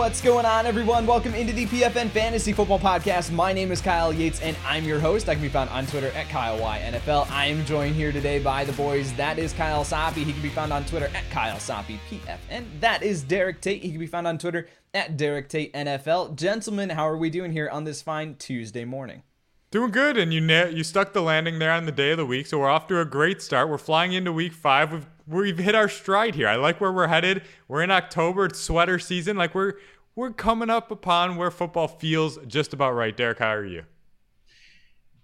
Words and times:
What's 0.00 0.22
going 0.22 0.46
on, 0.46 0.64
everyone? 0.64 1.06
Welcome 1.06 1.34
into 1.34 1.52
the 1.52 1.66
PFN 1.66 2.08
Fantasy 2.08 2.54
Football 2.54 2.78
Podcast. 2.78 3.30
My 3.30 3.52
name 3.52 3.70
is 3.70 3.82
Kyle 3.82 4.14
Yates, 4.14 4.40
and 4.40 4.56
I'm 4.66 4.84
your 4.84 4.98
host. 4.98 5.28
I 5.28 5.34
can 5.34 5.42
be 5.42 5.50
found 5.50 5.68
on 5.68 5.84
Twitter 5.86 6.08
at 6.12 6.26
KyleYNFL. 6.28 7.30
I 7.30 7.44
am 7.44 7.66
joined 7.66 7.94
here 7.94 8.10
today 8.10 8.38
by 8.38 8.64
the 8.64 8.72
boys. 8.72 9.12
That 9.12 9.38
is 9.38 9.52
Kyle 9.52 9.84
Soppe. 9.84 10.14
He 10.14 10.32
can 10.32 10.40
be 10.40 10.48
found 10.48 10.72
on 10.72 10.86
Twitter 10.86 11.10
at 11.14 11.28
Kyle 11.30 11.58
Soppe 11.58 11.98
PFN. 12.10 12.64
That 12.80 13.02
is 13.02 13.22
Derek 13.22 13.60
Tate. 13.60 13.82
He 13.82 13.90
can 13.90 14.00
be 14.00 14.06
found 14.06 14.26
on 14.26 14.38
Twitter 14.38 14.68
at 14.94 15.18
Derek 15.18 15.50
Tate 15.50 15.70
NFL. 15.74 16.34
Gentlemen, 16.34 16.88
how 16.88 17.06
are 17.06 17.18
we 17.18 17.28
doing 17.28 17.52
here 17.52 17.68
on 17.68 17.84
this 17.84 18.00
fine 18.00 18.36
Tuesday 18.36 18.86
morning? 18.86 19.22
Doing 19.70 19.90
good, 19.90 20.16
and 20.16 20.32
you 20.32 20.40
you 20.40 20.82
stuck 20.82 21.12
the 21.12 21.20
landing 21.20 21.58
there 21.58 21.72
on 21.72 21.84
the 21.84 21.92
day 21.92 22.12
of 22.12 22.16
the 22.16 22.24
week, 22.24 22.46
so 22.46 22.58
we're 22.58 22.70
off 22.70 22.86
to 22.86 23.00
a 23.00 23.04
great 23.04 23.42
start. 23.42 23.68
We're 23.68 23.76
flying 23.76 24.14
into 24.14 24.32
week 24.32 24.54
five. 24.54 24.92
We've 24.92 25.06
we've 25.30 25.58
hit 25.58 25.74
our 25.74 25.88
stride 25.88 26.34
here. 26.34 26.48
I 26.48 26.56
like 26.56 26.80
where 26.80 26.92
we're 26.92 27.06
headed. 27.08 27.42
We're 27.68 27.82
in 27.82 27.90
October. 27.90 28.46
It's 28.46 28.58
sweater 28.60 28.98
season. 28.98 29.36
Like 29.36 29.54
we're 29.54 29.74
we're 30.16 30.32
coming 30.32 30.70
up 30.70 30.90
upon 30.90 31.36
where 31.36 31.50
football 31.50 31.88
feels 31.88 32.38
just 32.46 32.72
about 32.72 32.92
right. 32.92 33.16
Derek, 33.16 33.38
how 33.38 33.50
are 33.54 33.64
you? 33.64 33.84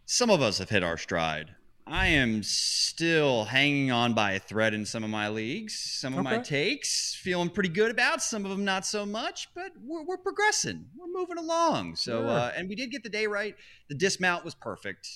Some 0.05 0.31
of 0.31 0.41
us 0.41 0.59
have 0.59 0.71
hit 0.71 0.83
our 0.83 0.97
stride. 0.97 1.55
I 1.89 2.09
am 2.09 2.43
still 2.43 3.45
hanging 3.45 3.93
on 3.93 4.13
by 4.13 4.33
a 4.33 4.41
thread 4.41 4.75
in 4.75 4.85
some 4.85 5.05
of 5.05 5.11
my 5.11 5.29
leagues. 5.29 5.79
Some 6.01 6.19
of 6.19 6.25
my 6.25 6.39
takes 6.39 7.15
feeling 7.15 7.49
pretty 7.49 7.69
good 7.69 7.93
about. 7.93 8.21
Some 8.23 8.45
of 8.45 8.51
them 8.51 8.65
not 8.65 8.85
so 8.85 9.07
much, 9.07 9.49
but 9.55 9.71
we're, 9.81 10.03
we're 10.03 10.17
progressing. 10.17 10.87
We're 10.99 11.07
moving 11.21 11.39
along. 11.39 11.95
So, 11.95 12.23
Sure. 12.23 12.29
uh, 12.29 12.53
and 12.57 12.69
we 12.69 12.75
did 12.75 12.91
get 12.91 13.05
the 13.05 13.09
day 13.09 13.29
right. 13.29 13.55
The 13.89 13.95
dismount 13.95 14.45
was 14.45 14.53
perfect. 14.57 15.09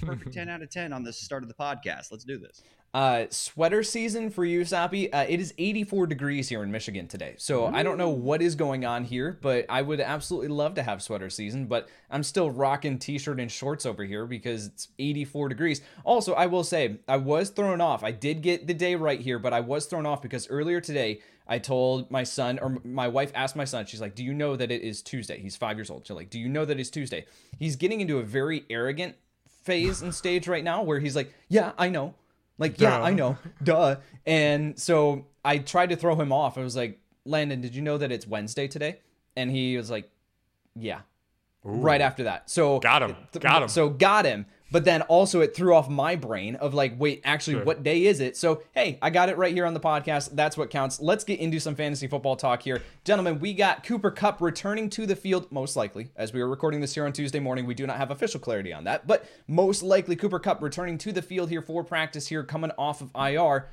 Perfect 0.00 0.32
10 0.34 0.48
out 0.48 0.62
of 0.62 0.70
10 0.70 0.92
on 0.92 1.04
the 1.04 1.12
start 1.12 1.44
of 1.44 1.48
the 1.48 1.54
podcast. 1.54 2.10
Let's 2.10 2.24
do 2.24 2.38
this. 2.38 2.60
Uh, 2.96 3.26
sweater 3.28 3.82
season 3.82 4.30
for 4.30 4.42
you, 4.42 4.64
Sappy. 4.64 5.12
Uh, 5.12 5.26
it 5.28 5.38
is 5.38 5.52
84 5.58 6.06
degrees 6.06 6.48
here 6.48 6.62
in 6.62 6.70
Michigan 6.70 7.06
today. 7.06 7.34
So 7.36 7.66
I 7.66 7.82
don't 7.82 7.98
know 7.98 8.08
what 8.08 8.40
is 8.40 8.54
going 8.54 8.86
on 8.86 9.04
here, 9.04 9.38
but 9.42 9.66
I 9.68 9.82
would 9.82 10.00
absolutely 10.00 10.48
love 10.48 10.76
to 10.76 10.82
have 10.82 11.02
sweater 11.02 11.28
season. 11.28 11.66
But 11.66 11.90
I'm 12.10 12.22
still 12.22 12.50
rocking 12.50 12.98
t-shirt 12.98 13.38
and 13.38 13.52
shorts 13.52 13.84
over 13.84 14.02
here 14.02 14.24
because 14.24 14.68
it's 14.68 14.88
84 14.98 15.50
degrees. 15.50 15.82
Also, 16.04 16.32
I 16.32 16.46
will 16.46 16.64
say 16.64 16.96
I 17.06 17.18
was 17.18 17.50
thrown 17.50 17.82
off. 17.82 18.02
I 18.02 18.12
did 18.12 18.40
get 18.40 18.66
the 18.66 18.72
day 18.72 18.94
right 18.94 19.20
here, 19.20 19.38
but 19.38 19.52
I 19.52 19.60
was 19.60 19.84
thrown 19.84 20.06
off 20.06 20.22
because 20.22 20.48
earlier 20.48 20.80
today 20.80 21.20
I 21.46 21.58
told 21.58 22.10
my 22.10 22.22
son 22.22 22.58
or 22.58 22.78
my 22.82 23.08
wife 23.08 23.30
asked 23.34 23.56
my 23.56 23.66
son. 23.66 23.84
She's 23.84 24.00
like, 24.00 24.14
"Do 24.14 24.24
you 24.24 24.32
know 24.32 24.56
that 24.56 24.70
it 24.70 24.80
is 24.80 25.02
Tuesday?" 25.02 25.38
He's 25.38 25.54
five 25.54 25.76
years 25.76 25.90
old. 25.90 26.06
She's 26.06 26.16
like, 26.16 26.30
"Do 26.30 26.38
you 26.38 26.48
know 26.48 26.64
that 26.64 26.80
it's 26.80 26.88
Tuesday?" 26.88 27.26
He's 27.58 27.76
getting 27.76 28.00
into 28.00 28.20
a 28.20 28.22
very 28.22 28.64
arrogant 28.70 29.16
phase 29.64 30.00
and 30.00 30.14
stage 30.14 30.48
right 30.48 30.64
now 30.64 30.82
where 30.82 30.98
he's 30.98 31.14
like, 31.14 31.34
"Yeah, 31.50 31.72
I 31.76 31.90
know." 31.90 32.14
Like, 32.58 32.80
yeah, 32.80 32.98
Duh. 32.98 33.04
I 33.04 33.12
know. 33.12 33.38
Duh. 33.62 33.96
And 34.24 34.78
so 34.78 35.26
I 35.44 35.58
tried 35.58 35.90
to 35.90 35.96
throw 35.96 36.14
him 36.14 36.32
off. 36.32 36.56
I 36.58 36.62
was 36.62 36.76
like, 36.76 37.00
Landon, 37.24 37.60
did 37.60 37.74
you 37.74 37.82
know 37.82 37.98
that 37.98 38.10
it's 38.10 38.26
Wednesday 38.26 38.68
today? 38.68 39.00
And 39.36 39.50
he 39.50 39.76
was 39.76 39.90
like, 39.90 40.10
yeah. 40.74 41.00
Right 41.62 42.00
after 42.00 42.24
that. 42.24 42.48
So 42.48 42.78
Got 42.78 43.02
him. 43.02 43.16
Got 43.40 43.62
him. 43.62 43.68
So 43.68 43.88
got 43.88 44.24
him. 44.24 44.46
But 44.72 44.84
then 44.84 45.02
also 45.02 45.40
it 45.40 45.54
threw 45.54 45.74
off 45.74 45.88
my 45.88 46.16
brain 46.16 46.56
of 46.56 46.74
like, 46.74 46.94
wait, 46.98 47.20
actually, 47.24 47.54
Sure. 47.54 47.64
what 47.64 47.82
day 47.84 48.06
is 48.06 48.18
it? 48.20 48.36
So 48.36 48.62
hey, 48.72 48.98
I 49.00 49.10
got 49.10 49.28
it 49.28 49.36
right 49.38 49.54
here 49.54 49.64
on 49.64 49.74
the 49.74 49.80
podcast. 49.80 50.30
That's 50.32 50.56
what 50.56 50.70
counts. 50.70 51.00
Let's 51.00 51.22
get 51.24 51.38
into 51.38 51.60
some 51.60 51.74
fantasy 51.76 52.08
football 52.08 52.34
talk 52.36 52.62
here, 52.62 52.82
gentlemen. 53.04 53.38
We 53.38 53.54
got 53.54 53.84
Cooper 53.84 54.10
Kupp 54.10 54.40
returning 54.40 54.90
to 54.90 55.06
the 55.06 55.14
field, 55.16 55.50
most 55.52 55.76
likely, 55.76 56.10
as 56.16 56.32
we 56.32 56.40
are 56.40 56.48
recording 56.48 56.80
this 56.80 56.94
here 56.94 57.06
on 57.06 57.12
Tuesday 57.12 57.38
morning. 57.38 57.64
We 57.64 57.74
do 57.74 57.86
not 57.86 57.96
have 57.96 58.10
official 58.10 58.40
clarity 58.40 58.72
on 58.72 58.84
that, 58.84 59.06
but 59.06 59.24
most 59.46 59.82
likely 59.82 60.16
Cooper 60.16 60.40
Kupp 60.40 60.60
returning 60.60 60.98
to 60.98 61.12
the 61.12 61.22
field 61.22 61.48
here 61.48 61.62
for 61.62 61.84
practice 61.84 62.26
here, 62.26 62.42
coming 62.42 62.72
off 62.76 63.00
of 63.00 63.10
IR. 63.14 63.68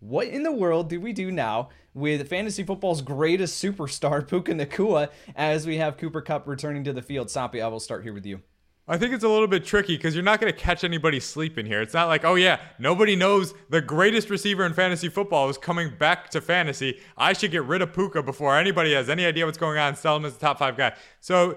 What 0.00 0.26
in 0.28 0.42
the 0.42 0.52
world 0.52 0.90
do 0.90 1.00
we 1.00 1.14
do 1.14 1.30
now 1.32 1.70
with 1.94 2.28
fantasy 2.28 2.62
football's 2.64 3.00
greatest 3.00 3.62
superstar, 3.64 4.28
Puka 4.28 4.52
Nacua, 4.52 5.08
as 5.34 5.66
we 5.66 5.78
have 5.78 5.96
Cooper 5.96 6.20
Kupp 6.20 6.46
returning 6.46 6.84
to 6.84 6.92
the 6.92 7.00
field? 7.00 7.28
Sapi, 7.28 7.62
I 7.62 7.68
will 7.68 7.80
start 7.80 8.02
here 8.02 8.12
with 8.12 8.26
you. 8.26 8.42
I 8.86 8.98
think 8.98 9.14
it's 9.14 9.24
a 9.24 9.28
little 9.28 9.46
bit 9.46 9.64
tricky 9.64 9.96
because 9.96 10.14
you're 10.14 10.22
not 10.22 10.40
going 10.40 10.52
to 10.52 10.58
catch 10.58 10.84
anybody 10.84 11.18
sleeping 11.18 11.64
here. 11.64 11.80
It's 11.80 11.94
not 11.94 12.08
like, 12.08 12.24
oh 12.24 12.34
yeah, 12.34 12.60
nobody 12.78 13.16
knows 13.16 13.54
the 13.70 13.80
greatest 13.80 14.28
receiver 14.28 14.66
in 14.66 14.74
fantasy 14.74 15.08
football 15.08 15.48
is 15.48 15.56
coming 15.56 15.94
back 15.98 16.28
to 16.30 16.42
fantasy. 16.42 17.00
I 17.16 17.32
should 17.32 17.50
get 17.50 17.64
rid 17.64 17.80
of 17.80 17.94
Puka 17.94 18.22
before 18.22 18.58
anybody 18.58 18.92
has 18.92 19.08
any 19.08 19.24
idea 19.24 19.46
what's 19.46 19.56
going 19.56 19.78
on. 19.78 19.96
Sell 19.96 20.16
him 20.16 20.26
as 20.26 20.34
the 20.34 20.40
top 20.40 20.58
five 20.58 20.76
guy. 20.76 20.92
So 21.20 21.56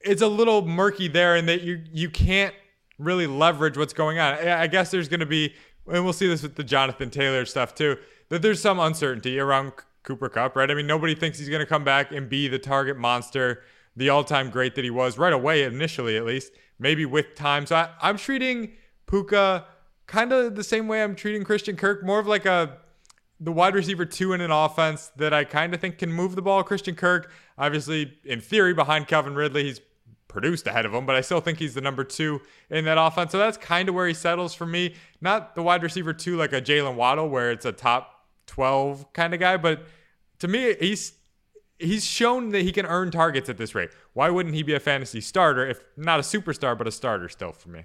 it's 0.00 0.22
a 0.22 0.26
little 0.26 0.66
murky 0.66 1.08
there, 1.08 1.36
in 1.36 1.46
that 1.46 1.62
you 1.62 1.82
you 1.92 2.10
can't 2.10 2.54
really 2.98 3.26
leverage 3.26 3.76
what's 3.76 3.92
going 3.92 4.18
on. 4.18 4.34
I 4.34 4.66
guess 4.66 4.90
there's 4.90 5.08
going 5.08 5.20
to 5.20 5.26
be, 5.26 5.54
and 5.86 6.02
we'll 6.02 6.12
see 6.12 6.26
this 6.26 6.42
with 6.42 6.56
the 6.56 6.64
Jonathan 6.64 7.10
Taylor 7.10 7.44
stuff 7.44 7.74
too, 7.74 7.98
that 8.30 8.42
there's 8.42 8.60
some 8.60 8.80
uncertainty 8.80 9.38
around 9.38 9.72
Cooper 10.02 10.28
Kupp, 10.28 10.56
right? 10.56 10.70
I 10.70 10.74
mean, 10.74 10.86
nobody 10.86 11.14
thinks 11.14 11.38
he's 11.38 11.48
going 11.48 11.60
to 11.60 11.66
come 11.66 11.84
back 11.84 12.10
and 12.10 12.28
be 12.28 12.48
the 12.48 12.58
target 12.58 12.96
monster, 12.96 13.62
the 13.96 14.10
all-time 14.10 14.50
great 14.50 14.74
that 14.74 14.84
he 14.84 14.90
was 14.90 15.18
right 15.18 15.32
away, 15.32 15.62
initially 15.62 16.16
at 16.16 16.24
least. 16.24 16.52
Maybe 16.78 17.06
with 17.06 17.34
time. 17.34 17.64
So 17.66 17.76
I, 17.76 17.88
I'm 18.00 18.18
treating 18.18 18.72
Puka 19.06 19.64
kind 20.06 20.32
of 20.32 20.54
the 20.54 20.64
same 20.64 20.88
way 20.88 21.02
I'm 21.02 21.14
treating 21.16 21.42
Christian 21.42 21.76
Kirk, 21.76 22.04
more 22.04 22.18
of 22.18 22.26
like 22.26 22.46
a 22.46 22.78
the 23.38 23.52
wide 23.52 23.74
receiver 23.74 24.04
two 24.06 24.32
in 24.32 24.40
an 24.40 24.50
offense 24.50 25.10
that 25.16 25.34
I 25.34 25.44
kind 25.44 25.74
of 25.74 25.80
think 25.80 25.98
can 25.98 26.12
move 26.12 26.36
the 26.36 26.42
ball. 26.42 26.62
Christian 26.62 26.94
Kirk, 26.94 27.30
obviously, 27.58 28.18
in 28.24 28.40
theory, 28.40 28.72
behind 28.72 29.08
Calvin 29.08 29.34
Ridley, 29.34 29.64
he's 29.64 29.80
produced 30.28 30.66
ahead 30.66 30.86
of 30.86 30.94
him, 30.94 31.06
but 31.06 31.16
I 31.16 31.20
still 31.20 31.40
think 31.40 31.58
he's 31.58 31.74
the 31.74 31.80
number 31.80 32.04
two 32.04 32.40
in 32.70 32.84
that 32.86 32.98
offense. 32.98 33.32
So 33.32 33.38
that's 33.38 33.56
kind 33.56 33.88
of 33.88 33.94
where 33.94 34.06
he 34.06 34.14
settles 34.14 34.54
for 34.54 34.66
me. 34.66 34.94
Not 35.20 35.54
the 35.54 35.62
wide 35.62 35.82
receiver 35.82 36.12
two 36.12 36.36
like 36.36 36.52
a 36.52 36.60
Jaylen 36.62 36.94
Waddle, 36.94 37.28
where 37.28 37.50
it's 37.50 37.66
a 37.66 37.72
top 37.72 38.26
12 38.46 39.12
kind 39.12 39.34
of 39.34 39.40
guy, 39.40 39.56
but 39.56 39.84
to 40.38 40.48
me, 40.48 40.74
he's 40.78 41.12
he's 41.78 42.04
shown 42.04 42.50
that 42.50 42.62
he 42.62 42.72
can 42.72 42.86
earn 42.86 43.10
targets 43.10 43.48
at 43.48 43.56
this 43.56 43.74
rate. 43.74 43.90
Why 44.12 44.30
wouldn't 44.30 44.54
he 44.54 44.62
be 44.62 44.74
a 44.74 44.80
fantasy 44.80 45.20
starter 45.20 45.66
if 45.66 45.80
not 45.96 46.18
a 46.18 46.22
superstar, 46.22 46.76
but 46.76 46.86
a 46.86 46.90
starter 46.90 47.28
still 47.28 47.52
for 47.52 47.68
me? 47.68 47.84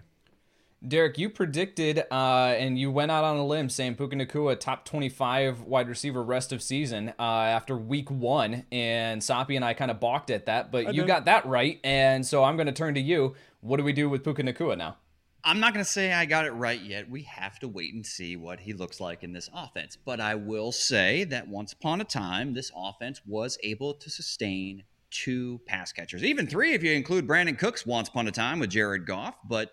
Derek, 0.88 1.20
you 1.20 1.30
predicted 1.30 2.06
uh, 2.10 2.56
and 2.58 2.80
you 2.80 2.90
went 2.90 3.12
out 3.12 3.24
on 3.24 3.38
a 3.38 3.46
limb 3.46 3.70
saying 3.70 3.96
Puka 3.96 4.16
Nacua 4.16 4.60
top 4.60 4.84
25 4.84 5.62
wide 5.62 5.88
receiver 5.88 6.24
rest 6.24 6.52
of 6.52 6.64
season 6.64 7.14
uh, 7.20 7.22
after 7.22 7.78
week 7.78 8.10
one. 8.10 8.66
And 8.72 9.22
Sapi 9.22 9.56
and 9.56 9.64
I 9.64 9.76
kind 9.76 9.92
of 9.92 10.00
balked 10.00 10.32
at 10.32 10.48
that, 10.48 10.72
but 10.72 10.96
you 10.96 11.04
did. 11.04 11.08
got 11.08 11.26
that 11.26 11.46
right. 11.46 11.80
And 11.84 12.26
so 12.26 12.44
I'm 12.44 12.56
going 12.56 12.66
to 12.66 12.74
turn 12.74 12.96
to 12.96 13.02
you. 13.02 13.36
What 13.60 13.78
do 13.78 13.84
we 13.84 13.94
do 13.94 14.10
with 14.10 14.24
Puka 14.24 14.42
Nacua 14.42 14.76
now? 14.76 14.98
I'm 15.44 15.60
not 15.60 15.74
going 15.74 15.84
to 15.84 15.90
say 15.90 16.14
I 16.14 16.26
got 16.26 16.46
it 16.46 16.52
right 16.52 16.80
yet. 16.80 17.10
We 17.10 17.24
have 17.24 17.58
to 17.60 17.68
wait 17.68 17.94
and 17.94 18.06
see 18.06 18.36
what 18.36 18.60
he 18.60 18.74
looks 18.74 19.00
like 19.00 19.24
in 19.24 19.34
this 19.34 19.50
offense. 19.54 19.98
But 20.04 20.20
I 20.20 20.36
will 20.36 20.72
say 20.72 21.24
that 21.26 21.48
once 21.48 21.74
upon 21.74 22.00
a 22.02 22.04
time, 22.04 22.54
this 22.54 22.72
offense 22.76 23.22
was 23.26 23.58
able 23.64 23.96
to 23.96 24.10
sustain 24.10 24.84
two 25.10 25.60
pass 25.66 25.92
catchers, 25.92 26.24
even 26.24 26.48
three 26.48 26.74
if 26.74 26.84
you 26.84 26.92
include 26.92 27.28
Brandin 27.28 27.58
Cooks 27.58 27.86
once 27.86 28.08
upon 28.08 28.28
a 28.28 28.32
time 28.32 28.60
with 28.60 28.70
Jared 28.70 29.06
Goff. 29.06 29.36
But 29.48 29.72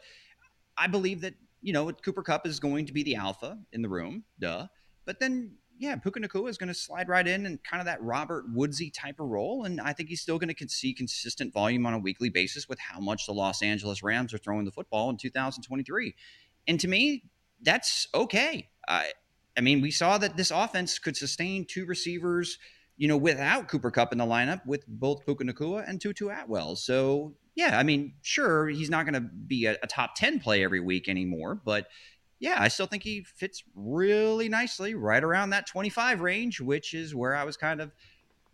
I 0.77 0.87
believe 0.87 1.21
that, 1.21 1.35
you 1.61 1.73
know, 1.73 1.93
Cooper 1.93 2.23
Kupp 2.23 2.47
is 2.47 2.61
going 2.61 2.87
to 2.87 2.93
be 2.93 3.03
the 3.03 3.17
alpha 3.17 3.59
in 3.73 3.83
the 3.83 3.89
room, 3.89 4.25
duh. 4.41 4.67
But 5.05 5.21
then, 5.21 5.53
yeah, 5.79 5.97
Puka 5.97 6.21
Nacua 6.21 6.49
is 6.49 6.59
going 6.59 6.69
to 6.69 6.75
slide 6.75 7.09
right 7.09 7.27
in 7.27 7.47
and 7.47 7.63
kind 7.63 7.81
of 7.81 7.87
that 7.87 8.03
Robert 8.03 8.45
Woodsy 8.53 8.91
type 8.91 9.21
of 9.21 9.29
role. 9.29 9.65
And 9.65 9.81
I 9.81 9.93
think 9.93 10.09
he's 10.09 10.21
still 10.21 10.39
going 10.39 10.53
to 10.53 10.69
see 10.69 10.93
consistent 10.93 11.53
volume 11.53 11.87
on 11.87 11.95
a 11.95 11.99
weekly 11.99 12.29
basis 12.29 12.69
with 12.69 12.79
how 12.79 13.01
much 13.01 13.27
the 13.27 13.33
Los 13.33 13.63
Angeles 13.63 14.03
Rams 14.03 14.35
are 14.35 14.39
throwing 14.39 14.65
the 14.65 14.73
football 14.73 15.09
in 15.11 15.17
2023. 15.17 16.15
And 16.67 16.81
to 16.81 16.89
me, 16.89 17.25
that's 17.63 18.09
okay. 18.15 18.69
I, 18.89 19.13
I 19.57 19.61
mean, 19.61 19.81
we 19.81 19.91
saw 19.91 20.19
that 20.19 20.37
this 20.37 20.51
offense 20.51 20.99
could 20.99 21.17
sustain 21.17 21.65
two 21.65 21.87
receivers, 21.87 22.59
you 22.97 23.07
know, 23.07 23.17
without 23.17 23.69
Cooper 23.69 23.91
Kupp 23.91 24.13
in 24.13 24.19
the 24.19 24.27
lineup 24.27 24.67
with 24.67 24.85
both 24.87 25.25
Puka 25.25 25.45
Nacua 25.45 25.89
and 25.89 26.01
Tutu 26.01 26.29
Atwell. 26.29 26.77
So, 26.77 27.35
yeah, 27.55 27.79
I 27.79 27.85
mean, 27.85 28.15
sure, 28.23 28.69
he's 28.69 28.91
not 28.91 29.05
going 29.05 29.15
to 29.15 29.29
be 29.29 29.67
a, 29.67 29.77
a 29.83 29.87
top 29.87 30.17
10 30.17 30.41
play 30.41 30.65
every 30.65 30.81
week 30.81 31.09
anymore, 31.09 31.61
but 31.65 31.87
yeah, 32.41 32.57
I 32.59 32.69
still 32.69 32.87
think 32.87 33.03
he 33.03 33.25
fits 33.25 33.65
really 33.75 34.49
nicely 34.49 34.95
right 34.95 35.23
around 35.23 35.51
that 35.51 35.67
25 35.67 36.21
range, 36.21 36.61
which 36.61 36.95
is 36.95 37.15
where 37.15 37.35
I 37.35 37.45
was 37.45 37.57
kind 37.57 37.81
of 37.81 37.93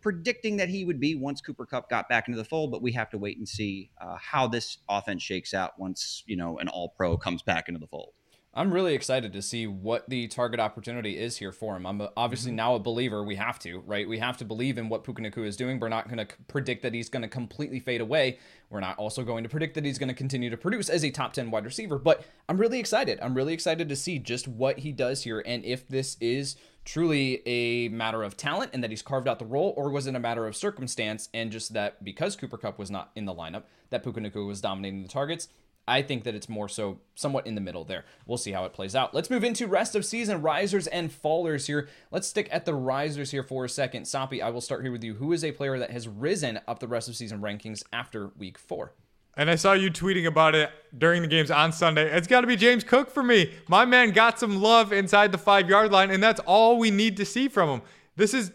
predicting 0.01 0.57
that 0.57 0.69
he 0.69 0.85
would 0.85 0.99
be 0.99 1.15
once 1.15 1.41
Cooper 1.41 1.65
Kupp 1.65 1.89
got 1.89 2.09
back 2.09 2.27
into 2.27 2.37
the 2.37 2.45
fold. 2.45 2.71
But 2.71 2.81
we 2.81 2.93
have 2.93 3.09
to 3.11 3.17
wait 3.17 3.37
and 3.37 3.47
see 3.47 3.91
uh, 4.01 4.17
how 4.19 4.47
this 4.47 4.79
offense 4.89 5.21
shakes 5.21 5.53
out 5.53 5.79
once, 5.79 6.23
you 6.25 6.35
know, 6.35 6.57
an 6.57 6.67
all 6.67 6.89
pro 6.89 7.17
comes 7.17 7.43
back 7.43 7.67
into 7.67 7.79
the 7.79 7.87
fold. 7.87 8.13
I'm 8.57 8.73
really 8.73 8.93
excited 8.93 9.33
to 9.33 9.41
see 9.41 9.67
what 9.67 10.09
the 10.09 10.29
target 10.29 10.61
opportunity 10.61 11.17
is 11.17 11.35
here 11.35 11.51
for 11.51 11.75
him. 11.75 11.85
I'm 11.85 12.01
obviously 12.15 12.51
mm-hmm. 12.51 12.55
now 12.55 12.75
a 12.75 12.79
believer. 12.79 13.21
We 13.21 13.35
have 13.35 13.59
to, 13.59 13.79
right? 13.79 14.07
We 14.07 14.19
have 14.19 14.37
to 14.37 14.45
believe 14.45 14.77
in 14.77 14.87
what 14.87 15.03
Puka 15.03 15.21
Nacua 15.21 15.45
is 15.45 15.57
doing. 15.57 15.77
We're 15.77 15.89
not 15.89 16.07
going 16.07 16.25
to 16.25 16.35
predict 16.47 16.81
that 16.83 16.93
he's 16.93 17.09
going 17.09 17.23
to 17.23 17.27
completely 17.27 17.81
fade 17.81 17.99
away. 17.99 18.39
We're 18.69 18.79
not 18.79 18.97
also 18.97 19.23
going 19.23 19.43
to 19.43 19.49
predict 19.49 19.75
that 19.75 19.83
he's 19.83 19.99
going 19.99 20.07
to 20.07 20.15
continue 20.15 20.49
to 20.49 20.55
produce 20.55 20.87
as 20.87 21.03
a 21.03 21.11
top 21.11 21.33
10 21.33 21.51
wide 21.51 21.65
receiver. 21.65 21.97
But 21.97 22.23
I'm 22.47 22.57
really 22.57 22.79
excited. 22.79 23.19
I'm 23.21 23.33
really 23.33 23.53
excited 23.53 23.89
to 23.89 23.95
see 23.95 24.19
just 24.19 24.47
what 24.47 24.79
he 24.79 24.93
does 24.93 25.23
here 25.23 25.43
and 25.45 25.65
if 25.65 25.85
this 25.89 26.15
is 26.21 26.55
truly 26.85 27.41
a 27.45 27.89
matter 27.89 28.23
of 28.23 28.37
talent 28.37 28.71
and 28.73 28.81
that 28.83 28.91
he's 28.91 29.01
carved 29.01 29.27
out 29.27 29.39
the 29.39 29.45
role, 29.45 29.73
or 29.75 29.89
was 29.89 30.07
it 30.07 30.15
a 30.15 30.19
matter 30.19 30.47
of 30.47 30.55
circumstance 30.55 31.27
and 31.33 31.51
just 31.51 31.73
that 31.73 32.01
because 32.05 32.37
Cooper 32.37 32.57
Kupp 32.57 32.79
was 32.79 32.91
not 32.91 33.11
in 33.15 33.25
the 33.25 33.33
lineup, 33.33 33.63
that 33.89 34.03
Puka 34.03 34.21
Nacua 34.21 34.47
was 34.47 34.61
dominating 34.61 35.01
the 35.01 35.09
targets? 35.09 35.49
I 35.87 36.01
think 36.01 36.23
that 36.23 36.33
it's 36.33 36.49
more 36.49 36.67
so 36.67 36.99
somewhat 37.13 37.45
in 37.45 37.55
the 37.55 37.61
middle 37.61 37.83
there. 37.83 38.05
We'll 38.25 38.37
see 38.37 38.51
how 38.51 38.65
it 38.65 38.73
plays 38.73 38.95
out. 38.95 39.13
Let's 39.13 39.29
move 39.29 39.43
into 39.43 39.67
rest 39.67 39.95
of 39.95 40.03
season 40.03 40.41
risers 40.41 40.87
and 40.87 41.11
fallers 41.11 41.67
here. 41.67 41.87
Let's 42.11 42.27
stick 42.27 42.47
at 42.51 42.65
the 42.65 42.73
risers 42.73 43.31
here 43.31 43.43
for 43.43 43.65
a 43.65 43.69
second. 43.69 44.07
Soppy, 44.07 44.41
I 44.41 44.49
will 44.49 44.61
start 44.61 44.81
here 44.81 44.91
with 44.91 45.03
you. 45.03 45.15
Who 45.15 45.31
is 45.31 45.43
a 45.43 45.51
player 45.51 45.77
that 45.77 45.91
has 45.91 46.07
risen 46.07 46.59
up 46.67 46.79
the 46.79 46.87
rest 46.87 47.07
of 47.07 47.15
season 47.15 47.39
rankings 47.41 47.83
after 47.93 48.31
week 48.37 48.57
four? 48.57 48.93
And 49.37 49.49
I 49.49 49.55
saw 49.55 49.73
you 49.73 49.91
tweeting 49.91 50.25
about 50.25 50.55
it 50.55 50.71
during 50.97 51.21
the 51.21 51.27
games 51.27 51.51
on 51.51 51.73
Sunday. 51.73 52.09
It's 52.09 52.27
got 52.27 52.41
to 52.41 52.47
be 52.47 52.55
James 52.55 52.83
Cook 52.83 53.11
for 53.11 53.21
me. 53.21 53.53
My 53.67 53.83
man 53.83 54.11
got 54.11 54.39
some 54.39 54.61
love 54.61 54.93
inside 54.93 55.31
the 55.31 55.37
five 55.37 55.69
yard 55.69 55.91
line, 55.91 56.09
and 56.09 56.23
that's 56.23 56.39
all 56.41 56.77
we 56.77 56.89
need 56.89 57.17
to 57.17 57.25
see 57.25 57.49
from 57.49 57.69
him. 57.69 57.81
This 58.15 58.33
is 58.33 58.51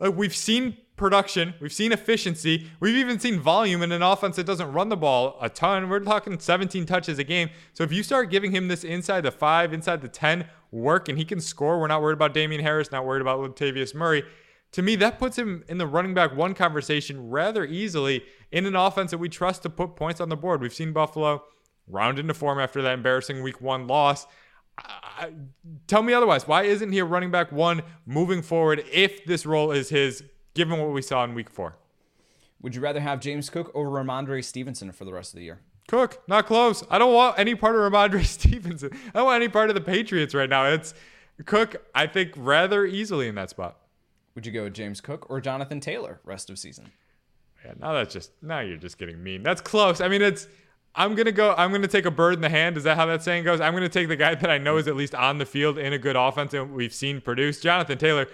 like 0.00 0.14
we've 0.14 0.34
seen 0.34 0.76
production, 0.96 1.54
we've 1.60 1.72
seen 1.72 1.92
efficiency, 1.92 2.70
we've 2.80 2.96
even 2.96 3.18
seen 3.18 3.38
volume 3.38 3.82
in 3.82 3.92
an 3.92 4.02
offense 4.02 4.36
that 4.36 4.46
doesn't 4.46 4.72
run 4.72 4.88
the 4.88 4.96
ball 4.96 5.36
a 5.40 5.48
ton. 5.48 5.88
We're 5.88 6.00
talking 6.00 6.38
17 6.38 6.86
touches 6.86 7.18
a 7.18 7.24
game. 7.24 7.50
So 7.74 7.84
if 7.84 7.92
you 7.92 8.02
start 8.02 8.30
giving 8.30 8.50
him 8.50 8.68
this 8.68 8.84
inside 8.84 9.22
the 9.22 9.30
five, 9.30 9.72
inside 9.72 10.00
the 10.00 10.08
10 10.08 10.46
work, 10.70 11.08
and 11.08 11.18
he 11.18 11.24
can 11.24 11.40
score, 11.40 11.78
we're 11.78 11.86
not 11.86 12.02
worried 12.02 12.14
about 12.14 12.34
Damien 12.34 12.62
Harris, 12.62 12.90
not 12.90 13.04
worried 13.04 13.22
about 13.22 13.40
Latavius 13.40 13.94
Murray. 13.94 14.24
To 14.72 14.82
me, 14.82 14.96
that 14.96 15.18
puts 15.18 15.38
him 15.38 15.64
in 15.68 15.78
the 15.78 15.86
running 15.86 16.14
back 16.14 16.36
one 16.36 16.54
conversation 16.54 17.30
rather 17.30 17.64
easily 17.64 18.24
in 18.50 18.66
an 18.66 18.76
offense 18.76 19.10
that 19.10 19.18
we 19.18 19.28
trust 19.28 19.62
to 19.62 19.70
put 19.70 19.96
points 19.96 20.20
on 20.20 20.28
the 20.28 20.36
board. 20.36 20.60
We've 20.60 20.74
seen 20.74 20.92
Buffalo 20.92 21.44
round 21.86 22.18
into 22.18 22.34
form 22.34 22.58
after 22.58 22.82
that 22.82 22.92
embarrassing 22.92 23.42
week 23.42 23.60
one 23.60 23.86
loss. 23.86 24.26
I, 24.78 25.32
tell 25.86 26.02
me 26.02 26.12
otherwise. 26.12 26.46
Why 26.46 26.64
isn't 26.64 26.92
he 26.92 26.98
a 26.98 27.04
running 27.04 27.30
back 27.30 27.52
one 27.52 27.82
moving 28.04 28.42
forward 28.42 28.84
if 28.92 29.24
this 29.24 29.46
role 29.46 29.72
is 29.72 29.88
his, 29.88 30.22
given 30.56 30.80
what 30.80 30.90
we 30.90 31.02
saw 31.02 31.22
in 31.22 31.34
week 31.34 31.48
four? 31.48 31.76
Would 32.62 32.74
you 32.74 32.80
rather 32.80 33.00
have 33.00 33.20
James 33.20 33.48
Cook 33.50 33.70
or 33.74 33.86
Rhamondre 33.88 34.42
Stevenson 34.42 34.90
for 34.90 35.04
the 35.04 35.12
rest 35.12 35.32
of 35.32 35.38
the 35.38 35.44
year? 35.44 35.60
Cook, 35.86 36.22
not 36.26 36.46
close. 36.46 36.82
I 36.90 36.98
don't 36.98 37.14
want 37.14 37.38
any 37.38 37.54
part 37.54 37.76
of 37.76 37.82
Rhamondre 37.82 38.24
Stevenson. 38.26 38.90
I 38.92 39.18
don't 39.18 39.26
want 39.26 39.42
any 39.42 39.48
part 39.48 39.68
of 39.68 39.74
the 39.74 39.80
Patriots 39.80 40.34
right 40.34 40.50
now. 40.50 40.64
It's 40.64 40.94
Cook, 41.44 41.76
I 41.94 42.06
think, 42.06 42.32
rather 42.36 42.84
easily 42.84 43.28
in 43.28 43.34
that 43.36 43.50
spot. 43.50 43.76
Would 44.34 44.46
you 44.46 44.52
go 44.52 44.64
with 44.64 44.74
James 44.74 45.00
Cook 45.00 45.30
or 45.30 45.40
Jonathan 45.40 45.80
Taylor 45.80 46.20
rest 46.24 46.50
of 46.50 46.58
season? 46.58 46.90
Yeah, 47.64 47.72
now 47.78 47.92
that's 47.92 48.12
just 48.12 48.32
now 48.42 48.60
you're 48.60 48.76
just 48.76 48.98
getting 48.98 49.22
mean. 49.22 49.42
That's 49.42 49.60
close. 49.60 50.00
I 50.00 50.08
mean, 50.08 50.22
it's 50.22 50.48
I'm 50.94 51.14
gonna 51.14 51.32
go. 51.32 51.54
I'm 51.56 51.72
gonna 51.72 51.86
take 51.86 52.06
a 52.06 52.10
bird 52.10 52.34
in 52.34 52.40
the 52.40 52.48
hand. 52.48 52.76
Is 52.76 52.84
that 52.84 52.96
how 52.96 53.06
that 53.06 53.22
saying 53.22 53.44
goes? 53.44 53.60
I'm 53.60 53.74
gonna 53.74 53.88
take 53.88 54.08
the 54.08 54.16
guy 54.16 54.34
that 54.34 54.50
I 54.50 54.58
know 54.58 54.76
is 54.76 54.88
at 54.88 54.96
least 54.96 55.14
on 55.14 55.38
the 55.38 55.46
field 55.46 55.78
in 55.78 55.92
a 55.92 55.98
good 55.98 56.16
offense 56.16 56.54
and 56.54 56.72
we've 56.72 56.92
seen 56.92 57.20
produce. 57.20 57.60
Jonathan 57.60 57.98
Taylor. 57.98 58.26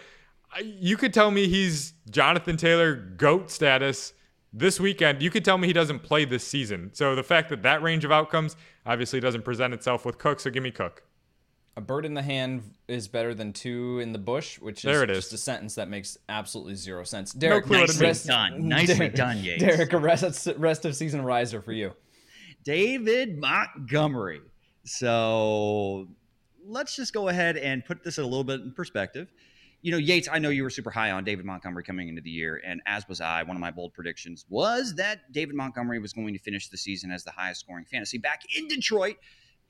You 0.61 0.97
could 0.97 1.15
tell 1.15 1.31
me 1.31 1.49
he's 1.49 1.95
Jonathan 2.11 2.57
Taylor 2.57 2.95
goat 2.95 3.51
status 3.51 4.13
this 4.53 4.79
weekend. 4.79 5.23
You 5.23 5.31
could 5.31 5.45
tell 5.45 5.57
me 5.57 5.67
he 5.67 5.73
doesn't 5.73 6.01
play 6.01 6.25
this 6.25 6.47
season. 6.47 6.91
So 6.93 7.15
the 7.15 7.23
fact 7.23 7.49
that 7.51 7.63
that 7.63 7.83
range 7.83 8.05
of 8.05 8.13
outcomes 8.13 8.57
obviously 8.85 9.21
doesn't 9.21 9.43
present 9.45 9.73
itself 9.73 10.05
with 10.05 10.19
Cook. 10.19 10.41
So 10.41 10.51
give 10.51 10.63
me 10.63 10.71
Cook. 10.71 11.05
A 11.75 11.81
bird 11.81 12.05
in 12.05 12.13
the 12.13 12.21
hand 12.21 12.63
is 12.87 13.09
better 13.09 13.33
than 13.33 13.55
two 13.55 13.99
in 14.01 14.13
the 14.13 14.19
bush, 14.19 14.59
which 14.59 14.81
is, 14.81 14.83
there 14.83 15.03
it 15.03 15.09
is. 15.09 15.17
just 15.25 15.33
a 15.33 15.39
sentence 15.39 15.75
that 15.77 15.89
makes 15.89 16.19
absolutely 16.29 16.75
zero 16.75 17.03
sense. 17.03 17.33
Derek, 17.33 17.65
clue 17.65 17.81
what 17.81 17.85
it 17.89 17.99
Nicely 17.99 18.07
means. 18.07 18.25
done. 18.25 18.69
Nicely 18.69 18.95
Derek, 18.97 19.15
done, 19.15 19.39
Yates. 19.43 19.63
Derek, 19.63 19.93
a 19.95 19.99
rest, 19.99 20.49
rest 20.59 20.85
of 20.85 20.95
season 20.95 21.23
riser 21.23 21.63
for 21.63 21.73
you. 21.73 21.95
David 22.63 23.39
Montgomery. 23.39 24.43
So 24.85 26.09
let's 26.67 26.95
just 26.95 27.15
go 27.15 27.29
ahead 27.29 27.57
and 27.57 27.83
put 27.87 28.05
this 28.05 28.19
a 28.19 28.23
little 28.23 28.45
bit 28.45 28.61
in 28.61 28.73
perspective. 28.73 29.33
You 29.83 29.91
know, 29.91 29.99
Yates, 29.99 30.29
I 30.31 30.39
know 30.39 30.51
you 30.51 30.63
were 30.63 30.71
super 30.71 30.91
high 30.91 31.11
on 31.11 31.25
David 31.25 31.45
Montgomery 31.45 31.83
coming 31.83 32.09
into 32.09 32.23
the 32.23 32.31
year, 32.31 32.63
and 32.65 32.81
as 32.87 33.09
was 33.09 33.21
I. 33.21 33.43
One 33.43 33.57
of 33.57 33.61
my 33.61 33.73
bold 33.73 33.93
predictions 33.93 34.47
was 34.49 34.95
that 34.95 35.33
David 35.33 35.57
Montgomery 35.57 35.99
was 35.99 36.13
going 36.13 36.33
to 36.35 36.39
finish 36.39 36.69
the 36.69 36.77
season 36.77 37.11
as 37.11 37.25
the 37.25 37.33
highest 37.33 37.61
scoring 37.61 37.85
fantasy 37.85 38.17
back 38.17 38.43
in 38.57 38.69
Detroit. 38.69 39.17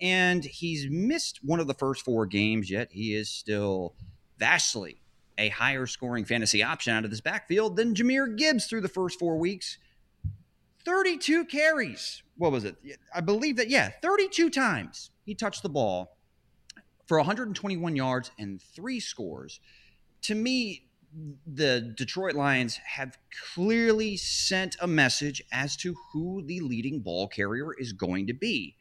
And 0.02 0.44
he's 0.44 0.86
missed 0.90 1.40
one 1.42 1.60
of 1.60 1.66
the 1.66 1.74
first 1.74 2.04
four 2.04 2.26
games, 2.26 2.70
yet 2.70 2.88
he 2.90 3.14
is 3.14 3.30
still 3.30 3.94
vastly 4.36 4.98
a 5.38 5.48
higher 5.48 5.86
scoring 5.86 6.26
fantasy 6.26 6.62
option 6.62 6.92
out 6.92 7.04
of 7.04 7.10
this 7.10 7.22
backfield 7.22 7.76
than 7.76 7.94
Jahmyr 7.94 8.36
Gibbs 8.36 8.66
through 8.66 8.82
the 8.82 8.88
first 8.88 9.18
four 9.18 9.38
weeks. 9.38 9.78
32 10.84 11.46
carries. 11.46 12.22
What 12.36 12.52
was 12.52 12.64
it? 12.64 12.76
I 13.14 13.20
believe 13.20 13.56
that, 13.56 13.70
yeah, 13.70 13.92
32 14.02 14.50
times 14.50 15.10
he 15.24 15.34
touched 15.34 15.62
the 15.62 15.68
ball 15.70 16.18
for 17.06 17.16
121 17.16 17.96
yards 17.96 18.30
and 18.38 18.60
three 18.60 19.00
scores. 19.00 19.60
To 20.22 20.34
me, 20.34 20.86
the 21.46 21.92
Detroit 21.96 22.34
Lions 22.34 22.76
have 22.76 23.18
clearly 23.54 24.16
sent 24.16 24.76
a 24.80 24.86
message 24.86 25.42
as 25.52 25.76
to 25.78 25.94
who 26.12 26.42
the 26.42 26.60
leading 26.60 27.00
ball 27.00 27.28
carrier 27.28 27.74
is 27.74 27.92
going 27.92 28.28
to 28.28 28.32
be. 28.32 28.76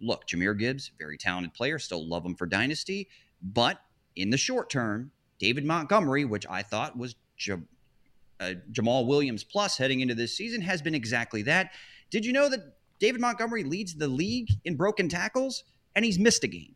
Look, 0.00 0.26
Jahmyr 0.26 0.58
Gibbs, 0.58 0.90
very 0.98 1.16
talented 1.16 1.54
player, 1.54 1.78
still 1.78 2.06
love 2.06 2.26
him 2.26 2.34
for 2.34 2.46
dynasty, 2.46 3.08
but 3.40 3.80
in 4.16 4.30
the 4.30 4.36
short 4.36 4.68
term, 4.68 5.12
David 5.38 5.64
Montgomery, 5.64 6.24
which 6.24 6.46
I 6.48 6.62
thought 6.62 6.98
was 6.98 7.14
uh, 7.48 8.54
Jamaal 8.72 9.06
Williams 9.06 9.44
plus 9.44 9.78
heading 9.78 10.00
into 10.00 10.14
this 10.14 10.36
season, 10.36 10.60
has 10.60 10.82
been 10.82 10.94
exactly 10.94 11.42
that. 11.42 11.70
Did 12.10 12.26
you 12.26 12.32
know 12.32 12.48
that 12.48 12.76
David 12.98 13.20
Montgomery 13.20 13.64
leads 13.64 13.94
the 13.94 14.08
league 14.08 14.48
in 14.64 14.76
broken 14.76 15.08
tackles 15.08 15.64
and 15.94 16.04
he's 16.04 16.18
missed 16.18 16.44
a 16.44 16.48
game? 16.48 16.74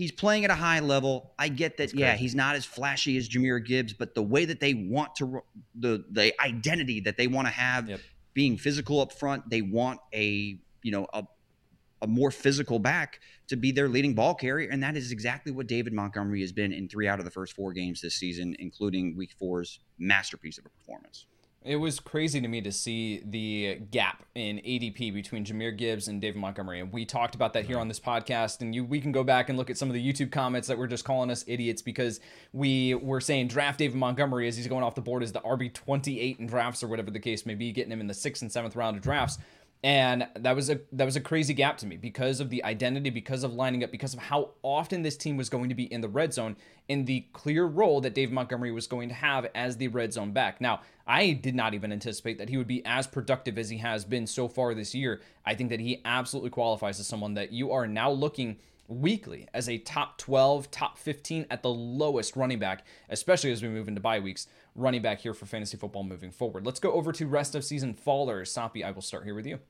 He's 0.00 0.12
playing 0.12 0.46
at 0.46 0.50
a 0.50 0.54
high 0.54 0.80
level. 0.80 1.34
I 1.38 1.48
get 1.48 1.76
that. 1.76 1.92
Yeah, 1.92 2.16
he's 2.16 2.34
not 2.34 2.56
as 2.56 2.64
flashy 2.64 3.18
as 3.18 3.28
Jahmyr 3.28 3.62
Gibbs, 3.62 3.92
but 3.92 4.14
the 4.14 4.22
way 4.22 4.46
that 4.46 4.58
they 4.58 4.72
want 4.72 5.14
to, 5.16 5.42
the 5.74 6.06
the 6.10 6.32
identity 6.42 7.00
that 7.00 7.18
they 7.18 7.26
want 7.26 7.48
to 7.48 7.52
have, 7.52 7.86
Yep. 7.86 8.00
being 8.32 8.56
physical 8.56 9.02
up 9.02 9.12
front, 9.12 9.50
they 9.50 9.60
want 9.60 10.00
a 10.14 10.58
you 10.82 10.90
know 10.90 11.06
a 11.12 11.24
a 12.00 12.06
more 12.06 12.30
physical 12.30 12.78
back 12.78 13.20
to 13.48 13.56
be 13.56 13.72
their 13.72 13.90
leading 13.90 14.14
ball 14.14 14.34
carrier, 14.34 14.70
and 14.70 14.82
that 14.82 14.96
is 14.96 15.12
exactly 15.12 15.52
what 15.52 15.66
David 15.66 15.92
Montgomery 15.92 16.40
has 16.40 16.50
been 16.50 16.72
in 16.72 16.88
three 16.88 17.06
out 17.06 17.18
of 17.18 17.26
the 17.26 17.30
first 17.30 17.52
four 17.54 17.74
games 17.74 18.00
this 18.00 18.14
season, 18.14 18.56
including 18.58 19.14
Week 19.18 19.32
Four's 19.38 19.80
masterpiece 19.98 20.56
of 20.56 20.64
a 20.64 20.70
performance. 20.70 21.26
It 21.62 21.76
was 21.76 22.00
crazy 22.00 22.40
to 22.40 22.48
me 22.48 22.62
to 22.62 22.72
see 22.72 23.22
the 23.22 23.80
gap 23.90 24.24
in 24.34 24.56
ADP 24.56 25.12
between 25.12 25.44
Jahmyr 25.44 25.76
Gibbs 25.76 26.08
and 26.08 26.18
David 26.18 26.40
Montgomery. 26.40 26.80
And 26.80 26.90
we 26.90 27.04
talked 27.04 27.34
about 27.34 27.52
that 27.52 27.66
here 27.66 27.78
on 27.78 27.86
this 27.86 28.00
podcast. 28.00 28.62
And 28.62 28.74
you 28.74 28.82
we 28.82 28.98
can 28.98 29.12
go 29.12 29.22
back 29.22 29.50
and 29.50 29.58
look 29.58 29.68
at 29.68 29.76
some 29.76 29.90
of 29.90 29.94
the 29.94 30.12
YouTube 30.12 30.32
comments 30.32 30.68
that 30.68 30.78
were 30.78 30.86
just 30.86 31.04
calling 31.04 31.30
us 31.30 31.44
idiots 31.46 31.82
because 31.82 32.18
we 32.54 32.94
were 32.94 33.20
saying 33.20 33.48
draft 33.48 33.78
David 33.78 33.98
Montgomery 33.98 34.48
as 34.48 34.56
he's 34.56 34.68
going 34.68 34.82
off 34.82 34.94
the 34.94 35.02
board 35.02 35.22
as 35.22 35.32
the 35.32 35.40
RB28 35.40 36.38
in 36.38 36.46
drafts 36.46 36.82
or 36.82 36.88
whatever 36.88 37.10
the 37.10 37.20
case 37.20 37.44
may 37.44 37.54
be, 37.54 37.72
getting 37.72 37.92
him 37.92 38.00
in 38.00 38.06
the 38.06 38.14
sixth 38.14 38.40
and 38.40 38.50
seventh 38.50 38.74
round 38.74 38.96
of 38.96 39.02
drafts. 39.02 39.36
And 39.82 40.28
that 40.36 40.54
was 40.54 40.68
a 40.68 40.80
that 40.92 41.06
was 41.06 41.16
a 41.16 41.20
crazy 41.20 41.54
gap 41.54 41.78
to 41.78 41.86
me 41.86 41.96
because 41.96 42.40
of 42.40 42.50
the 42.50 42.62
identity, 42.64 43.08
because 43.08 43.44
of 43.44 43.54
lining 43.54 43.82
up, 43.82 43.90
because 43.90 44.12
of 44.12 44.20
how 44.20 44.50
often 44.62 45.00
this 45.00 45.16
team 45.16 45.38
was 45.38 45.48
going 45.48 45.70
to 45.70 45.74
be 45.74 45.84
in 45.84 46.02
the 46.02 46.08
red 46.08 46.34
zone, 46.34 46.56
in 46.88 47.06
the 47.06 47.24
clear 47.32 47.64
role 47.64 48.02
that 48.02 48.14
Dave 48.14 48.30
Montgomery 48.30 48.72
was 48.72 48.86
going 48.86 49.08
to 49.08 49.14
have 49.14 49.46
as 49.54 49.78
the 49.78 49.88
red 49.88 50.12
zone 50.12 50.32
back. 50.32 50.60
Now, 50.60 50.82
I 51.06 51.32
did 51.32 51.54
not 51.54 51.72
even 51.72 51.92
anticipate 51.92 52.36
that 52.36 52.50
he 52.50 52.58
would 52.58 52.66
be 52.66 52.84
as 52.84 53.06
productive 53.06 53.56
as 53.56 53.70
he 53.70 53.78
has 53.78 54.04
been 54.04 54.26
so 54.26 54.48
far 54.48 54.74
this 54.74 54.94
year. 54.94 55.22
I 55.46 55.54
think 55.54 55.70
that 55.70 55.80
he 55.80 56.02
absolutely 56.04 56.50
qualifies 56.50 57.00
as 57.00 57.06
someone 57.06 57.32
that 57.34 57.50
you 57.50 57.72
are 57.72 57.86
now 57.86 58.10
looking 58.10 58.58
weekly 58.90 59.46
as 59.54 59.68
a 59.68 59.78
top 59.78 60.18
12, 60.18 60.70
top 60.70 60.98
15 60.98 61.46
at 61.50 61.62
the 61.62 61.70
lowest 61.70 62.36
running 62.36 62.58
back, 62.58 62.84
especially 63.08 63.52
as 63.52 63.62
we 63.62 63.68
move 63.68 63.88
into 63.88 64.00
bye 64.00 64.20
weeks, 64.20 64.48
running 64.74 65.00
back 65.00 65.20
here 65.20 65.32
for 65.32 65.46
fantasy 65.46 65.76
football 65.76 66.02
moving 66.02 66.30
forward. 66.30 66.66
Let's 66.66 66.80
go 66.80 66.92
over 66.92 67.12
to 67.12 67.26
rest 67.26 67.54
of 67.54 67.64
season 67.64 67.94
fallers. 67.94 68.48
Soppy, 68.48 68.84
I 68.84 68.90
will 68.90 69.02
start 69.02 69.24
here 69.24 69.34
with 69.34 69.46
you. 69.46 69.60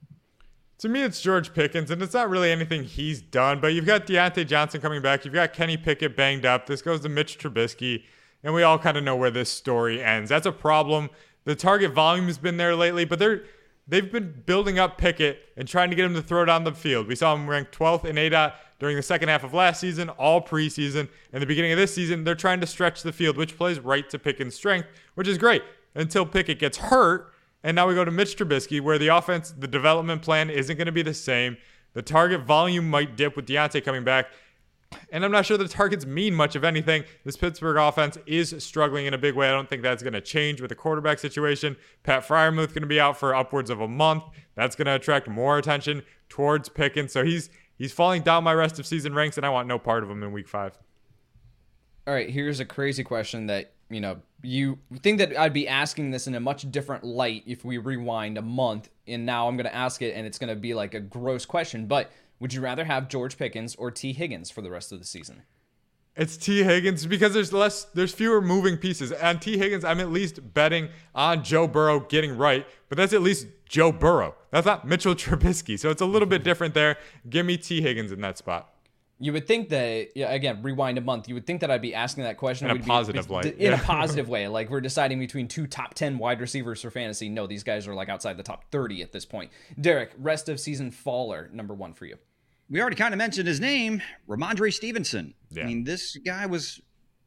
To 0.78 0.88
me, 0.88 1.02
it's 1.02 1.20
George 1.20 1.52
Pickens, 1.52 1.90
and 1.90 2.02
it's 2.02 2.14
not 2.14 2.30
really 2.30 2.50
anything 2.50 2.84
he's 2.84 3.20
done, 3.20 3.60
but 3.60 3.74
you've 3.74 3.84
got 3.84 4.06
Diontae 4.06 4.46
Johnson 4.46 4.80
coming 4.80 5.02
back. 5.02 5.26
You've 5.26 5.34
got 5.34 5.52
Kenny 5.52 5.76
Pickett 5.76 6.16
banged 6.16 6.46
up. 6.46 6.66
This 6.66 6.80
goes 6.80 7.00
to 7.02 7.10
Mitch 7.10 7.38
Trubisky, 7.38 8.04
and 8.42 8.54
we 8.54 8.62
all 8.62 8.78
kind 8.78 8.96
of 8.96 9.04
know 9.04 9.14
where 9.14 9.30
this 9.30 9.50
story 9.50 10.02
ends. 10.02 10.30
That's 10.30 10.46
a 10.46 10.52
problem. 10.52 11.10
The 11.44 11.54
target 11.54 11.92
volume 11.92 12.26
has 12.26 12.38
been 12.38 12.56
there 12.56 12.74
lately, 12.74 13.04
but 13.04 13.18
they're 13.18 13.42
they've 13.86 14.10
been 14.10 14.42
building 14.46 14.78
up 14.78 14.96
Pickett 14.96 15.40
and 15.56 15.68
trying 15.68 15.90
to 15.90 15.96
get 15.96 16.06
him 16.06 16.14
to 16.14 16.22
throw 16.22 16.44
down 16.44 16.64
the 16.64 16.72
field. 16.72 17.08
We 17.08 17.16
saw 17.16 17.34
him 17.34 17.50
ranked 17.50 17.76
12th 17.76 18.04
in 18.04 18.16
ADOT 18.16 18.54
during 18.80 18.96
the 18.96 19.02
second 19.02 19.28
half 19.28 19.44
of 19.44 19.54
last 19.54 19.78
season, 19.78 20.08
all 20.08 20.40
preseason. 20.40 21.08
And 21.32 21.40
the 21.40 21.46
beginning 21.46 21.70
of 21.70 21.78
this 21.78 21.94
season, 21.94 22.24
they're 22.24 22.34
trying 22.34 22.60
to 22.60 22.66
stretch 22.66 23.02
the 23.02 23.12
field, 23.12 23.36
which 23.36 23.56
plays 23.56 23.78
right 23.78 24.08
to 24.10 24.18
Pickett's 24.18 24.56
strength, 24.56 24.88
which 25.14 25.28
is 25.28 25.38
great 25.38 25.62
until 25.94 26.26
Pickett 26.26 26.58
gets 26.58 26.78
hurt. 26.78 27.32
And 27.62 27.74
now 27.74 27.86
we 27.86 27.94
go 27.94 28.04
to 28.04 28.10
Mitch 28.10 28.36
Trubisky, 28.36 28.80
where 28.80 28.98
the 28.98 29.08
offense, 29.08 29.54
the 29.56 29.68
development 29.68 30.22
plan 30.22 30.48
isn't 30.48 30.76
going 30.76 30.86
to 30.86 30.92
be 30.92 31.02
the 31.02 31.14
same. 31.14 31.58
The 31.92 32.02
target 32.02 32.42
volume 32.42 32.88
might 32.88 33.16
dip 33.16 33.36
with 33.36 33.46
Diontae 33.46 33.84
coming 33.84 34.02
back. 34.02 34.28
And 35.12 35.24
I'm 35.24 35.30
not 35.30 35.46
sure 35.46 35.56
the 35.56 35.68
targets 35.68 36.06
mean 36.06 36.34
much 36.34 36.56
of 36.56 36.64
anything. 36.64 37.04
This 37.24 37.36
Pittsburgh 37.36 37.76
offense 37.76 38.18
is 38.26 38.56
struggling 38.64 39.06
in 39.06 39.14
a 39.14 39.18
big 39.18 39.34
way. 39.34 39.48
I 39.48 39.52
don't 39.52 39.68
think 39.68 39.82
that's 39.82 40.02
going 40.02 40.14
to 40.14 40.20
change 40.20 40.60
with 40.60 40.68
the 40.68 40.74
quarterback 40.74 41.18
situation. 41.18 41.76
Pat 42.02 42.26
Freiermuth 42.26 42.68
going 42.68 42.82
to 42.82 42.86
be 42.86 42.98
out 42.98 43.16
for 43.16 43.34
upwards 43.34 43.70
of 43.70 43.80
a 43.80 43.86
month. 43.88 44.24
That's 44.56 44.74
going 44.74 44.86
to 44.86 44.94
attract 44.94 45.28
more 45.28 45.58
attention 45.58 46.02
towards 46.28 46.68
Pickens. 46.68 47.12
So 47.12 47.24
he's 47.24 47.50
he's 47.80 47.92
falling 47.92 48.22
down 48.22 48.44
my 48.44 48.54
rest 48.54 48.78
of 48.78 48.86
season 48.86 49.14
ranks, 49.14 49.36
and 49.36 49.44
I 49.44 49.48
want 49.48 49.66
no 49.66 49.78
part 49.78 50.04
of 50.04 50.10
him 50.10 50.22
in 50.22 50.30
Week 50.30 50.46
Five. 50.46 50.78
All 52.06 52.14
right, 52.14 52.30
here's 52.30 52.60
a 52.60 52.64
crazy 52.64 53.02
question 53.02 53.46
that 53.46 53.72
you 53.90 54.00
know, 54.00 54.20
you 54.42 54.78
think 55.00 55.18
that 55.18 55.36
I'd 55.36 55.52
be 55.52 55.66
asking 55.66 56.12
this 56.12 56.26
in 56.26 56.34
a 56.34 56.40
much 56.40 56.70
different 56.70 57.04
light 57.04 57.42
if 57.44 57.64
we 57.64 57.78
rewind 57.78 58.38
a 58.38 58.42
month, 58.42 58.88
and 59.06 59.26
now 59.26 59.48
I'm 59.48 59.56
going 59.56 59.66
to 59.66 59.74
ask 59.74 60.00
it, 60.00 60.14
and 60.14 60.26
it's 60.26 60.38
going 60.38 60.48
to 60.48 60.56
be 60.56 60.74
like 60.74 60.94
a 60.94 61.00
gross 61.00 61.44
question. 61.44 61.86
But 61.86 62.10
would 62.38 62.54
you 62.54 62.60
rather 62.60 62.84
have 62.84 63.08
George 63.08 63.36
Pickens 63.36 63.74
or 63.74 63.90
Tee 63.90 64.12
Higgins 64.12 64.50
for 64.50 64.62
the 64.62 64.70
rest 64.70 64.92
of 64.92 65.00
the 65.00 65.04
season? 65.04 65.42
It's 66.16 66.36
Tee 66.36 66.62
Higgins 66.62 67.06
because 67.06 67.34
there's 67.34 67.52
less, 67.52 67.84
there's 67.84 68.12
fewer 68.12 68.40
moving 68.40 68.76
pieces. 68.76 69.12
And 69.12 69.40
Tee 69.42 69.58
Higgins, 69.58 69.84
I'm 69.84 70.00
at 70.00 70.10
least 70.10 70.54
betting 70.54 70.88
on 71.14 71.42
Joe 71.42 71.66
Burrow 71.66 72.00
getting 72.00 72.36
right, 72.36 72.66
but 72.88 72.96
that's 72.96 73.12
at 73.12 73.22
least 73.22 73.46
Joe 73.70 73.92
Burrow. 73.92 74.34
That's 74.50 74.66
not 74.66 74.86
Mitchell 74.86 75.14
Trubisky. 75.16 75.78
So 75.78 75.90
it's 75.90 76.02
a 76.02 76.06
little 76.06 76.26
bit 76.26 76.42
different 76.42 76.74
there. 76.74 76.96
Give 77.28 77.46
me 77.46 77.56
Tee 77.56 77.80
Higgins 77.80 78.10
in 78.10 78.20
that 78.20 78.36
spot. 78.36 78.74
You 79.22 79.32
would 79.34 79.46
think 79.46 79.68
that, 79.68 80.08
yeah, 80.16 80.32
again, 80.32 80.62
rewind 80.62 80.98
a 80.98 81.02
month. 81.02 81.28
You 81.28 81.34
would 81.34 81.46
think 81.46 81.60
that 81.60 81.70
I'd 81.70 81.82
be 81.82 81.94
asking 81.94 82.24
that 82.24 82.36
question 82.36 82.68
in 82.68 82.78
a 82.78 82.82
positive 82.82 83.28
be, 83.28 83.34
light, 83.34 83.44
in 83.44 83.70
yeah. 83.70 83.80
a 83.80 83.84
positive 83.84 84.28
way. 84.30 84.48
Like 84.48 84.70
we're 84.70 84.80
deciding 84.80 85.20
between 85.20 85.46
two 85.46 85.66
top 85.66 85.94
ten 85.94 86.18
wide 86.18 86.40
receivers 86.40 86.80
for 86.80 86.90
fantasy. 86.90 87.28
No, 87.28 87.46
these 87.46 87.62
guys 87.62 87.86
are 87.86 87.94
like 87.94 88.08
outside 88.08 88.38
the 88.38 88.42
top 88.42 88.64
thirty 88.72 89.02
at 89.02 89.12
this 89.12 89.26
point. 89.26 89.52
Derek, 89.80 90.10
rest 90.18 90.48
of 90.48 90.58
season 90.58 90.90
faller 90.90 91.50
number 91.52 91.74
one 91.74 91.92
for 91.92 92.06
you. 92.06 92.16
We 92.70 92.80
already 92.80 92.96
kind 92.96 93.12
of 93.12 93.18
mentioned 93.18 93.46
his 93.46 93.60
name, 93.60 94.00
Rhamondre 94.26 94.72
Stevenson. 94.72 95.34
Yeah. 95.50 95.64
I 95.64 95.66
mean, 95.66 95.84
this 95.84 96.16
guy 96.16 96.46
was 96.46 96.80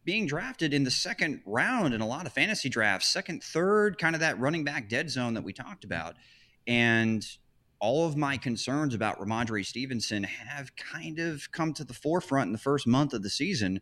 being 0.05 0.25
drafted 0.25 0.73
in 0.73 0.83
the 0.83 0.91
second 0.91 1.41
round 1.45 1.93
in 1.93 2.01
a 2.01 2.07
lot 2.07 2.25
of 2.25 2.33
fantasy 2.33 2.69
drafts, 2.69 3.07
second, 3.07 3.43
third, 3.43 3.97
kind 3.97 4.15
of 4.15 4.21
that 4.21 4.39
running 4.39 4.63
back 4.63 4.89
dead 4.89 5.09
zone 5.09 5.33
that 5.35 5.43
we 5.43 5.53
talked 5.53 5.83
about. 5.83 6.15
And 6.67 7.25
all 7.79 8.07
of 8.07 8.15
my 8.15 8.37
concerns 8.37 8.93
about 8.93 9.19
Rhamondre 9.19 9.65
Stevenson 9.65 10.23
have 10.23 10.75
kind 10.75 11.19
of 11.19 11.51
come 11.51 11.73
to 11.73 11.83
the 11.83 11.93
forefront 11.93 12.47
in 12.47 12.53
the 12.53 12.59
first 12.59 12.87
month 12.87 13.13
of 13.13 13.23
the 13.23 13.29
season. 13.29 13.81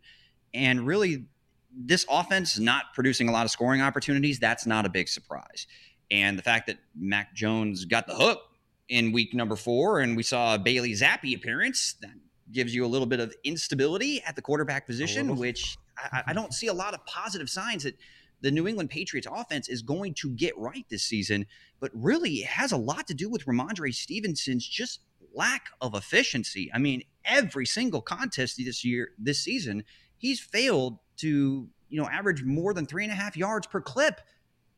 And 0.52 0.86
really, 0.86 1.26
this 1.74 2.04
offense 2.10 2.58
not 2.58 2.86
producing 2.94 3.28
a 3.28 3.32
lot 3.32 3.44
of 3.44 3.50
scoring 3.50 3.80
opportunities, 3.80 4.38
that's 4.38 4.66
not 4.66 4.86
a 4.86 4.88
big 4.88 5.08
surprise. 5.08 5.66
And 6.10 6.36
the 6.38 6.42
fact 6.42 6.66
that 6.66 6.78
Mac 6.94 7.34
Jones 7.34 7.84
got 7.84 8.06
the 8.06 8.14
hook 8.14 8.40
in 8.88 9.12
week 9.12 9.34
number 9.34 9.56
four 9.56 10.00
and 10.00 10.16
we 10.16 10.22
saw 10.22 10.54
a 10.56 10.58
Bailey 10.58 10.92
Zappe 10.92 11.34
appearance, 11.34 11.94
that 12.02 12.10
gives 12.50 12.74
you 12.74 12.84
a 12.84 12.88
little 12.88 13.06
bit 13.06 13.20
of 13.20 13.34
instability 13.44 14.22
at 14.22 14.36
the 14.36 14.42
quarterback 14.42 14.86
position, 14.86 15.36
which 15.36 15.78
I, 15.98 16.18
I 16.18 16.20
mm-hmm. 16.20 16.34
don't 16.34 16.54
see 16.54 16.66
a 16.66 16.72
lot 16.72 16.94
of 16.94 17.04
positive 17.06 17.48
signs 17.48 17.84
that 17.84 17.96
the 18.40 18.50
New 18.50 18.66
England 18.66 18.90
Patriots 18.90 19.26
offense 19.30 19.68
is 19.68 19.82
going 19.82 20.14
to 20.14 20.30
get 20.30 20.56
right 20.58 20.84
this 20.90 21.04
season. 21.04 21.46
But 21.80 21.90
really, 21.94 22.36
it 22.36 22.46
has 22.46 22.72
a 22.72 22.76
lot 22.76 23.06
to 23.06 23.14
do 23.14 23.30
with 23.30 23.46
Rhamondre 23.46 23.94
Stevenson's 23.94 24.66
just 24.66 25.00
lack 25.34 25.66
of 25.80 25.94
efficiency. 25.94 26.70
I 26.74 26.78
mean, 26.78 27.02
every 27.24 27.66
single 27.66 28.02
contest 28.02 28.58
this 28.58 28.84
year, 28.84 29.10
this 29.18 29.38
season, 29.38 29.84
he's 30.18 30.40
failed 30.40 30.98
to, 31.18 31.68
you 31.88 32.00
know, 32.00 32.08
average 32.08 32.42
more 32.42 32.74
than 32.74 32.86
three 32.86 33.04
and 33.04 33.12
a 33.12 33.16
half 33.16 33.36
yards 33.36 33.66
per 33.66 33.80
clip. 33.80 34.20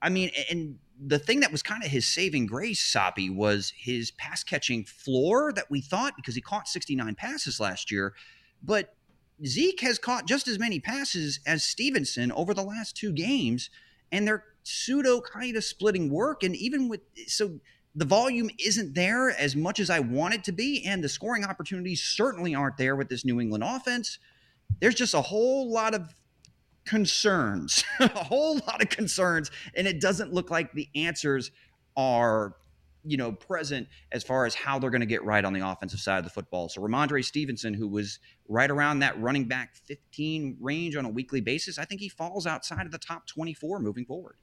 I 0.01 0.11
mean, 0.11 0.31
and 0.51 0.79
the 1.01 1.19
thing 1.19 1.41
that 1.41 1.51
was 1.51 1.63
kind 1.63 1.83
of 1.83 1.91
his 1.91 2.07
saving 2.07 2.47
grace, 2.47 2.81
Soppy, 2.81 3.31
was 3.31 3.73
his 3.77 4.11
pass 4.13 4.45
catching 4.45 4.85
floor 4.85 5.53
that 5.55 5.71
we 5.71 5.81
thought 5.81 6.15
because 6.17 6.35
he 6.35 6.41
caught 6.41 6.69
69 6.69 7.15
passes 7.15 7.59
last 7.59 7.91
year. 7.91 8.15
But 8.63 8.95
Zeke 9.45 9.81
has 9.81 9.99
caught 9.99 10.27
just 10.27 10.49
as 10.49 10.59
many 10.59 10.81
passes 10.81 11.41
as 11.47 11.65
Stevenson 11.65 12.31
over 12.33 12.55
the 12.55 12.63
last 12.63 12.97
two 12.97 13.13
games, 13.13 13.71
and 14.13 14.27
they're 14.27 14.45
pseudo 14.63 15.21
kind 15.21 15.57
of 15.57 15.65
splitting 15.65 16.11
work. 16.11 16.43
And 16.43 16.55
even 16.57 16.89
with 16.89 17.01
so 17.27 17.59
the 17.95 18.05
volume 18.05 18.51
isn't 18.65 18.95
there 18.95 19.31
as 19.31 19.55
much 19.55 19.81
as 19.81 19.91
I 19.91 20.01
want 20.01 20.35
it 20.35 20.45
to 20.45 20.53
be, 20.53 20.85
and 20.85 21.03
the 21.03 21.09
scoring 21.09 21.45
opportunities 21.45 22.03
certainly 22.03 22.55
aren't 22.55 22.77
there 22.77 22.97
with 22.97 23.09
this 23.09 23.25
New 23.25 23.41
England 23.41 23.65
offense. 23.65 24.19
There's 24.81 24.95
just 24.95 25.15
a 25.15 25.21
whole 25.21 25.71
lot 25.71 25.95
of 25.95 26.15
concerns, 26.85 27.85
a 28.01 28.09
whole 28.09 28.57
lot 28.67 28.83
of 28.83 28.89
concerns, 28.89 29.51
and 29.77 29.87
it 29.87 30.01
doesn't 30.01 30.33
look 30.33 30.51
like 30.51 30.73
the 30.73 30.89
answers 30.95 31.51
are 31.97 32.57
you 33.05 33.17
know, 33.17 33.33
present 33.33 33.87
as 34.13 34.25
far 34.25 34.47
as 34.47 34.55
how 34.55 34.79
they're 34.79 34.91
going 34.91 35.01
to 35.01 35.07
get 35.07 35.25
right 35.25 35.45
on 35.45 35.53
the 35.53 35.67
offensive 35.67 36.01
side 36.01 36.19
of 36.19 36.25
the 36.25 36.31
football. 36.31 36.69
So 36.69 36.81
Rhamondre 36.81 37.25
Stevenson, 37.25 37.75
who 37.75 37.87
was 37.87 38.19
right 38.49 38.71
around 38.71 39.01
that 39.01 39.21
running 39.21 39.45
back 39.45 39.75
15 39.75 40.57
range 40.61 40.97
on 40.97 41.05
a 41.05 41.11
weekly 41.11 41.41
basis, 41.41 41.79
I 41.79 41.85
think 41.85 42.01
he 42.01 42.09
falls 42.09 42.47
outside 42.47 42.87
of 42.87 42.93
the 42.93 42.99
top 42.99 43.27
24 43.27 43.81
moving 43.81 44.07
forward. 44.07 44.37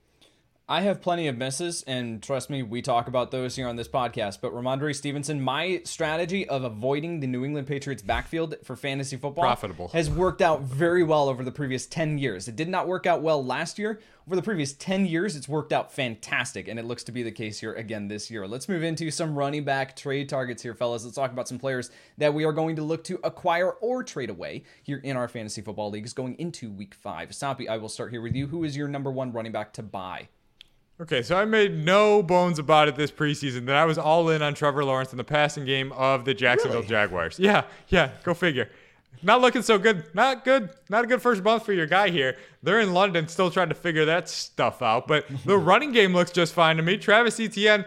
I 0.71 0.79
have 0.83 1.01
plenty 1.01 1.27
of 1.27 1.37
misses, 1.37 1.83
and 1.83 2.23
trust 2.23 2.49
me, 2.49 2.63
we 2.63 2.81
talk 2.81 3.09
about 3.09 3.29
those 3.29 3.57
here 3.57 3.67
on 3.67 3.75
this 3.75 3.89
podcast. 3.89 4.39
But 4.39 4.53
Rhamondre 4.53 4.95
Stevenson, 4.95 5.41
my 5.41 5.81
strategy 5.83 6.47
of 6.47 6.63
avoiding 6.63 7.19
the 7.19 7.27
New 7.27 7.43
England 7.43 7.67
Patriots 7.67 8.01
backfield 8.01 8.55
for 8.63 8.77
fantasy 8.77 9.17
football 9.17 9.43
Profitable. 9.43 9.89
has 9.89 10.09
worked 10.09 10.41
out 10.41 10.61
very 10.61 11.03
well 11.03 11.27
over 11.27 11.43
the 11.43 11.51
previous 11.51 11.85
10 11.87 12.19
years. 12.19 12.47
It 12.47 12.55
did 12.55 12.69
not 12.69 12.87
work 12.87 13.05
out 13.05 13.21
well 13.21 13.43
last 13.43 13.77
year. 13.77 13.99
Over 14.25 14.37
the 14.37 14.41
previous 14.41 14.71
10 14.71 15.07
years, 15.07 15.35
it's 15.35 15.49
worked 15.49 15.73
out 15.73 15.91
fantastic, 15.91 16.69
and 16.69 16.79
it 16.79 16.85
looks 16.85 17.03
to 17.03 17.11
be 17.11 17.21
the 17.21 17.33
case 17.33 17.59
here 17.59 17.73
again 17.73 18.07
this 18.07 18.31
year. 18.31 18.47
Let's 18.47 18.69
move 18.69 18.81
into 18.81 19.11
some 19.11 19.37
running 19.37 19.65
back 19.65 19.97
trade 19.97 20.29
targets 20.29 20.63
here, 20.63 20.73
fellas. 20.73 21.03
Let's 21.03 21.17
talk 21.17 21.33
about 21.33 21.49
some 21.49 21.59
players 21.59 21.91
that 22.17 22.33
we 22.33 22.45
are 22.45 22.53
going 22.53 22.77
to 22.77 22.81
look 22.81 23.03
to 23.05 23.19
acquire 23.25 23.71
or 23.71 24.05
trade 24.05 24.29
away 24.29 24.63
here 24.83 24.99
in 25.03 25.17
our 25.17 25.27
fantasy 25.27 25.61
football 25.61 25.89
leagues 25.89 26.13
going 26.13 26.35
into 26.35 26.71
week 26.71 26.93
five. 26.93 27.35
Soppy, 27.35 27.67
I 27.67 27.75
will 27.75 27.89
start 27.89 28.11
here 28.11 28.21
with 28.21 28.37
you. 28.37 28.47
Who 28.47 28.63
is 28.63 28.77
your 28.77 28.87
number 28.87 29.11
one 29.11 29.33
running 29.33 29.51
back 29.51 29.73
to 29.73 29.83
buy? 29.83 30.29
Okay, 31.01 31.23
so 31.23 31.35
I 31.35 31.45
made 31.45 31.83
no 31.83 32.21
bones 32.21 32.59
about 32.59 32.87
it 32.87 32.95
this 32.95 33.09
preseason 33.09 33.65
that 33.65 33.75
I 33.75 33.85
was 33.85 33.97
all 33.97 34.29
in 34.29 34.43
on 34.43 34.53
Trevor 34.53 34.85
Lawrence 34.85 35.11
in 35.11 35.17
the 35.17 35.23
passing 35.23 35.65
game 35.65 35.91
of 35.93 36.25
the 36.25 36.33
Jacksonville 36.35 36.81
Really? 36.81 36.89
Jaguars. 36.89 37.39
Yeah, 37.39 37.63
yeah, 37.87 38.11
go 38.23 38.35
figure. 38.35 38.69
Not 39.23 39.41
looking 39.41 39.63
so 39.63 39.79
good. 39.79 40.03
Not 40.13 40.45
good. 40.45 40.69
Not 40.89 41.03
a 41.03 41.07
good 41.07 41.19
first 41.21 41.43
month 41.43 41.65
for 41.65 41.73
your 41.73 41.87
guy 41.87 42.09
here. 42.09 42.37
They're 42.61 42.79
in 42.79 42.93
London 42.93 43.27
still 43.27 43.49
trying 43.49 43.69
to 43.69 43.75
figure 43.75 44.05
that 44.05 44.29
stuff 44.29 44.83
out. 44.83 45.07
But 45.07 45.25
the 45.45 45.57
running 45.59 45.91
game 45.91 46.13
looks 46.13 46.31
just 46.31 46.53
fine 46.53 46.77
to 46.77 46.83
me. 46.83 46.97
Travis 46.97 47.39
Etienne, 47.39 47.85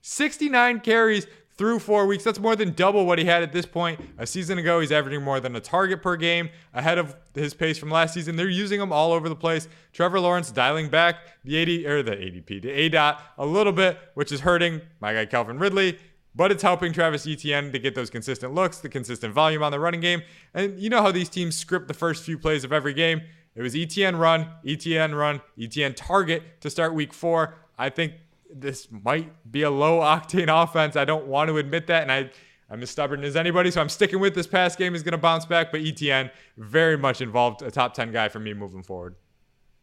69 0.00 0.80
carries 0.80 1.26
through 1.56 1.78
four 1.78 2.06
weeks. 2.06 2.24
That's 2.24 2.38
more 2.38 2.56
than 2.56 2.72
double 2.72 3.06
what 3.06 3.18
he 3.18 3.24
had 3.24 3.42
at 3.42 3.52
this 3.52 3.66
point. 3.66 4.00
A 4.18 4.26
season 4.26 4.58
ago, 4.58 4.80
he's 4.80 4.92
averaging 4.92 5.22
more 5.22 5.40
than 5.40 5.54
a 5.56 5.60
target 5.60 6.02
per 6.02 6.16
game, 6.16 6.50
ahead 6.72 6.98
of 6.98 7.16
his 7.34 7.54
pace 7.54 7.78
from 7.78 7.90
last 7.90 8.14
season. 8.14 8.36
They're 8.36 8.48
using 8.48 8.80
him 8.80 8.92
all 8.92 9.12
over 9.12 9.28
the 9.28 9.36
place. 9.36 9.68
Trevor 9.92 10.20
Lawrence 10.20 10.50
dialing 10.50 10.88
back 10.88 11.16
the 11.44 11.56
80 11.56 11.86
or 11.86 12.02
the 12.02 12.12
ADP, 12.12 12.62
the 12.62 12.70
A 12.70 12.88
dot 12.88 13.22
a 13.38 13.46
little 13.46 13.72
bit, 13.72 13.98
which 14.14 14.32
is 14.32 14.40
hurting 14.40 14.80
my 15.00 15.12
guy 15.12 15.26
Calvin 15.26 15.58
Ridley. 15.58 15.98
But 16.36 16.50
it's 16.50 16.64
helping 16.64 16.92
Travis 16.92 17.28
Etienne 17.28 17.70
to 17.70 17.78
get 17.78 17.94
those 17.94 18.10
consistent 18.10 18.54
looks, 18.54 18.78
the 18.78 18.88
consistent 18.88 19.32
volume 19.32 19.62
on 19.62 19.70
the 19.70 19.78
running 19.78 20.00
game. 20.00 20.22
And 20.52 20.80
you 20.80 20.90
know 20.90 21.00
how 21.00 21.12
these 21.12 21.28
teams 21.28 21.54
script 21.56 21.86
the 21.86 21.94
first 21.94 22.24
few 22.24 22.36
plays 22.38 22.64
of 22.64 22.72
every 22.72 22.92
game. 22.92 23.22
It 23.54 23.62
was 23.62 23.74
ETN 23.74 24.18
run, 24.18 24.48
ETN 24.64 25.16
run, 25.16 25.40
ETN 25.56 25.94
target 25.94 26.42
to 26.60 26.70
start 26.70 26.92
week 26.92 27.12
four. 27.12 27.54
I 27.78 27.88
think 27.88 28.14
this 28.60 28.88
might 28.90 29.50
be 29.50 29.62
a 29.62 29.70
low 29.70 30.00
octane 30.00 30.48
offense. 30.48 30.96
I 30.96 31.04
don't 31.04 31.26
want 31.26 31.48
to 31.48 31.58
admit 31.58 31.86
that, 31.88 32.02
and 32.02 32.12
I 32.12 32.30
I'm 32.70 32.82
as 32.82 32.90
stubborn 32.90 33.22
as 33.24 33.36
anybody, 33.36 33.70
so 33.70 33.80
I'm 33.80 33.88
sticking 33.88 34.20
with 34.20 34.34
this 34.34 34.46
pass 34.46 34.74
game 34.74 34.94
is 34.94 35.02
going 35.02 35.12
to 35.12 35.18
bounce 35.18 35.44
back. 35.44 35.70
But 35.70 35.82
ETN 35.82 36.30
very 36.56 36.96
much 36.96 37.20
involved, 37.20 37.62
a 37.62 37.70
top 37.70 37.94
ten 37.94 38.10
guy 38.12 38.28
for 38.28 38.40
me 38.40 38.54
moving 38.54 38.82
forward. 38.82 39.16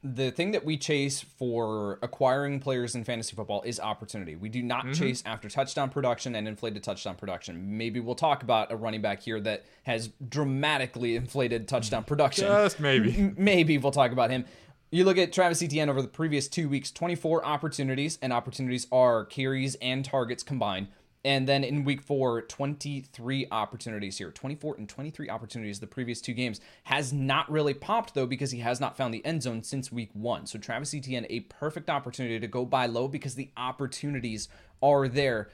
the 0.04 0.32
thing 0.32 0.52
that 0.52 0.66
we 0.66 0.78
chase 0.78 1.22
for 1.22 2.00
acquiring 2.02 2.60
players 2.60 2.96
in 2.96 3.04
fantasy 3.04 3.36
football 3.36 3.62
is 3.62 3.80
opportunity. 3.80 4.36
We 4.36 4.50
do 4.50 4.64
not 4.64 4.86
mm-hmm. 4.86 4.94
chase 4.94 5.22
after 5.28 5.48
touchdown 5.48 5.90
production 5.90 6.34
and 6.34 6.48
inflated 6.48 6.84
touchdown 6.84 7.16
production. 7.16 7.78
Maybe 7.78 8.00
we'll 8.00 8.16
talk 8.16 8.42
about 8.42 8.72
a 8.72 8.76
running 8.76 9.02
back 9.02 9.22
here 9.22 9.40
that 9.42 9.64
has 9.84 10.10
dramatically 10.28 11.16
inflated 11.16 11.68
touchdown 11.68 12.02
mm-hmm. 12.02 12.08
production. 12.08 12.48
Just 12.48 12.80
maybe. 12.80 13.34
Maybe 13.38 13.78
we'll 13.78 13.92
talk 13.92 14.12
about 14.12 14.32
him. 14.32 14.46
You 14.94 15.06
look 15.06 15.18
at 15.18 15.32
Travis 15.32 15.64
Etienne 15.64 15.90
over 15.90 16.02
the 16.02 16.10
previous 16.10 16.50
two 16.50 16.68
weeks, 16.68 16.92
24 16.92 17.46
opportunities, 17.46 18.20
and 18.22 18.34
opportunities 18.34 18.88
are 18.92 19.24
carries 19.24 19.76
and 19.76 20.04
targets 20.04 20.44
combined. 20.44 20.90
And 21.24 21.48
then 21.48 21.64
in 21.64 21.86
week 21.86 22.02
four, 22.02 22.42
23 22.42 23.48
opportunities 23.52 24.18
here. 24.18 24.32
24 24.32 24.76
and 24.80 24.90
23 24.90 25.30
opportunities 25.30 25.80
the 25.80 25.88
previous 25.88 26.20
two 26.20 26.34
games. 26.34 26.60
Has 26.84 27.14
not 27.14 27.50
really 27.50 27.74
popped, 27.74 28.16
though, 28.16 28.26
because 28.26 28.52
he 28.52 28.60
has 28.60 28.82
not 28.82 28.98
found 28.98 29.14
the 29.14 29.26
end 29.26 29.44
zone 29.44 29.64
since 29.64 29.94
week 29.94 30.10
one. 30.12 30.46
So 30.46 30.60
Travis 30.60 30.94
Etienne, 30.94 31.26
a 31.30 31.40
perfect 31.42 31.90
opportunity 31.90 32.42
to 32.42 32.48
go 32.48 32.66
buy 32.66 32.86
low 32.88 33.08
because 33.08 33.36
the 33.36 33.50
opportunities 33.56 34.50
are 34.84 35.08
there. 35.08 35.48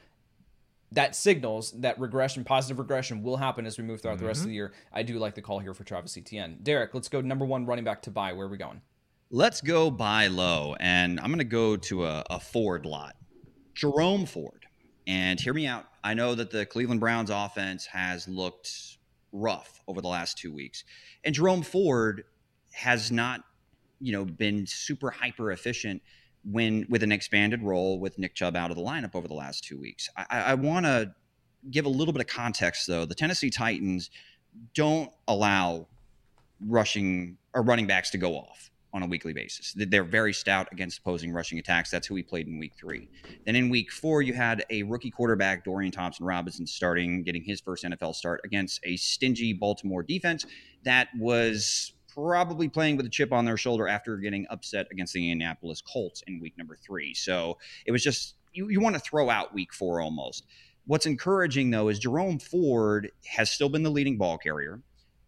That 0.91 1.15
signals 1.15 1.73
that 1.73 1.99
regression, 1.99 2.43
positive 2.43 2.79
regression, 2.79 3.21
will 3.21 3.37
happen 3.37 3.67
as 3.67 3.77
we 3.77 3.83
move 3.83 4.01
throughout 4.01 4.17
the 4.17 4.25
rest 4.25 4.39
of 4.39 4.45
mm-hmm. 4.45 4.49
the 4.49 4.55
year. 4.55 4.73
I 4.91 5.03
do 5.03 5.19
like 5.19 5.35
the 5.35 5.43
call 5.43 5.59
here 5.59 5.75
for 5.75 5.83
Travis 5.83 6.17
Etienne. 6.17 6.57
Derek, 6.63 6.95
let's 6.95 7.07
go 7.07 7.21
number 7.21 7.45
one 7.45 7.67
running 7.67 7.85
back 7.85 8.01
to 8.03 8.09
buy. 8.09 8.33
Where 8.33 8.47
are 8.47 8.49
we 8.49 8.57
going? 8.57 8.81
Let's 9.29 9.59
go 9.59 9.91
buy 9.91 10.27
low, 10.27 10.77
and 10.79 11.19
I'm 11.19 11.25
going 11.25 11.39
to 11.39 11.43
go 11.43 11.75
to 11.75 12.05
a, 12.05 12.23
a 12.29 12.39
Ford 12.39 12.85
lot, 12.85 13.17
Jerome 13.73 14.25
Ford. 14.25 14.65
And 15.05 15.37
hear 15.37 15.53
me 15.53 15.67
out. 15.67 15.85
I 16.01 16.13
know 16.13 16.33
that 16.33 16.49
the 16.49 16.65
Cleveland 16.65 17.01
Browns 17.01 17.29
offense 17.29 17.85
has 17.87 18.25
looked 18.29 18.97
rough 19.33 19.81
over 19.85 20.01
the 20.01 20.07
last 20.07 20.37
two 20.37 20.53
weeks, 20.53 20.85
and 21.25 21.35
Jerome 21.35 21.61
Ford 21.61 22.23
has 22.71 23.11
not, 23.11 23.41
you 23.99 24.13
know, 24.13 24.23
been 24.23 24.65
super 24.65 25.11
hyper 25.11 25.51
efficient 25.51 26.01
when 26.45 26.85
with 26.87 27.03
an 27.03 27.11
expanded 27.11 27.61
role 27.63 27.99
with 27.99 28.17
Nick 28.17 28.33
Chubb 28.33 28.55
out 28.55 28.71
of 28.71 28.77
the 28.77 28.83
lineup 28.83 29.13
over 29.13 29.27
the 29.27 29.33
last 29.33 29.61
two 29.61 29.77
weeks. 29.77 30.07
I, 30.15 30.25
I, 30.29 30.53
want 30.53 30.85
to 30.85 31.13
give 31.69 31.85
a 31.85 31.89
little 31.89 32.13
bit 32.13 32.21
of 32.21 32.27
context 32.27 32.87
though. 32.87 33.03
The 33.03 33.15
Tennessee 33.15 33.49
Titans 33.49 34.09
don't 34.73 35.11
allow 35.27 35.87
rushing 36.65 37.37
or 37.53 37.61
running 37.61 37.87
backs 37.87 38.11
to 38.11 38.17
go 38.17 38.35
off 38.35 38.71
on 38.97 39.03
a 39.03 39.07
weekly 39.07 39.31
basis. 39.31 39.73
They're 39.77 40.03
very 40.03 40.33
stout 40.33 40.67
against 40.71 40.99
opposing 40.99 41.31
rushing 41.31 41.59
attacks. 41.59 41.89
That's 41.91 42.07
who 42.07 42.15
we 42.15 42.23
played 42.23 42.47
in 42.47 42.59
week 42.59 42.73
three. 42.77 43.07
Then 43.45 43.55
in 43.55 43.69
week 43.69 43.91
four, 43.91 44.21
you 44.21 44.33
had 44.33 44.65
a 44.69 44.83
rookie 44.83 45.11
quarterback, 45.11 45.63
Dorian 45.63 45.91
Thompson 45.91 46.25
Robinson, 46.25 46.67
starting, 46.67 47.23
getting 47.23 47.43
his 47.43 47.61
first 47.61 47.85
NFL 47.85 48.15
start 48.15 48.41
against 48.43 48.81
a 48.83 48.97
stingy 48.97 49.53
Baltimore 49.53 50.03
defense 50.03 50.45
that 50.83 51.09
was 51.17 51.93
probably 52.13 52.67
playing 52.67 52.97
with 52.97 53.05
a 53.05 53.09
chip 53.09 53.31
on 53.31 53.45
their 53.45 53.57
shoulder 53.57 53.87
after 53.87 54.17
getting 54.17 54.47
upset 54.49 54.87
against 54.91 55.13
the 55.13 55.31
Indianapolis 55.31 55.81
Colts 55.81 56.23
in 56.25 56.41
week 56.41 56.57
number 56.57 56.75
three. 56.75 57.13
So 57.13 57.59
it 57.85 57.91
was 57.91 58.03
just, 58.03 58.35
you, 58.53 58.69
you 58.69 58.81
want 58.81 58.95
to 58.95 58.99
throw 58.99 59.29
out 59.29 59.53
week 59.53 59.71
four 59.71 60.01
almost. 60.01 60.45
What's 60.87 61.05
encouraging, 61.05 61.69
though, 61.69 61.89
is 61.89 61.99
Jerome 61.99 62.39
Ford 62.39 63.11
has 63.27 63.51
still 63.51 63.69
been 63.69 63.83
the 63.83 63.91
leading 63.91 64.17
ball 64.17 64.37
carrier. 64.37 64.81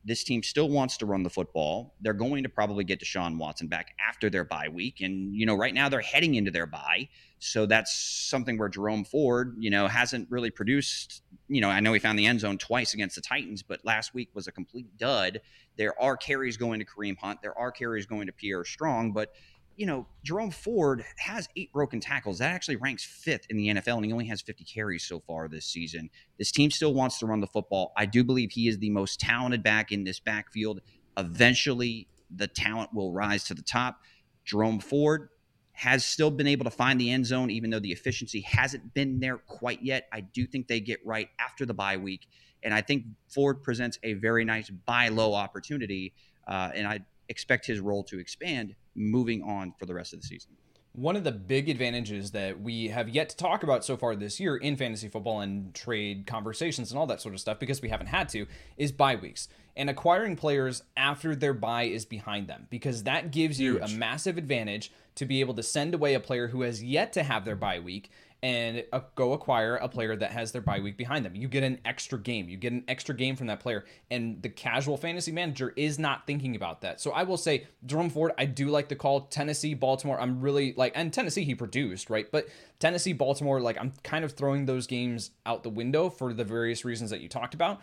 This 0.10 0.24
team 0.24 0.42
still 0.42 0.70
wants 0.70 0.98
to 0.98 1.06
run 1.06 1.22
the 1.22 1.30
football. 1.30 1.94
They're 2.02 2.14
going 2.14 2.42
to 2.42 2.50
probably 2.50 2.84
get 2.84 3.00
Deshaun 3.00 3.38
Watson 3.38 3.68
back 3.68 3.94
after 4.10 4.28
their 4.28 4.44
bye 4.44 4.68
week. 4.68 5.02
And, 5.02 5.36
you 5.36 5.46
know, 5.46 5.54
right 5.54 5.72
now 5.72 5.88
they're 5.88 6.02
heading 6.02 6.34
into 6.34 6.50
their 6.50 6.66
bye. 6.66 7.10
So 7.38 7.68
that's 7.68 7.96
something 7.96 8.58
where 8.58 8.70
Jerome 8.70 9.06
Ford, 9.06 9.56
you 9.60 9.70
know, 9.70 9.86
hasn't 9.88 10.26
really 10.32 10.50
produced. 10.50 11.22
You 11.48 11.62
know, 11.62 11.70
I 11.70 11.80
know 11.80 11.94
he 11.94 12.00
found 12.00 12.18
the 12.18 12.26
end 12.26 12.40
zone 12.40 12.58
twice 12.58 12.96
against 12.96 13.18
the 13.18 13.22
Titans, 13.22 13.62
but 13.62 13.86
last 13.86 14.16
week 14.16 14.30
was 14.34 14.48
a 14.48 14.52
complete 14.52 14.98
dud. 14.98 15.42
There 15.78 15.94
are 16.02 16.18
carries 16.18 16.58
going 16.58 16.80
to 16.80 16.86
Kareem 16.88 17.16
Hunt. 17.20 17.44
There 17.44 17.56
are 17.56 17.72
carries 17.72 18.08
going 18.08 18.26
to 18.26 18.34
Pierre 18.34 18.66
Strong, 18.66 19.12
but 19.14 19.32
you 19.80 19.86
know, 19.86 20.06
Jerome 20.24 20.52
Ford 20.52 21.06
has 21.20 21.48
eight 21.56 21.72
broken 21.72 22.02
tackles. 22.02 22.40
That 22.40 22.52
actually 22.52 22.76
ranks 22.76 23.06
fifth 23.06 23.46
in 23.50 23.56
the 23.56 23.68
NFL, 23.70 23.96
and 23.96 24.06
he 24.06 24.12
only 24.12 24.26
has 24.26 24.42
50 24.42 24.66
carries 24.66 25.06
so 25.06 25.22
far 25.22 25.48
this 25.48 25.66
season. 25.66 26.10
This 26.38 26.52
team 26.52 26.70
still 26.70 26.94
wants 26.94 27.18
to 27.20 27.26
run 27.26 27.40
the 27.40 27.48
football. 27.48 27.94
I 27.96 28.06
do 28.06 28.26
believe 28.26 28.52
he 28.52 28.68
is 28.68 28.80
the 28.80 28.90
most 28.90 29.22
talented 29.22 29.64
back 29.64 29.94
in 29.94 30.04
this 30.04 30.20
backfield. 30.20 30.82
Eventually, 31.18 32.10
the 32.30 32.46
talent 32.46 32.94
will 32.94 33.14
rise 33.14 33.46
to 33.46 33.54
the 33.54 33.62
top. 33.62 34.02
Jerome 34.44 34.82
Ford 34.82 35.30
has 35.72 36.04
still 36.04 36.30
been 36.30 36.48
able 36.48 36.66
to 36.66 36.72
find 36.72 37.00
the 37.00 37.10
end 37.10 37.26
zone, 37.26 37.50
even 37.50 37.70
though 37.70 37.80
the 37.80 37.94
efficiency 37.94 38.42
hasn't 38.42 38.94
been 38.94 39.22
there 39.22 39.38
quite 39.38 39.82
yet. 39.82 40.10
I 40.12 40.20
do 40.20 40.46
think 40.46 40.68
they 40.68 40.82
get 40.82 41.00
right 41.06 41.30
after 41.40 41.66
the 41.66 41.74
bye 41.74 41.96
week. 41.96 42.28
And 42.64 42.74
I 42.74 42.82
think 42.82 43.06
Ford 43.30 43.64
presents 43.64 43.98
a 44.04 44.16
very 44.16 44.44
nice 44.44 44.70
buy 44.70 45.08
low 45.08 45.34
opportunity. 45.34 46.14
Uh, 46.46 46.72
and 46.76 46.86
I 46.86 47.00
expect 47.30 47.66
his 47.66 47.80
role 47.80 48.04
to 48.04 48.20
expand 48.20 48.76
moving 48.96 49.42
on 49.44 49.74
for 49.80 49.86
the 49.86 49.94
rest 49.94 50.14
of 50.14 50.22
the 50.22 50.28
season. 50.28 50.52
One 50.94 51.16
of 51.16 51.24
the 51.24 51.32
big 51.32 51.70
advantages 51.70 52.32
that 52.32 52.60
we 52.60 52.88
have 52.88 53.08
yet 53.08 53.30
to 53.30 53.38
talk 53.38 53.62
about 53.64 53.86
so 53.86 53.96
far 53.96 54.16
this 54.16 54.40
year 54.40 54.58
in 54.58 54.76
fantasy 54.76 55.08
football 55.08 55.40
and 55.42 55.74
trade 55.74 56.26
conversations 56.26 56.92
and 56.92 57.00
all 57.00 57.06
that 57.08 57.22
sort 57.22 57.36
of 57.36 57.40
stuff, 57.40 57.60
because 57.60 57.82
we 57.82 57.90
haven't 57.90 58.08
had 58.08 58.28
to, 58.30 58.48
is 58.76 58.92
bye 58.92 59.16
weeks 59.16 59.48
and 59.78 59.90
acquiring 59.90 60.36
players 60.36 60.84
after 60.98 61.36
their 61.36 61.54
bye 61.54 61.84
is 61.84 62.06
behind 62.06 62.48
them, 62.48 62.68
because 62.70 63.04
that 63.04 63.32
gives 63.32 63.62
you 63.62 63.80
a 63.82 63.88
massive 63.88 64.38
advantage 64.38 64.92
to 65.16 65.26
be 65.26 65.40
able 65.40 65.54
to 65.54 65.64
send 65.64 65.94
away 65.94 66.16
a 66.16 66.20
player 66.20 66.48
who 66.48 66.64
has 66.64 66.84
yet 66.84 67.14
to 67.14 67.24
have 67.24 67.46
their 67.46 67.56
bye 67.56 67.80
week 67.80 68.10
and 68.42 68.86
go 69.16 69.34
acquire 69.34 69.76
a 69.76 69.90
player 69.90 70.16
that 70.16 70.32
has 70.32 70.54
their 70.54 70.62
bye 70.62 70.80
week 70.80 70.96
behind 70.96 71.26
them. 71.26 71.36
You 71.36 71.50
get 71.50 71.64
an 71.64 71.80
extra 71.84 72.18
game. 72.18 72.48
You 72.48 72.56
get 72.56 72.72
an 72.72 72.86
extra 72.88 73.14
game 73.14 73.36
from 73.36 73.48
that 73.48 73.60
player. 73.60 73.84
And 74.10 74.42
the 74.42 74.48
casual 74.48 74.96
fantasy 74.96 75.32
manager 75.32 75.74
is 75.76 76.00
not 76.00 76.26
thinking 76.26 76.56
about 76.56 76.82
that. 76.82 77.02
So 77.02 77.12
I 77.12 77.24
will 77.24 77.38
say, 77.38 77.68
Jerome 77.86 78.10
Ford, 78.10 78.32
I 78.38 78.46
do 78.46 78.70
like 78.70 78.88
the 78.88 78.96
call. 78.96 79.22
Tennessee, 79.22 79.74
Baltimore, 79.74 80.20
I'm 80.20 80.40
really 80.40 80.74
like, 80.78 80.94
and 80.96 81.12
Tennessee 81.12 81.44
he 81.44 81.54
produced, 81.54 82.10
right? 82.10 82.32
But 82.32 82.48
Tennessee, 82.80 83.12
Baltimore, 83.12 83.60
like 83.60 83.78
I'm 83.78 83.92
kind 84.04 84.24
of 84.24 84.32
throwing 84.34 84.66
those 84.66 84.88
games 84.88 85.32
out 85.46 85.64
the 85.64 85.70
window 85.70 86.10
for 86.10 86.34
the 86.34 86.46
various 86.46 86.86
reasons 86.86 87.10
that 87.10 87.20
you 87.20 87.28
talked 87.28 87.54
about. 87.54 87.82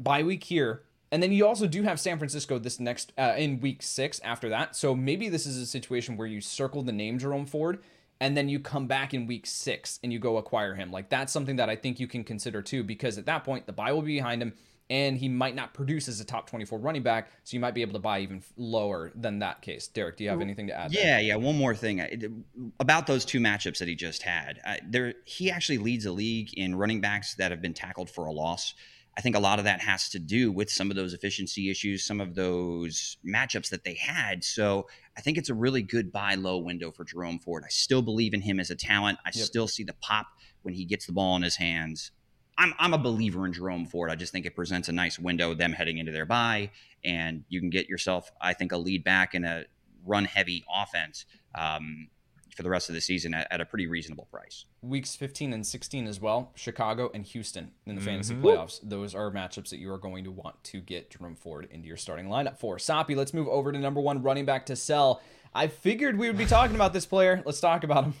Bye 0.00 0.22
week 0.22 0.44
here, 0.44 0.82
and 1.12 1.22
then 1.22 1.30
you 1.30 1.46
also 1.46 1.68
do 1.68 1.84
have 1.84 2.00
San 2.00 2.18
Francisco 2.18 2.58
this 2.58 2.80
next 2.80 3.12
uh, 3.16 3.34
in 3.36 3.60
week 3.60 3.82
six 3.82 4.18
after 4.24 4.48
that. 4.48 4.74
So 4.74 4.96
maybe 4.96 5.28
this 5.28 5.46
is 5.46 5.58
a 5.58 5.66
situation 5.66 6.16
where 6.16 6.26
you 6.26 6.40
circle 6.40 6.82
the 6.82 6.90
name 6.90 7.18
Jerome 7.18 7.46
Ford 7.46 7.80
and 8.20 8.36
then 8.36 8.48
you 8.48 8.60
come 8.60 8.86
back 8.86 9.14
in 9.14 9.26
week 9.26 9.46
six 9.46 9.98
and 10.02 10.12
you 10.12 10.18
go 10.18 10.36
acquire 10.36 10.74
him. 10.74 10.90
Like 10.90 11.08
that's 11.08 11.32
something 11.32 11.56
that 11.56 11.68
I 11.68 11.76
think 11.76 12.00
you 12.00 12.06
can 12.06 12.24
consider 12.24 12.62
too, 12.62 12.84
because 12.84 13.18
at 13.18 13.26
that 13.26 13.44
point 13.44 13.66
the 13.66 13.72
buy 13.72 13.92
will 13.92 14.02
be 14.02 14.16
behind 14.16 14.42
him 14.42 14.54
and 14.90 15.16
he 15.16 15.28
might 15.28 15.54
not 15.54 15.72
produce 15.72 16.08
as 16.08 16.20
a 16.20 16.24
top 16.24 16.48
24 16.48 16.78
running 16.78 17.02
back. 17.02 17.30
So 17.44 17.54
you 17.54 17.60
might 17.60 17.74
be 17.74 17.82
able 17.82 17.94
to 17.94 17.98
buy 17.98 18.20
even 18.20 18.42
lower 18.56 19.12
than 19.14 19.38
that 19.38 19.62
case. 19.62 19.88
Derek, 19.88 20.16
do 20.16 20.24
you 20.24 20.30
have 20.30 20.40
anything 20.40 20.66
to 20.66 20.78
add? 20.78 20.92
Yeah, 20.92 21.16
there? 21.16 21.20
yeah. 21.20 21.36
One 21.36 21.56
more 21.56 21.74
thing 21.74 22.44
about 22.80 23.06
those 23.06 23.24
two 23.24 23.40
matchups 23.40 23.78
that 23.78 23.88
he 23.88 23.94
just 23.94 24.22
had. 24.22 24.60
Uh, 24.64 24.74
there, 24.86 25.14
he 25.24 25.50
actually 25.50 25.78
leads 25.78 26.04
the 26.04 26.12
league 26.12 26.52
in 26.54 26.74
running 26.74 27.00
backs 27.00 27.34
that 27.36 27.50
have 27.50 27.62
been 27.62 27.74
tackled 27.74 28.10
for 28.10 28.26
a 28.26 28.32
loss. 28.32 28.74
I 29.16 29.20
think 29.20 29.36
a 29.36 29.40
lot 29.40 29.58
of 29.58 29.64
that 29.64 29.80
has 29.80 30.08
to 30.10 30.18
do 30.18 30.50
with 30.50 30.70
some 30.70 30.90
of 30.90 30.96
those 30.96 31.14
efficiency 31.14 31.70
issues, 31.70 32.04
some 32.04 32.20
of 32.20 32.34
those 32.34 33.16
matchups 33.24 33.70
that 33.70 33.84
they 33.84 33.94
had. 33.94 34.42
So 34.42 34.88
I 35.16 35.20
think 35.20 35.38
it's 35.38 35.50
a 35.50 35.54
really 35.54 35.82
good 35.82 36.10
buy 36.10 36.34
low 36.34 36.58
window 36.58 36.90
for 36.90 37.04
Jerome 37.04 37.38
Ford. 37.38 37.62
I 37.64 37.70
still 37.70 38.02
believe 38.02 38.34
in 38.34 38.40
him 38.40 38.58
as 38.58 38.70
a 38.70 38.74
talent. 38.74 39.18
I 39.24 39.30
yep. 39.32 39.44
still 39.46 39.68
see 39.68 39.84
the 39.84 39.94
pop 39.94 40.26
when 40.62 40.74
he 40.74 40.84
gets 40.84 41.06
the 41.06 41.12
ball 41.12 41.36
in 41.36 41.42
his 41.42 41.56
hands. 41.56 42.10
I'm, 42.58 42.74
I'm 42.78 42.94
a 42.94 42.98
believer 42.98 43.46
in 43.46 43.52
Jerome 43.52 43.86
Ford. 43.86 44.10
I 44.10 44.16
just 44.16 44.32
think 44.32 44.46
it 44.46 44.56
presents 44.56 44.88
a 44.88 44.92
nice 44.92 45.18
window, 45.18 45.54
them 45.54 45.72
heading 45.72 45.98
into 45.98 46.12
their 46.12 46.26
buy, 46.26 46.70
and 47.04 47.44
you 47.48 47.60
can 47.60 47.70
get 47.70 47.88
yourself, 47.88 48.30
I 48.40 48.52
think, 48.52 48.72
a 48.72 48.76
lead 48.76 49.04
back 49.04 49.34
in 49.34 49.44
a 49.44 49.64
run 50.04 50.24
heavy 50.24 50.64
offense. 50.72 51.26
Um, 51.54 52.08
for 52.54 52.62
the 52.62 52.70
rest 52.70 52.88
of 52.88 52.94
the 52.94 53.00
season 53.00 53.34
at, 53.34 53.48
at, 53.50 53.60
a 53.60 53.64
pretty 53.64 53.86
reasonable 53.86 54.26
price. 54.30 54.64
Weeks 54.80 55.16
15 55.16 55.52
and 55.52 55.66
16 55.66 56.06
as 56.06 56.20
well, 56.20 56.52
Chicago 56.54 57.10
and 57.12 57.24
Houston 57.24 57.72
in 57.84 57.96
the 57.96 58.00
mm-hmm. 58.00 58.10
fantasy 58.10 58.34
playoffs. 58.34 58.78
Those 58.82 59.14
are 59.14 59.30
matchups 59.30 59.70
that 59.70 59.78
you 59.78 59.92
are 59.92 59.98
going 59.98 60.24
to 60.24 60.30
want 60.30 60.62
to 60.64 60.80
get 60.80 61.10
Jerome 61.10 61.34
Ford 61.34 61.68
into 61.70 61.88
your 61.88 61.96
starting 61.96 62.26
lineup 62.26 62.58
for. 62.58 62.78
Soppy, 62.78 63.14
let's 63.14 63.34
move 63.34 63.48
over 63.48 63.72
to 63.72 63.78
number 63.78 64.00
one 64.00 64.22
running 64.22 64.44
back 64.44 64.66
to 64.66 64.76
sell. 64.76 65.20
I 65.52 65.66
figured 65.66 66.18
we 66.18 66.28
would 66.28 66.38
be 66.38 66.46
talking 66.46 66.76
about 66.76 66.92
this 66.92 67.06
player. 67.06 67.42
Let's 67.44 67.60
talk 67.60 67.84
about 67.84 68.04
him. 68.04 68.14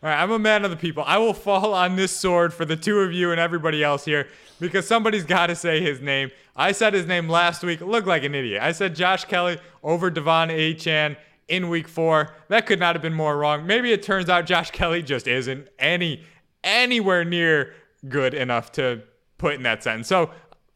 All 0.00 0.08
right, 0.08 0.22
I'm 0.22 0.30
a 0.30 0.38
man 0.38 0.64
of 0.64 0.70
the 0.70 0.76
people. 0.76 1.02
I 1.04 1.18
will 1.18 1.34
fall 1.34 1.74
on 1.74 1.96
this 1.96 2.12
sword 2.12 2.54
for 2.54 2.64
the 2.64 2.76
two 2.76 3.00
of 3.00 3.12
you 3.12 3.32
and 3.32 3.40
everybody 3.40 3.82
else 3.82 4.04
here 4.04 4.28
because 4.60 4.86
somebody's 4.86 5.24
got 5.24 5.48
to 5.48 5.56
say 5.56 5.80
his 5.80 6.00
name. 6.00 6.30
I 6.54 6.70
said 6.70 6.94
his 6.94 7.06
name 7.06 7.28
last 7.28 7.64
week. 7.64 7.80
Look 7.80 8.06
like 8.06 8.22
an 8.22 8.32
idiot. 8.32 8.62
I 8.62 8.70
said 8.70 8.94
Josh 8.94 9.24
Kelly 9.24 9.58
over 9.82 10.08
De'Von 10.08 10.50
Achane 10.50 11.16
in 11.48 11.68
week 11.68 11.88
four. 11.88 12.34
That 12.48 12.66
could 12.66 12.78
not 12.78 12.94
have 12.94 13.02
been 13.02 13.14
more 13.14 13.36
wrong. 13.36 13.66
Maybe 13.66 13.92
it 13.92 14.02
turns 14.02 14.28
out 14.28 14.46
Josh 14.46 14.70
Kelley 14.70 15.02
just 15.02 15.26
isn't 15.26 15.68
any 15.78 16.24
anywhere 16.62 17.24
near 17.24 17.74
good 18.08 18.34
enough 18.34 18.72
to 18.72 19.02
put 19.38 19.54
in 19.54 19.62
that 19.62 19.82
sentence. 19.82 20.08
So, 20.08 20.30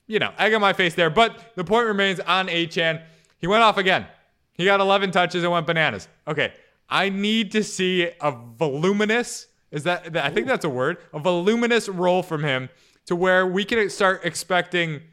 you 0.06 0.18
know, 0.18 0.32
egg 0.38 0.54
on 0.54 0.61
my 0.61 0.72
face 0.72 0.94
there. 0.94 1.11
But 1.11 1.54
the 1.54 1.64
point 1.64 1.87
remains 1.87 2.20
on 2.20 2.48
Achane. 2.48 3.02
He 3.38 3.46
went 3.46 3.62
off 3.62 3.76
again. 3.76 4.06
He 4.54 4.64
got 4.64 4.80
11 4.80 5.11
touches 5.11 5.42
and 5.42 5.52
went 5.52 5.66
bananas. 5.66 6.08
Okay, 6.28 6.52
I 6.88 7.08
need 7.08 7.52
to 7.52 7.64
see 7.64 8.11
a 8.20 8.32
voluminous, 8.32 9.48
is 9.70 9.85
that, 9.85 10.16
I 10.16 10.30
think 10.30 10.46
that's 10.46 10.64
a 10.64 10.70
word, 10.70 10.98
a 11.12 11.18
voluminous 11.18 11.88
role 11.88 12.22
from 12.22 12.44
him 12.44 12.68
to 13.06 13.16
where 13.16 13.46
we 13.46 13.64
can 13.64 13.88
start 13.90 14.20
expecting– 14.24 15.02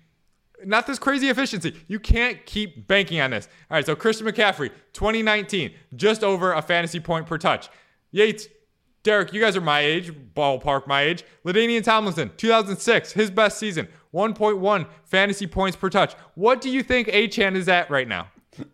not 0.65 0.87
this 0.87 0.99
crazy 0.99 1.29
efficiency. 1.29 1.75
You 1.87 1.99
can't 1.99 2.45
keep 2.45 2.87
banking 2.87 3.19
on 3.21 3.31
this. 3.31 3.47
All 3.69 3.75
right, 3.75 3.85
so 3.85 3.95
Christian 3.95 4.27
McCaffrey, 4.27 4.71
2019, 4.93 5.71
just 5.95 6.23
over 6.23 6.53
a 6.53 6.61
fantasy 6.61 6.99
point 6.99 7.25
per 7.27 7.37
touch. 7.37 7.69
Yates, 8.11 8.47
Derek, 9.03 9.31
you 9.33 9.39
guys 9.39 9.55
are 9.55 9.61
my 9.61 9.79
age, 9.79 10.11
ballpark 10.35 10.85
my 10.87 11.01
age. 11.03 11.23
LaDainian 11.45 11.83
Tomlinson, 11.83 12.31
2006, 12.35 13.13
his 13.13 13.31
best 13.31 13.57
season, 13.57 13.87
1.1 14.13 14.87
fantasy 15.05 15.47
points 15.47 15.77
per 15.77 15.89
touch. 15.89 16.13
What 16.35 16.59
do 16.61 16.69
you 16.69 16.83
think 16.83 17.07
Achane 17.07 17.55
is 17.55 17.69
at 17.69 17.89
right 17.89 18.07
now? 18.07 18.27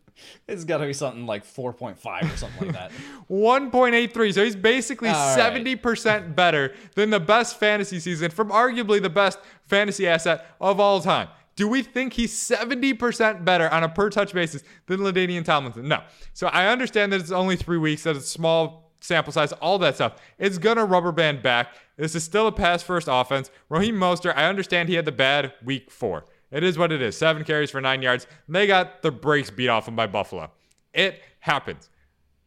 It's 0.47 0.63
got 0.63 0.77
to 0.77 0.85
be 0.85 0.93
something 0.93 1.25
like 1.25 1.43
4.5 1.45 2.33
or 2.33 2.37
something 2.37 2.67
like 2.67 2.73
that. 2.73 2.91
1.83. 3.29 4.33
So 4.33 4.45
he's 4.45 4.55
basically 4.55 5.09
All 5.09 5.37
70% 5.37 6.05
right. 6.05 6.35
better 6.35 6.73
than 6.95 7.09
the 7.09 7.19
best 7.19 7.59
fantasy 7.59 7.99
season 7.99 8.31
from 8.31 8.49
arguably 8.49 9.01
the 9.01 9.09
best 9.09 9.39
fantasy 9.63 10.07
asset 10.07 10.45
of 10.61 10.79
all 10.79 11.01
time. 11.01 11.27
Do 11.55 11.67
we 11.67 11.81
think 11.81 12.13
he's 12.13 12.33
70% 12.33 13.45
better 13.45 13.69
on 13.69 13.83
a 13.83 13.89
per 13.89 14.09
touch 14.09 14.33
basis 14.33 14.63
than 14.87 14.99
LaDainian 14.99 15.45
Tomlinson? 15.45 15.87
No. 15.87 16.03
So 16.33 16.47
I 16.47 16.67
understand 16.67 17.13
that 17.13 17.21
it's 17.21 17.31
only 17.31 17.55
three 17.55 17.77
weeks, 17.77 18.03
that 18.03 18.15
it's 18.15 18.29
small 18.29 18.91
sample 18.99 19.31
size, 19.31 19.53
all 19.53 19.77
that 19.79 19.95
stuff. 19.95 20.15
It's 20.37 20.57
going 20.57 20.77
to 20.77 20.85
rubber 20.85 21.11
band 21.11 21.41
back. 21.41 21.73
This 21.97 22.15
is 22.15 22.23
still 22.23 22.47
a 22.47 22.51
pass 22.51 22.83
first 22.83 23.07
offense. 23.09 23.51
Raheem 23.69 23.95
Mostert, 23.95 24.35
I 24.35 24.45
understand 24.45 24.89
he 24.89 24.95
had 24.95 25.05
the 25.05 25.11
bad 25.11 25.53
week 25.63 25.89
four. 25.91 26.25
It 26.51 26.63
is 26.63 26.77
what 26.77 26.91
it 26.91 27.01
is. 27.01 27.17
Seven 27.17 27.43
carries 27.43 27.71
for 27.71 27.81
nine 27.81 28.01
yards. 28.01 28.27
They 28.47 28.67
got 28.67 29.01
the 29.01 29.11
brakes 29.11 29.49
beat 29.49 29.69
off 29.69 29.87
him 29.87 29.95
by 29.95 30.07
Buffalo. 30.07 30.51
It 30.93 31.21
happens. 31.39 31.89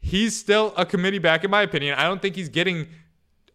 He's 0.01 0.39
still 0.39 0.73
a 0.77 0.87
committee 0.87 1.19
back, 1.19 1.45
in 1.45 1.51
my 1.51 1.63
opinion. 1.63 1.99
I 1.99 2.05
don't 2.05 2.23
think 2.23 2.37
he's 2.37 2.49
getting 2.49 2.89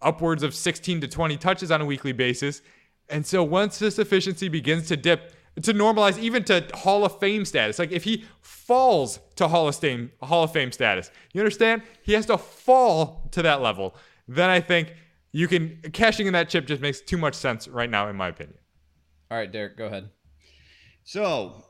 upwards 0.02 0.44
of 0.44 0.54
16 0.54 1.02
to 1.02 1.08
20 1.08 1.38
touches 1.38 1.72
on 1.72 1.82
a 1.82 1.86
weekly 1.86 2.12
basis. 2.12 2.62
And 3.10 3.26
so 3.26 3.44
once 3.44 3.80
this 3.80 4.00
efficiency 4.00 4.50
begins 4.50 4.88
to 4.90 4.98
dip, 4.98 5.34
to 5.62 5.74
normalize 5.74 6.18
even 6.18 6.44
to 6.46 6.68
Hall 6.74 7.06
of 7.06 7.20
Fame 7.20 7.46
status. 7.46 7.80
Like 7.80 7.92
if 7.92 8.04
he 8.04 8.26
falls 8.42 9.20
to 9.36 9.48
Hall 9.48 9.68
of 9.68 9.76
Fame 9.76 10.12
Hall 10.22 10.44
of 10.44 10.52
Fame 10.52 10.72
status, 10.72 11.12
you 11.34 11.42
understand? 11.42 11.84
He 12.02 12.14
has 12.14 12.26
to 12.28 12.38
fall 12.38 13.28
to 13.32 13.42
that 13.42 13.62
level. 13.62 13.96
Then 14.28 14.50
I 14.50 14.62
think 14.62 14.94
you 15.32 15.48
can 15.48 15.80
cashing 15.94 16.28
in 16.28 16.34
that 16.34 16.50
chip 16.50 16.66
just 16.66 16.82
makes 16.82 17.02
too 17.02 17.18
much 17.18 17.36
sense 17.36 17.68
right 17.68 17.90
now, 17.90 18.08
in 18.10 18.16
my 18.16 18.30
opinion. 18.30 18.58
All 19.30 19.38
right, 19.38 19.52
Derek, 19.52 19.78
go 19.78 19.86
ahead. 19.86 20.10
So 21.04 21.64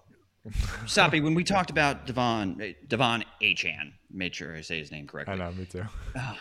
Sappy, 0.85 1.21
when 1.21 1.33
we 1.33 1.43
talked 1.43 1.69
about 1.69 2.05
De'Von 2.05 2.61
eh, 2.61 2.73
De'Von 2.87 3.23
Achane, 3.41 3.93
made 4.11 4.35
sure 4.35 4.55
I 4.55 4.61
say 4.61 4.79
his 4.79 4.91
name 4.91 5.07
correctly. 5.07 5.35
I 5.35 5.37
know, 5.37 5.51
me 5.51 5.65
too. 5.65 5.85
Uh, 6.15 6.35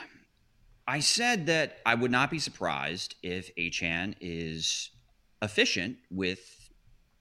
I 0.88 0.98
said 0.98 1.46
that 1.46 1.78
I 1.87 1.94
would 1.94 2.11
not 2.11 2.31
be 2.31 2.40
surprised 2.40 3.14
if 3.22 3.55
Achane 3.55 4.14
is 4.20 4.90
efficient 5.40 5.98
with 6.11 6.62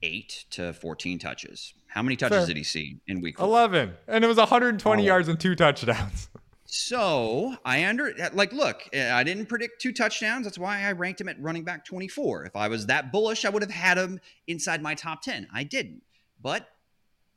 eight 0.02 0.44
to 0.50 0.72
14 0.72 1.18
touches. 1.18 1.74
How 1.86 2.02
many 2.02 2.16
touches 2.16 2.38
Fair. 2.38 2.46
did 2.46 2.56
he 2.56 2.64
see 2.64 2.98
in 3.06 3.20
week 3.20 3.38
four? 3.38 3.46
11. 3.46 3.92
And 4.08 4.24
it 4.24 4.26
was 4.26 4.36
120 4.38 5.02
Oh. 5.02 5.06
yards 5.06 5.28
and 5.28 5.38
two 5.38 5.54
touchdowns. 5.54 6.28
So 6.66 7.54
I 7.66 7.84
under 7.84 8.14
like 8.32 8.52
look, 8.52 8.88
eh, 8.94 9.12
I 9.14 9.22
didn't 9.24 9.46
predict 9.46 9.82
two 9.82 9.92
touchdowns. 9.92 10.44
That's 10.44 10.58
why 10.58 10.82
I 10.82 10.92
ranked 10.92 11.20
him 11.20 11.28
at 11.28 11.38
running 11.38 11.64
back 11.64 11.84
24. 11.84 12.46
If 12.46 12.56
I 12.56 12.68
was 12.68 12.86
that 12.86 13.12
bullish, 13.12 13.44
I 13.44 13.50
would 13.50 13.60
have 13.62 13.70
had 13.70 13.98
him 13.98 14.20
inside 14.46 14.80
my 14.80 14.94
top 14.94 15.20
10. 15.22 15.48
I 15.52 15.64
didn't. 15.64 16.02
But 16.40 16.66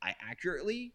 I 0.02 0.16
accurately 0.26 0.94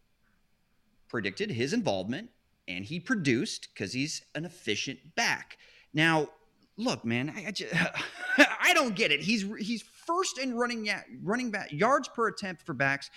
predicted 1.07 1.51
his 1.51 1.71
involvement 1.71 2.29
and 2.67 2.85
he 2.85 2.99
produced 2.99 3.67
because 3.73 3.93
he's 3.93 4.23
an 4.33 4.45
efficient 4.45 5.13
back. 5.15 5.57
Now, 5.93 6.29
look, 6.77 7.03
man, 7.05 7.31
I, 7.35 7.47
I, 7.47 7.51
just, 7.51 7.73
I 8.37 8.73
don't 8.73 8.95
get 8.95 9.11
it. 9.11 9.19
He's 9.21 9.45
he's 9.59 9.83
first 10.05 10.37
in 10.37 10.55
running 10.55 10.85
ya- 10.85 11.01
running 11.23 11.51
back 11.51 11.71
yards 11.71 12.07
per 12.07 12.27
attempt 12.27 12.63
for 12.63 12.73
backs 12.73 13.09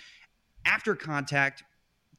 after 0.65 0.95
contact 0.95 1.63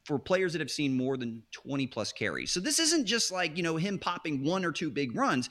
for 0.05 0.17
players 0.17 0.53
that 0.53 0.59
have 0.59 0.71
seen 0.71 0.95
more 0.95 1.17
than 1.17 1.43
20 1.51 1.85
plus 1.87 2.13
carries. 2.13 2.49
So 2.51 2.61
this 2.61 2.79
isn't 2.79 3.05
just 3.05 3.29
like, 3.29 3.57
you 3.57 3.63
know, 3.63 3.75
him 3.75 3.99
popping 3.99 4.45
one 4.45 4.63
or 4.63 4.71
two 4.71 4.89
big 4.89 5.15
runs. 5.17 5.49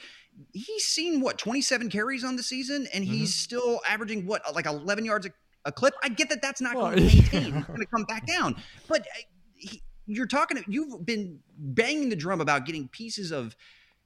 He's 0.54 0.84
seen 0.84 1.20
what 1.20 1.36
27 1.36 1.90
carries 1.90 2.24
on 2.24 2.36
the 2.36 2.42
season 2.42 2.86
and 2.94 3.04
he's 3.04 3.34
still 3.34 3.80
averaging 3.86 4.26
what 4.26 4.42
like 4.54 4.64
11 4.66 5.04
yards 5.04 5.26
a, 5.26 5.30
a 5.66 5.72
clip. 5.72 5.92
I 6.02 6.08
get 6.08 6.30
that 6.30 6.40
that's 6.40 6.62
not 6.62 6.74
Well, 6.74 6.86
going 6.90 7.08
to 7.08 7.16
maintain. 7.16 7.54
It's 7.56 7.66
going 7.66 7.80
to 7.80 7.86
come 7.86 8.04
back 8.04 8.26
down. 8.26 8.56
But 8.88 9.02
uh, 9.02 9.20
he, 9.56 9.82
you're 10.06 10.26
talking 10.26 10.62
you've 10.68 11.04
been 11.04 11.40
banging 11.58 12.08
the 12.08 12.16
drum 12.16 12.40
about 12.40 12.64
getting 12.64 12.88
pieces 12.88 13.32
of, 13.32 13.56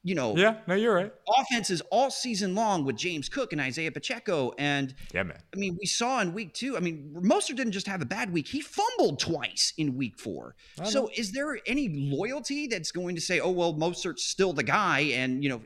you 0.03 0.15
know, 0.15 0.35
yeah, 0.35 0.57
no, 0.67 0.75
you're 0.75 0.95
right. 0.95 1.13
offenses 1.39 1.83
all 1.91 2.11
season 2.11 2.55
long 2.55 2.85
with 2.85 2.97
James 2.97 3.29
Cook 3.29 3.53
and 3.53 3.61
Isaiah 3.61 3.93
Pacheco 3.93 4.53
and 4.57 4.95
Yeah, 5.13 5.25
man. 5.25 5.39
I 5.55 5.59
mean, 5.59 5.77
we 5.79 5.87
saw 5.87 6.21
in 6.21 6.33
week 6.33 6.55
two. 6.55 6.77
I 6.77 6.81
mean, 6.81 7.15
Mostert 7.23 7.57
didn't 7.57 7.73
just 7.73 7.87
have 7.87 8.01
a 8.01 8.07
bad 8.07 8.33
week; 8.33 8.49
he 8.49 8.63
fumbled 8.63 9.19
twice 9.19 9.75
in 9.77 9.97
week 9.97 10.19
four. 10.19 10.55
So, 10.85 11.03
know. 11.03 11.11
is 11.15 11.33
there 11.33 11.59
any 11.67 11.91
loyalty 11.93 12.67
that's 12.67 12.93
going 12.93 13.15
to 13.15 13.21
say, 13.21 13.41
"Oh, 13.41 13.51
well, 13.51 13.75
Mostert's 13.75 14.25
still 14.25 14.55
the 14.55 14.63
guy," 14.63 15.01
and 15.01 15.43
you 15.43 15.51
know, 15.51 15.61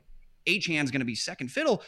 Achane's 0.47 0.90
going 0.90 1.01
to 1.01 1.07
be 1.07 1.14
second 1.14 1.53
fiddle? 1.53 1.83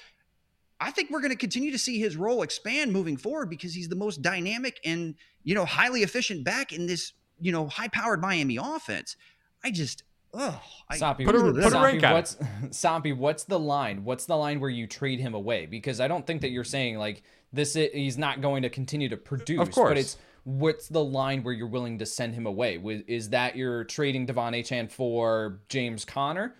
I 0.79 0.91
think 0.91 1.11
we're 1.11 1.21
going 1.21 1.33
to 1.33 1.39
continue 1.39 1.73
to 1.73 1.79
see 1.79 1.99
his 1.99 2.17
role 2.17 2.43
expand 2.43 2.93
moving 2.93 3.17
forward 3.17 3.49
because 3.49 3.75
he's 3.75 3.89
the 3.89 3.97
most 3.97 4.23
dynamic 4.23 4.79
and 4.85 5.15
you 5.43 5.55
know 5.55 5.65
highly 5.65 6.03
efficient 6.03 6.45
back 6.45 6.73
in 6.73 6.87
this 6.87 7.13
you 7.41 7.51
know 7.51 7.67
high-powered 7.67 8.21
Miami 8.21 8.57
offense. 8.57 9.17
I 9.65 9.71
just, 9.71 10.05
oh, 10.35 10.61
I, 10.89 10.97
Soppy, 10.97 11.25
Put 11.25 11.35
a- 11.35 11.41
put 11.53 11.73
a 11.73 11.81
rank 11.81 12.03
on 12.05 12.13
what's 12.13 12.37
Soppy, 12.71 13.13
what's 13.13 13.45
the 13.45 13.59
line? 13.59 14.05
What's 14.05 14.27
the 14.27 14.37
line 14.37 14.61
where 14.61 14.71
you 14.71 14.87
trade 14.87 15.21
him 15.21 15.35
away? 15.35 15.67
Because 15.67 16.01
I 16.01 16.09
don't 16.09 16.27
think 16.27 16.41
that 16.43 16.51
you're 16.51 16.65
saying 16.65 16.99
like 16.99 17.23
this 17.53 17.77
i- 17.77 17.91
he's 17.93 18.19
not 18.19 18.41
going 18.41 18.63
to 18.63 18.69
continue 18.71 19.09
to 19.09 19.17
produce. 19.17 19.61
Of 19.61 19.71
course. 19.73 19.91
But 19.91 19.99
it's 19.99 20.17
what's 20.45 20.89
the 20.89 21.03
line 21.03 21.43
where 21.43 21.55
you're 21.55 21.67
willing 21.67 21.99
to 21.99 22.07
send 22.07 22.35
him 22.35 22.47
away? 22.47 22.79
Is 23.09 23.31
that 23.31 23.57
you're 23.57 23.85
trading 23.85 24.27
De'Von 24.27 24.53
Achane 24.59 24.91
for 24.91 25.61
James 25.69 26.05
Conner? 26.05 26.55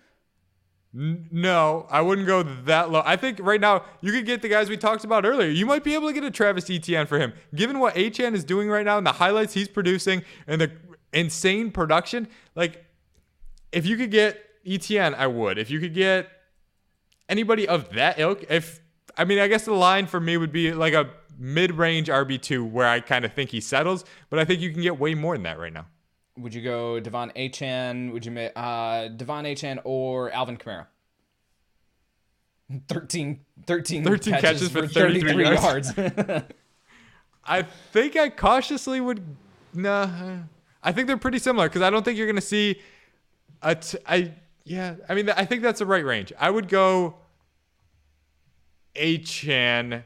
No, 0.93 1.85
I 1.91 2.01
wouldn't 2.01 2.25
go 2.25 2.41
that 2.43 2.89
low. 2.89 3.03
I 3.05 3.17
think 3.17 3.39
right 3.41 3.61
now 3.61 3.83
you 4.01 4.11
could 4.11 4.25
get 4.25 4.41
the 4.41 4.49
guys 4.49 4.67
we 4.69 4.77
talked 4.77 5.03
about 5.03 5.25
earlier. 5.25 5.49
You 5.49 5.65
might 5.65 5.83
be 5.83 5.93
able 5.93 6.07
to 6.07 6.13
get 6.13 6.23
a 6.23 6.31
Travis 6.31 6.69
Etienne 6.69 7.05
for 7.05 7.19
him. 7.19 7.33
Given 7.53 7.79
what 7.79 7.93
Achane 7.95 8.33
is 8.33 8.43
doing 8.43 8.67
right 8.69 8.85
now 8.85 8.97
and 8.97 9.05
the 9.05 9.11
highlights 9.11 9.53
he's 9.53 9.67
producing 9.67 10.23
and 10.47 10.59
the 10.59 10.71
insane 11.13 11.71
production, 11.71 12.27
like 12.55 12.85
if 13.71 13.85
you 13.85 13.97
could 13.97 14.11
get 14.11 14.43
ETN, 14.65 15.15
I 15.15 15.27
would. 15.27 15.57
If 15.57 15.69
you 15.69 15.79
could 15.79 15.93
get 15.93 16.29
anybody 17.29 17.67
of 17.67 17.89
that 17.91 18.19
ilk, 18.19 18.45
if 18.49 18.81
I 19.17 19.25
mean, 19.25 19.39
I 19.39 19.47
guess 19.47 19.65
the 19.65 19.73
line 19.73 20.07
for 20.07 20.19
me 20.19 20.37
would 20.37 20.51
be 20.51 20.73
like 20.73 20.93
a 20.93 21.09
mid-range 21.37 22.07
RB2 22.07 22.69
where 22.69 22.87
I 22.87 22.99
kind 22.99 23.25
of 23.25 23.33
think 23.33 23.51
he 23.51 23.61
settles, 23.61 24.05
but 24.29 24.39
I 24.39 24.45
think 24.45 24.61
you 24.61 24.71
can 24.71 24.81
get 24.81 24.99
way 24.99 25.13
more 25.15 25.35
than 25.35 25.43
that 25.43 25.59
right 25.59 25.73
now. 25.73 25.85
Would 26.37 26.53
you 26.53 26.61
go 26.61 26.99
De'Von 27.01 27.35
Achane? 27.35 28.11
Would 28.13 28.25
you 28.25 28.31
uh, 28.31 29.09
De'Von 29.09 29.51
Achane 29.51 29.79
or 29.83 30.31
Alvin 30.31 30.57
Kamara? 30.57 30.85
13, 32.87 33.39
13, 33.65 34.03
13 34.03 34.33
catches 34.35 34.69
for 34.69 34.87
33 34.87 35.43
yards. 35.43 35.93
I 37.45 37.61
think 37.61 38.15
I 38.17 38.29
cautiously 38.29 38.99
would. 38.99 39.23
Nah, 39.73 40.09
I 40.83 40.91
think 40.91 41.07
they're 41.07 41.17
pretty 41.17 41.39
similar 41.39 41.69
because 41.69 41.81
I 41.81 41.89
don't 41.89 42.03
think 42.03 42.17
you're 42.17 42.27
gonna 42.27 42.41
see 42.41 42.81
a. 43.71 43.75
T- 43.75 43.97
I 44.05 44.33
yeah. 44.63 44.95
I 45.07 45.13
mean, 45.13 45.29
I 45.29 45.45
think 45.45 45.61
that's 45.61 45.79
the 45.79 45.85
right 45.85 46.03
range. 46.03 46.33
I 46.39 46.49
would 46.49 46.67
go 46.67 47.15
Achane 48.95 50.03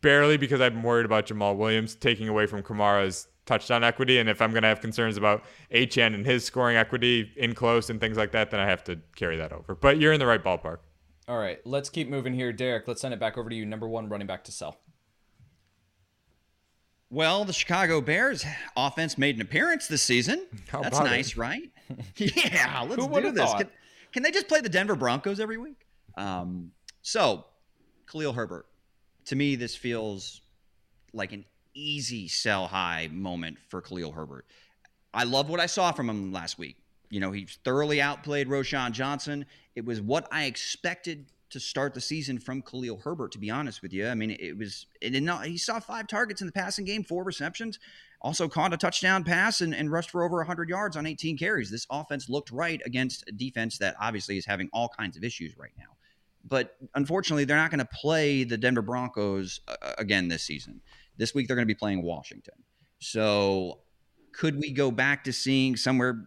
barely 0.00 0.36
because 0.36 0.60
I'm 0.60 0.82
worried 0.82 1.06
about 1.06 1.26
Jamaal 1.26 1.56
Williams 1.56 1.94
taking 1.94 2.28
away 2.28 2.46
from 2.46 2.62
Kamara's 2.62 3.28
touchdown 3.44 3.84
equity, 3.84 4.18
and 4.18 4.28
if 4.28 4.42
I'm 4.42 4.52
gonna 4.52 4.68
have 4.68 4.80
concerns 4.80 5.16
about 5.16 5.44
Achane 5.72 6.14
and 6.14 6.26
his 6.26 6.44
scoring 6.44 6.76
equity 6.76 7.32
in 7.36 7.54
close 7.54 7.90
and 7.90 8.00
things 8.00 8.16
like 8.16 8.32
that, 8.32 8.50
then 8.50 8.60
I 8.60 8.66
have 8.66 8.84
to 8.84 8.98
carry 9.14 9.36
that 9.36 9.52
over. 9.52 9.74
But 9.74 9.98
you're 9.98 10.12
in 10.12 10.20
the 10.20 10.26
right 10.26 10.42
ballpark. 10.42 10.78
All 11.28 11.38
right, 11.38 11.58
let's 11.64 11.88
keep 11.88 12.08
moving 12.08 12.34
here, 12.34 12.52
Derek. 12.52 12.86
Let's 12.86 13.00
send 13.00 13.14
it 13.14 13.20
back 13.20 13.36
over 13.36 13.50
to 13.50 13.56
you. 13.56 13.66
Number 13.66 13.88
one 13.88 14.08
running 14.08 14.26
back 14.26 14.44
to 14.44 14.52
sell. 14.52 14.78
Well, 17.10 17.44
the 17.44 17.52
Chicago 17.52 18.00
Bears 18.00 18.44
offense 18.76 19.16
made 19.16 19.36
an 19.36 19.42
appearance 19.42 19.86
this 19.86 20.02
season. 20.02 20.44
How 20.68 20.82
That's 20.82 20.98
about 20.98 21.06
it? 21.06 21.10
nice, 21.10 21.36
right? 21.36 21.70
yeah, 22.16 22.84
let's 22.88 23.04
Who 23.04 23.20
do 23.20 23.32
this. 23.32 23.52
Can, 23.54 23.68
can 24.12 24.22
they 24.22 24.30
just 24.30 24.48
play 24.48 24.60
the 24.60 24.68
Denver 24.68 24.96
Broncos 24.96 25.40
every 25.40 25.58
week? 25.58 25.86
Um, 26.16 26.72
so, 27.02 27.44
Khalil 28.10 28.32
Herbert. 28.32 28.66
To 29.26 29.36
me, 29.36 29.56
this 29.56 29.74
feels 29.74 30.40
like 31.12 31.32
an 31.32 31.44
easy 31.74 32.28
sell 32.28 32.66
high 32.66 33.08
moment 33.12 33.58
for 33.68 33.80
Khalil 33.80 34.12
Herbert. 34.12 34.46
I 35.12 35.24
love 35.24 35.48
what 35.48 35.60
I 35.60 35.66
saw 35.66 35.92
from 35.92 36.08
him 36.08 36.32
last 36.32 36.58
week. 36.58 36.76
You 37.10 37.20
know, 37.20 37.32
he 37.32 37.46
thoroughly 37.64 38.00
outplayed 38.00 38.48
Roschon 38.48 38.92
Johnson. 38.92 39.46
It 39.74 39.84
was 39.84 40.00
what 40.00 40.26
I 40.30 40.44
expected 40.44 41.26
to 41.50 41.60
start 41.60 41.94
the 41.94 42.00
season 42.00 42.38
from 42.38 42.62
Khalil 42.62 42.98
Herbert, 42.98 43.32
to 43.32 43.38
be 43.38 43.50
honest 43.50 43.82
with 43.82 43.92
you. 43.92 44.08
I 44.08 44.14
mean, 44.14 44.36
it 44.38 44.58
was, 44.58 44.86
it 45.00 45.10
did 45.10 45.22
not, 45.22 45.46
he 45.46 45.56
saw 45.56 45.78
five 45.78 46.08
targets 46.08 46.40
in 46.40 46.46
the 46.46 46.52
passing 46.52 46.84
game, 46.84 47.04
four 47.04 47.22
receptions, 47.22 47.78
also 48.20 48.48
caught 48.48 48.72
a 48.72 48.76
touchdown 48.76 49.24
pass 49.24 49.60
and, 49.60 49.74
and 49.74 49.90
rushed 49.90 50.10
for 50.10 50.24
over 50.24 50.38
100 50.38 50.68
yards 50.68 50.96
on 50.96 51.06
18 51.06 51.38
carries. 51.38 51.70
This 51.70 51.86
offense 51.90 52.28
looked 52.28 52.50
right 52.50 52.80
against 52.84 53.24
a 53.28 53.32
defense 53.32 53.78
that 53.78 53.94
obviously 54.00 54.36
is 54.38 54.46
having 54.46 54.68
all 54.72 54.88
kinds 54.88 55.16
of 55.16 55.24
issues 55.24 55.56
right 55.56 55.72
now. 55.78 55.96
But 56.48 56.76
unfortunately, 56.94 57.44
they're 57.44 57.56
not 57.56 57.70
going 57.70 57.80
to 57.80 57.88
play 57.92 58.44
the 58.44 58.56
Denver 58.56 58.82
Broncos 58.82 59.60
uh, 59.66 59.92
again 59.98 60.28
this 60.28 60.44
season. 60.44 60.80
This 61.16 61.34
week, 61.34 61.48
they're 61.48 61.56
going 61.56 61.66
to 61.66 61.74
be 61.74 61.78
playing 61.78 62.02
Washington. 62.02 62.54
So, 62.98 63.80
could 64.32 64.60
we 64.60 64.70
go 64.70 64.90
back 64.90 65.24
to 65.24 65.32
seeing 65.32 65.76
somewhere 65.76 66.26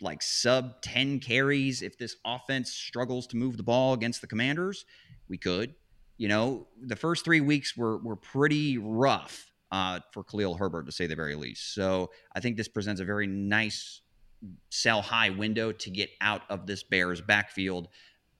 like 0.00 0.22
sub 0.22 0.80
10 0.82 1.20
carries 1.20 1.82
if 1.82 1.98
this 1.98 2.16
offense 2.24 2.72
struggles 2.72 3.26
to 3.28 3.36
move 3.36 3.56
the 3.56 3.62
ball 3.62 3.92
against 3.92 4.20
the 4.20 4.26
Commanders? 4.26 4.84
We 5.28 5.38
could. 5.38 5.74
You 6.16 6.28
know, 6.28 6.66
the 6.80 6.96
first 6.96 7.24
three 7.24 7.40
weeks 7.40 7.76
were 7.76 7.96
were 7.98 8.16
pretty 8.16 8.76
rough 8.76 9.49
uh, 9.72 10.00
for 10.12 10.24
Khalil 10.24 10.54
Herbert, 10.54 10.86
to 10.86 10.92
say 10.92 11.06
the 11.06 11.16
very 11.16 11.34
least. 11.34 11.74
So, 11.74 12.10
I 12.34 12.40
think 12.40 12.56
this 12.56 12.68
presents 12.68 13.00
a 13.00 13.04
very 13.04 13.26
nice 13.26 14.00
sell 14.70 15.02
high 15.02 15.30
window 15.30 15.72
to 15.72 15.90
get 15.90 16.10
out 16.20 16.42
of 16.48 16.66
this 16.66 16.82
Bears 16.82 17.20
backfield. 17.20 17.88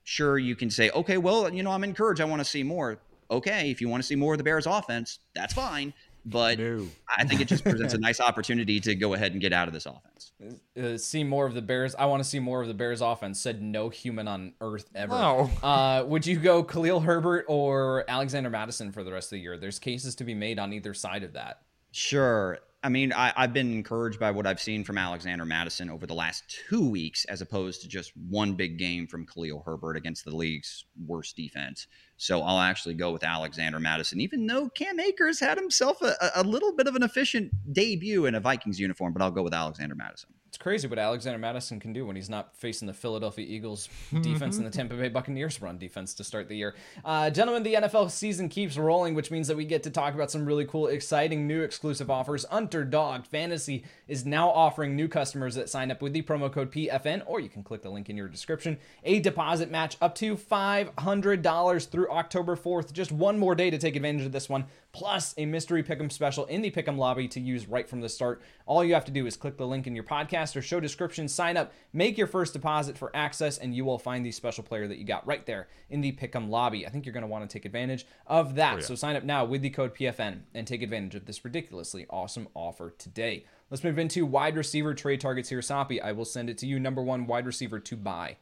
Sure, 0.03 0.37
you 0.37 0.55
can 0.55 0.69
say, 0.69 0.89
okay, 0.91 1.17
well, 1.17 1.53
you 1.53 1.63
know, 1.63 1.71
I'm 1.71 1.83
encouraged. 1.83 2.21
I 2.21 2.25
want 2.25 2.39
to 2.39 2.45
see 2.45 2.63
more. 2.63 2.99
Okay, 3.29 3.71
if 3.71 3.79
you 3.79 3.87
want 3.87 4.03
to 4.03 4.07
see 4.07 4.15
more 4.15 4.33
of 4.33 4.39
the 4.39 4.43
Bears 4.43 4.65
offense, 4.65 5.19
that's 5.33 5.53
fine. 5.53 5.93
But 6.23 6.59
No. 6.59 6.87
I 7.17 7.25
think 7.25 7.41
it 7.41 7.47
just 7.47 7.63
presents 7.63 7.93
a 7.93 7.97
nice 7.97 8.19
opportunity 8.21 8.79
to 8.81 8.95
go 8.95 9.13
ahead 9.13 9.31
and 9.31 9.41
get 9.41 9.53
out 9.53 9.67
of 9.67 9.73
this 9.73 9.85
offense. 9.85 10.31
Uh, 10.79 10.97
see 10.97 11.23
more 11.23 11.45
of 11.45 11.53
the 11.53 11.61
Bears. 11.61 11.95
I 11.95 12.05
want 12.05 12.23
to 12.23 12.29
see 12.29 12.39
more 12.39 12.61
of 12.61 12.67
the 12.67 12.73
Bears 12.73 13.01
offense. 13.01 13.39
Said 13.39 13.61
no 13.61 13.89
human 13.89 14.27
on 14.27 14.53
earth 14.61 14.89
ever. 14.95 15.13
Wow. 15.13 15.49
Uh, 15.63 16.03
would 16.05 16.25
you 16.25 16.37
go 16.37 16.63
Khalil 16.63 16.99
Herbert 17.01 17.45
or 17.47 18.03
Alexander 18.07 18.49
Mattison 18.49 18.91
for 18.91 19.03
the 19.03 19.11
rest 19.11 19.27
of 19.27 19.31
the 19.31 19.39
year? 19.39 19.57
There's 19.57 19.79
cases 19.79 20.15
to 20.15 20.23
be 20.23 20.33
made 20.33 20.59
on 20.59 20.73
either 20.73 20.93
side 20.93 21.23
of 21.23 21.33
that. 21.33 21.61
Sure. 21.91 22.59
I 22.83 22.89
mean, 22.89 23.13
I, 23.13 23.31
I've 23.37 23.53
been 23.53 23.71
encouraged 23.71 24.19
by 24.19 24.31
what 24.31 24.47
I've 24.47 24.59
seen 24.59 24.83
from 24.83 24.97
Alexander 24.97 25.45
Mattison 25.45 25.87
over 25.89 26.07
the 26.07 26.15
last 26.15 26.43
two 26.67 26.89
weeks, 26.89 27.25
as 27.25 27.39
opposed 27.39 27.81
to 27.81 27.87
just 27.87 28.11
one 28.17 28.53
big 28.53 28.79
game 28.79 29.05
from 29.05 29.27
Khalil 29.27 29.61
Herbert 29.63 29.97
against 29.97 30.25
the 30.25 30.35
league's 30.35 30.85
worst 31.05 31.35
defense. 31.35 31.85
So 32.17 32.41
I'll 32.41 32.59
actually 32.59 32.95
go 32.95 33.11
with 33.11 33.23
Alexander 33.23 33.79
Mattison, 33.79 34.19
even 34.19 34.47
though 34.47 34.67
Cam 34.69 34.99
Akers 34.99 35.39
had 35.39 35.59
himself 35.59 36.01
a, 36.01 36.15
a 36.35 36.43
little 36.43 36.75
bit 36.75 36.87
of 36.87 36.95
an 36.95 37.03
efficient 37.03 37.51
debut 37.71 38.25
in 38.25 38.33
a 38.33 38.39
Vikings 38.39 38.79
uniform, 38.79 39.13
but 39.13 39.21
I'll 39.21 39.29
go 39.29 39.43
with 39.43 39.53
Alexander 39.53 39.95
Mattison. 39.95 40.33
It's 40.51 40.57
crazy 40.57 40.85
what 40.85 40.99
Alexander 40.99 41.39
Mattison 41.39 41.79
can 41.79 41.93
do 41.93 42.05
when 42.05 42.17
he's 42.17 42.29
not 42.29 42.53
facing 42.57 42.85
the 42.85 42.93
Philadelphia 42.93 43.45
Eagles 43.47 43.87
defense 44.21 44.57
and 44.57 44.65
the 44.65 44.69
Tampa 44.69 44.95
Bay 44.95 45.07
Buccaneers 45.07 45.61
run 45.61 45.77
defense 45.77 46.13
to 46.15 46.25
start 46.25 46.49
the 46.49 46.57
year. 46.57 46.75
Uh, 47.05 47.29
gentlemen, 47.29 47.63
the 47.63 47.75
NFL 47.75 48.11
season 48.11 48.49
keeps 48.49 48.75
rolling, 48.75 49.13
which 49.13 49.31
means 49.31 49.47
that 49.47 49.55
we 49.55 49.63
get 49.63 49.81
to 49.83 49.89
talk 49.89 50.13
about 50.13 50.29
some 50.29 50.45
really 50.45 50.65
cool, 50.65 50.87
exciting 50.87 51.47
new 51.47 51.61
exclusive 51.61 52.11
offers. 52.11 52.45
Underdog 52.51 53.25
Fantasy 53.27 53.85
is 54.09 54.25
now 54.25 54.49
offering 54.49 54.93
new 54.93 55.07
customers 55.07 55.55
that 55.55 55.69
sign 55.69 55.89
up 55.89 56.01
with 56.01 56.11
the 56.11 56.21
promo 56.21 56.51
code 56.51 56.69
PFN, 56.69 57.23
or 57.27 57.39
you 57.39 57.47
can 57.47 57.63
click 57.63 57.81
the 57.81 57.89
link 57.89 58.09
in 58.09 58.17
your 58.17 58.27
description, 58.27 58.77
a 59.05 59.21
deposit 59.21 59.71
match 59.71 59.95
up 60.01 60.15
to 60.15 60.35
$500 60.35 61.87
through 61.87 62.11
October 62.11 62.57
4th. 62.57 62.91
Just 62.91 63.13
one 63.13 63.39
more 63.39 63.55
day 63.55 63.69
to 63.69 63.77
take 63.77 63.95
advantage 63.95 64.25
of 64.25 64.33
this 64.33 64.49
one, 64.49 64.65
plus 64.91 65.33
a 65.37 65.45
mystery 65.45 65.83
pick'em 65.83 66.11
special 66.11 66.45
in 66.45 66.61
the 66.61 66.71
pick'em 66.71 66.97
lobby 66.97 67.27
to 67.29 67.39
use 67.39 67.67
right 67.67 67.87
from 67.87 68.01
the 68.01 68.09
start. 68.09 68.41
All 68.65 68.83
you 68.83 68.93
have 68.93 69.05
to 69.05 69.11
do 69.11 69.25
is 69.25 69.37
click 69.37 69.57
the 69.57 69.67
link 69.67 69.87
in 69.87 69.95
your 69.95 70.03
podcast 70.03 70.55
or 70.55 70.61
show 70.61 70.79
description, 70.79 71.27
sign 71.27 71.57
up, 71.57 71.73
make 71.93 72.17
your 72.17 72.27
first 72.27 72.53
deposit 72.53 72.97
for 72.97 73.15
access, 73.15 73.57
and 73.57 73.75
you 73.75 73.85
will 73.85 73.99
find 73.99 74.25
the 74.25 74.31
special 74.31 74.63
player 74.63 74.87
that 74.87 74.97
you 74.97 75.05
got 75.05 75.25
right 75.25 75.45
there 75.45 75.67
in 75.89 76.01
the 76.01 76.11
pick'em 76.11 76.49
lobby. 76.49 76.85
I 76.85 76.89
think 76.89 77.05
you're 77.05 77.13
going 77.13 77.21
to 77.21 77.27
want 77.27 77.49
to 77.49 77.53
take 77.53 77.65
advantage 77.65 78.05
of 78.27 78.55
that. 78.55 78.73
Oh, 78.73 78.77
yeah. 78.77 78.83
So 78.83 78.95
sign 78.95 79.15
up 79.15 79.23
now 79.23 79.45
with 79.45 79.61
the 79.61 79.69
code 79.69 79.95
PFN 79.95 80.41
and 80.53 80.67
take 80.67 80.81
advantage 80.81 81.15
of 81.15 81.25
this 81.25 81.45
ridiculously 81.45 82.05
awesome 82.09 82.47
offer 82.53 82.93
today. 82.97 83.45
Let's 83.69 83.83
move 83.83 83.99
into 83.99 84.25
wide 84.25 84.57
receiver 84.57 84.93
trade 84.93 85.21
targets 85.21 85.49
here, 85.49 85.61
Soppy. 85.61 86.01
I 86.01 86.11
will 86.11 86.25
send 86.25 86.49
it 86.49 86.57
to 86.59 86.67
you. 86.67 86.79
Number 86.79 87.01
one 87.01 87.25
wide 87.25 87.45
receiver 87.45 87.79
to 87.79 87.95
buy. 87.95 88.37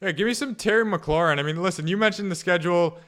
Yeah, 0.00 0.12
give 0.12 0.28
me 0.28 0.34
some 0.34 0.54
Terry 0.54 0.84
McLaurin. 0.84 1.40
I 1.40 1.42
mean, 1.42 1.60
listen, 1.60 1.88
you 1.88 1.96
mentioned 1.96 2.30
the 2.30 2.36
schedule 2.36 2.98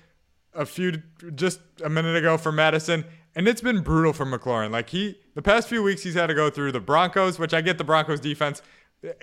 a 0.55 0.67
few 0.67 1.03
just 1.35 1.61
a 1.85 1.89
minute 1.89 2.17
ago 2.17 2.37
for 2.37 2.53
Mattison, 2.53 3.05
and 3.35 3.47
it's 3.47 3.61
been 3.61 3.81
brutal 3.81 4.13
for 4.13 4.27
McLaurin. 4.27 4.71
Like 4.71 4.91
he, 4.91 5.19
the 5.35 5.43
past 5.43 5.69
few 5.69 5.83
weeks, 5.83 6.03
he's 6.03 6.15
had 6.15 6.27
to 6.27 6.35
go 6.35 6.51
through 6.51 6.73
the 6.73 6.81
Broncos, 6.81 7.39
which 7.39 7.55
I 7.55 7.61
get 7.61 7.79
the 7.79 7.85
Broncos 7.85 8.21
defense. 8.21 8.63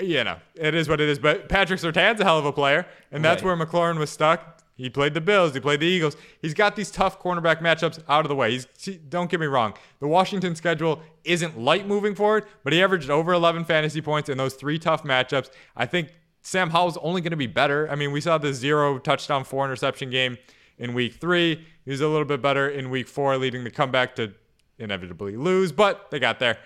You 0.01 0.23
know, 0.23 0.37
it 0.55 0.73
is 0.73 0.89
what 0.89 0.99
it 0.99 1.09
is. 1.09 1.19
But 1.19 1.49
Patrick 1.49 1.79
Surtain's 1.79 2.19
a 2.19 2.23
hell 2.23 2.39
of 2.39 2.45
a 2.45 2.53
player, 2.53 2.87
and 3.11 3.23
that's 3.23 3.43
right. 3.43 3.57
where 3.57 3.65
McLaurin 3.67 3.99
was 3.99 4.09
stuck. 4.09 4.61
He 4.75 4.91
played 4.91 5.15
the 5.15 5.21
Bills. 5.21 5.55
He 5.55 5.59
played 5.59 5.79
the 5.79 5.87
Eagles. 5.87 6.15
He's 6.39 6.53
got 6.53 6.75
these 6.75 6.91
tough 6.91 7.19
cornerback 7.19 7.61
matchups 7.61 8.01
out 8.07 8.25
of 8.25 8.29
the 8.29 8.35
way. 8.35 8.51
He's 8.51 8.65
don't 9.09 9.29
get 9.29 9.39
me 9.39 9.47
wrong. 9.47 9.73
The 9.99 10.07
Washington 10.07 10.55
schedule 10.55 11.01
isn't 11.23 11.59
light 11.59 11.87
moving 11.87 12.13
forward, 12.13 12.45
but 12.63 12.73
he 12.73 12.81
averaged 12.81 13.09
over 13.09 13.33
11 13.33 13.65
fantasy 13.65 14.01
points 14.01 14.29
in 14.29 14.37
those 14.37 14.53
three 14.53 14.77
tough 14.77 15.03
matchups. 15.03 15.49
I 15.75 15.87
think 15.87 16.09
Sam 16.43 16.69
Howell's 16.69 16.97
only 16.97 17.21
going 17.21 17.31
to 17.31 17.37
be 17.37 17.47
better. 17.47 17.89
I 17.89 17.95
mean, 17.95 18.11
we 18.11 18.21
saw 18.21 18.37
the 18.37 18.53
zero 18.53 18.99
touchdown, 18.99 19.43
four 19.43 19.65
interception 19.65 20.11
game 20.11 20.37
in 20.77 20.93
week 20.93 21.15
three. 21.15 21.65
He 21.85 21.91
was 21.91 22.01
a 22.01 22.07
little 22.07 22.25
bit 22.25 22.41
better 22.41 22.69
in 22.69 22.89
week 22.89 23.07
four, 23.07 23.37
leading 23.37 23.63
the 23.63 23.71
comeback 23.71 24.15
to 24.15 24.33
inevitably 24.77 25.35
lose, 25.35 25.71
but 25.71 26.11
they 26.11 26.19
got 26.19 26.39
there. 26.39 26.57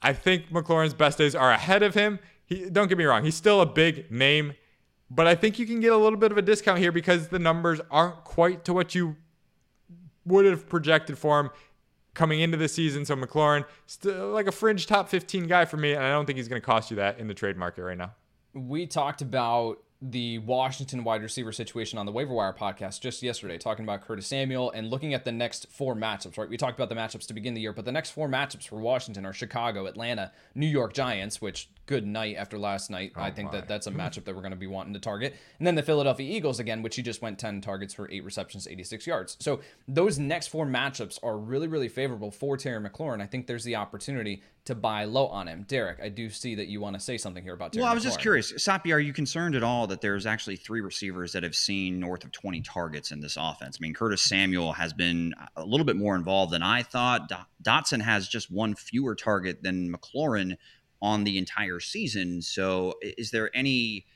I 0.00 0.12
think 0.12 0.50
McLaurin's 0.50 0.94
best 0.94 1.18
days 1.18 1.34
are 1.34 1.50
ahead 1.50 1.82
of 1.82 1.94
him. 1.94 2.20
He, 2.44 2.70
don't 2.70 2.88
get 2.88 2.96
me 2.96 3.04
wrong, 3.04 3.24
he's 3.24 3.34
still 3.34 3.60
a 3.60 3.66
big 3.66 4.10
name 4.10 4.54
but 5.10 5.26
I 5.26 5.34
think 5.34 5.58
you 5.58 5.66
can 5.66 5.80
get 5.80 5.92
a 5.92 5.96
little 5.96 6.18
bit 6.18 6.32
of 6.32 6.38
a 6.38 6.42
discount 6.42 6.78
here 6.78 6.92
because 6.92 7.28
the 7.28 7.38
numbers 7.38 7.80
aren't 7.90 8.24
quite 8.24 8.64
to 8.66 8.72
what 8.74 8.94
you 8.94 9.16
would 10.24 10.44
have 10.44 10.68
projected 10.68 11.18
for 11.18 11.40
him 11.40 11.50
coming 12.14 12.40
into 12.40 12.56
the 12.56 12.68
season. 12.68 13.04
So 13.04 13.16
McLaurin, 13.16 13.64
still 13.86 14.30
like 14.30 14.46
a 14.46 14.52
fringe 14.52 14.86
top 14.86 15.08
15 15.08 15.46
guy 15.46 15.64
for 15.64 15.78
me, 15.78 15.94
and 15.94 16.02
I 16.02 16.10
don't 16.10 16.26
think 16.26 16.36
he's 16.36 16.48
going 16.48 16.60
to 16.60 16.66
cost 16.66 16.90
you 16.90 16.96
that 16.96 17.18
in 17.18 17.26
the 17.26 17.34
trade 17.34 17.56
market 17.56 17.82
right 17.84 17.96
now. 17.96 18.12
We 18.52 18.86
talked 18.86 19.22
about 19.22 19.78
the 20.00 20.38
Washington 20.38 21.02
wide 21.02 21.22
receiver 21.22 21.50
situation 21.50 21.98
on 21.98 22.06
the 22.06 22.12
waiver 22.12 22.32
wire 22.32 22.52
podcast 22.52 23.00
just 23.00 23.22
yesterday, 23.22 23.58
talking 23.58 23.84
about 23.84 24.02
Curtis 24.02 24.28
Samuel 24.28 24.70
and 24.70 24.90
looking 24.90 25.12
at 25.12 25.24
the 25.24 25.32
next 25.32 25.66
four 25.70 25.96
matchups, 25.96 26.38
right? 26.38 26.48
We 26.48 26.56
talked 26.56 26.78
about 26.78 26.88
the 26.88 26.94
matchups 26.94 27.26
to 27.26 27.34
begin 27.34 27.54
the 27.54 27.60
year, 27.60 27.72
but 27.72 27.84
the 27.84 27.92
next 27.92 28.10
four 28.10 28.28
matchups 28.28 28.68
for 28.68 28.78
Washington 28.78 29.26
are 29.26 29.32
Chicago, 29.32 29.86
Atlanta, 29.86 30.30
New 30.54 30.68
York 30.68 30.92
Giants, 30.92 31.42
which 31.42 31.68
good 31.88 32.06
night 32.06 32.36
after 32.36 32.58
last 32.58 32.90
night. 32.90 33.12
Oh 33.16 33.22
I 33.22 33.30
think 33.32 33.50
my. 33.50 33.58
that 33.58 33.68
that's 33.68 33.86
a 33.86 33.90
matchup 33.90 34.24
that 34.26 34.34
we're 34.34 34.42
going 34.42 34.52
to 34.52 34.56
be 34.56 34.66
wanting 34.66 34.92
to 34.92 35.00
target. 35.00 35.34
And 35.58 35.66
then 35.66 35.74
the 35.74 35.82
Philadelphia 35.82 36.30
Eagles 36.36 36.60
again, 36.60 36.82
which 36.82 36.94
he 36.94 37.02
just 37.02 37.22
went 37.22 37.38
10 37.38 37.62
targets 37.62 37.94
for 37.94 38.08
eight 38.12 38.22
receptions, 38.24 38.68
86 38.68 39.06
yards. 39.06 39.36
So 39.40 39.60
those 39.88 40.18
next 40.18 40.48
four 40.48 40.66
matchups 40.66 41.18
are 41.22 41.36
really, 41.38 41.66
really 41.66 41.88
favorable 41.88 42.30
for 42.30 42.56
Terry 42.56 42.86
McLaurin. 42.86 43.22
I 43.22 43.26
think 43.26 43.46
there's 43.46 43.64
the 43.64 43.76
opportunity 43.76 44.42
to 44.66 44.74
buy 44.74 45.04
low 45.04 45.28
on 45.28 45.48
him. 45.48 45.64
Derek, 45.66 45.98
I 46.02 46.10
do 46.10 46.28
see 46.28 46.54
that 46.56 46.68
you 46.68 46.78
want 46.78 46.94
to 46.94 47.00
say 47.00 47.16
something 47.16 47.42
here 47.42 47.54
about 47.54 47.72
Terry 47.72 47.82
Well, 47.82 47.90
I 47.90 47.94
was 47.94 48.02
McLaurin. 48.02 48.06
just 48.06 48.20
curious. 48.20 48.52
Sapi, 48.52 48.92
are 48.94 49.00
you 49.00 49.14
concerned 49.14 49.54
at 49.54 49.62
all 49.62 49.86
that 49.86 50.02
there's 50.02 50.26
actually 50.26 50.56
three 50.56 50.82
receivers 50.82 51.32
that 51.32 51.42
have 51.42 51.54
seen 51.54 51.98
north 51.98 52.22
of 52.22 52.32
20 52.32 52.60
targets 52.60 53.10
in 53.10 53.20
this 53.20 53.38
offense? 53.40 53.78
I 53.80 53.82
mean, 53.82 53.94
Curtis 53.94 54.20
Samuel 54.20 54.74
has 54.74 54.92
been 54.92 55.32
a 55.56 55.64
little 55.64 55.86
bit 55.86 55.96
more 55.96 56.16
involved 56.16 56.52
than 56.52 56.62
I 56.62 56.82
thought. 56.82 57.32
Dotson 57.62 58.02
has 58.02 58.28
just 58.28 58.50
one 58.50 58.74
fewer 58.74 59.14
target 59.14 59.62
than 59.62 59.90
McLaurin 59.90 60.58
on 61.00 61.24
the 61.24 61.38
entire 61.38 61.80
season. 61.80 62.42
So, 62.42 62.94
is 63.02 63.30
there 63.30 63.50
any 63.54 64.06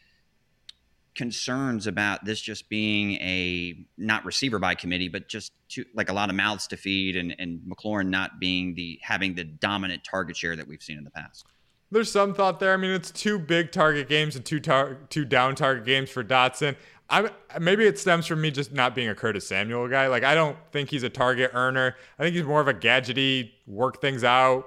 concerns 1.14 1.86
about 1.86 2.24
this 2.24 2.40
just 2.40 2.68
being 2.68 3.12
a 3.14 3.86
not 3.98 4.24
receiver 4.24 4.58
by 4.58 4.74
committee, 4.74 5.08
but 5.08 5.28
just 5.28 5.52
to, 5.68 5.84
like 5.94 6.08
a 6.08 6.12
lot 6.12 6.30
of 6.30 6.36
mouths 6.36 6.66
to 6.68 6.76
feed, 6.76 7.16
and 7.16 7.34
and 7.38 7.60
McLaurin 7.60 8.08
not 8.08 8.40
being 8.40 8.74
the 8.74 8.98
having 9.02 9.34
the 9.34 9.44
dominant 9.44 10.04
target 10.04 10.36
share 10.36 10.56
that 10.56 10.66
we've 10.66 10.82
seen 10.82 10.98
in 10.98 11.04
the 11.04 11.10
past? 11.10 11.46
There's 11.90 12.10
some 12.10 12.32
thought 12.32 12.58
there. 12.58 12.72
I 12.72 12.78
mean, 12.78 12.92
it's 12.92 13.10
two 13.10 13.38
big 13.38 13.70
target 13.70 14.08
games 14.08 14.34
and 14.34 14.44
two 14.44 14.60
tar- 14.60 15.00
two 15.10 15.26
down 15.26 15.54
target 15.54 15.84
games 15.84 16.08
for 16.08 16.24
Dotson. 16.24 16.76
I 17.10 17.30
maybe 17.60 17.84
it 17.84 17.98
stems 17.98 18.26
from 18.26 18.40
me 18.40 18.50
just 18.50 18.72
not 18.72 18.94
being 18.94 19.10
a 19.10 19.14
Curtis 19.14 19.46
Samuel 19.46 19.86
guy. 19.88 20.06
Like 20.06 20.24
I 20.24 20.34
don't 20.34 20.56
think 20.72 20.88
he's 20.88 21.02
a 21.02 21.10
target 21.10 21.50
earner. 21.52 21.94
I 22.18 22.22
think 22.22 22.34
he's 22.34 22.46
more 22.46 22.62
of 22.62 22.68
a 22.68 22.74
gadgety, 22.74 23.50
work 23.66 24.00
things 24.00 24.24
out, 24.24 24.64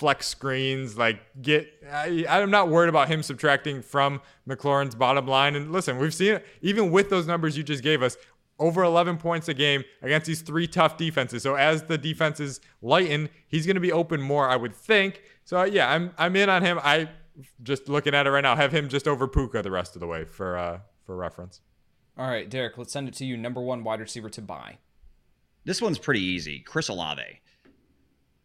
flex 0.00 0.26
screens, 0.26 0.96
like 0.96 1.20
get. 1.42 1.68
I, 1.92 2.24
I'm 2.26 2.50
not 2.50 2.68
worried 2.70 2.88
about 2.88 3.08
him 3.08 3.22
subtracting 3.22 3.82
from 3.82 4.22
McLaurin's 4.48 4.94
bottom 4.94 5.26
line. 5.26 5.54
And 5.54 5.70
listen, 5.70 5.98
we've 5.98 6.14
seen 6.14 6.34
it 6.34 6.46
even 6.62 6.90
with 6.90 7.10
those 7.10 7.26
numbers 7.26 7.56
you 7.56 7.62
just 7.62 7.82
gave 7.82 8.02
us. 8.02 8.16
Over 8.58 8.82
11 8.82 9.16
points 9.16 9.48
a 9.48 9.54
game 9.54 9.84
against 10.02 10.26
these 10.26 10.42
three 10.42 10.66
tough 10.66 10.98
defenses. 10.98 11.42
So 11.42 11.54
as 11.54 11.84
the 11.84 11.96
defenses 11.96 12.60
lighten, 12.82 13.30
he's 13.48 13.64
going 13.64 13.76
to 13.76 13.80
be 13.80 13.90
open 13.90 14.20
more, 14.20 14.50
I 14.50 14.56
would 14.56 14.76
think. 14.76 15.22
So 15.44 15.64
yeah, 15.64 15.90
I'm 15.90 16.12
I'm 16.18 16.36
in 16.36 16.50
on 16.50 16.62
him. 16.62 16.78
I 16.82 17.08
just 17.62 17.88
looking 17.88 18.14
at 18.14 18.26
it 18.26 18.30
right 18.30 18.42
now, 18.42 18.56
have 18.56 18.72
him 18.72 18.90
just 18.90 19.08
over 19.08 19.26
Puka 19.26 19.62
the 19.62 19.70
rest 19.70 19.96
of 19.96 20.00
the 20.00 20.06
way 20.06 20.24
for 20.24 20.58
uh 20.58 20.80
for 21.04 21.16
reference. 21.16 21.60
All 22.18 22.28
right, 22.28 22.50
Derek, 22.50 22.76
let's 22.76 22.92
send 22.92 23.08
it 23.08 23.14
to 23.14 23.24
you. 23.24 23.36
Number 23.38 23.62
one 23.62 23.82
wide 23.82 24.00
receiver 24.00 24.28
to 24.30 24.42
buy. 24.42 24.76
This 25.64 25.80
one's 25.80 25.98
pretty 25.98 26.22
easy. 26.22 26.60
Chris 26.60 26.88
Olave. 26.88 27.40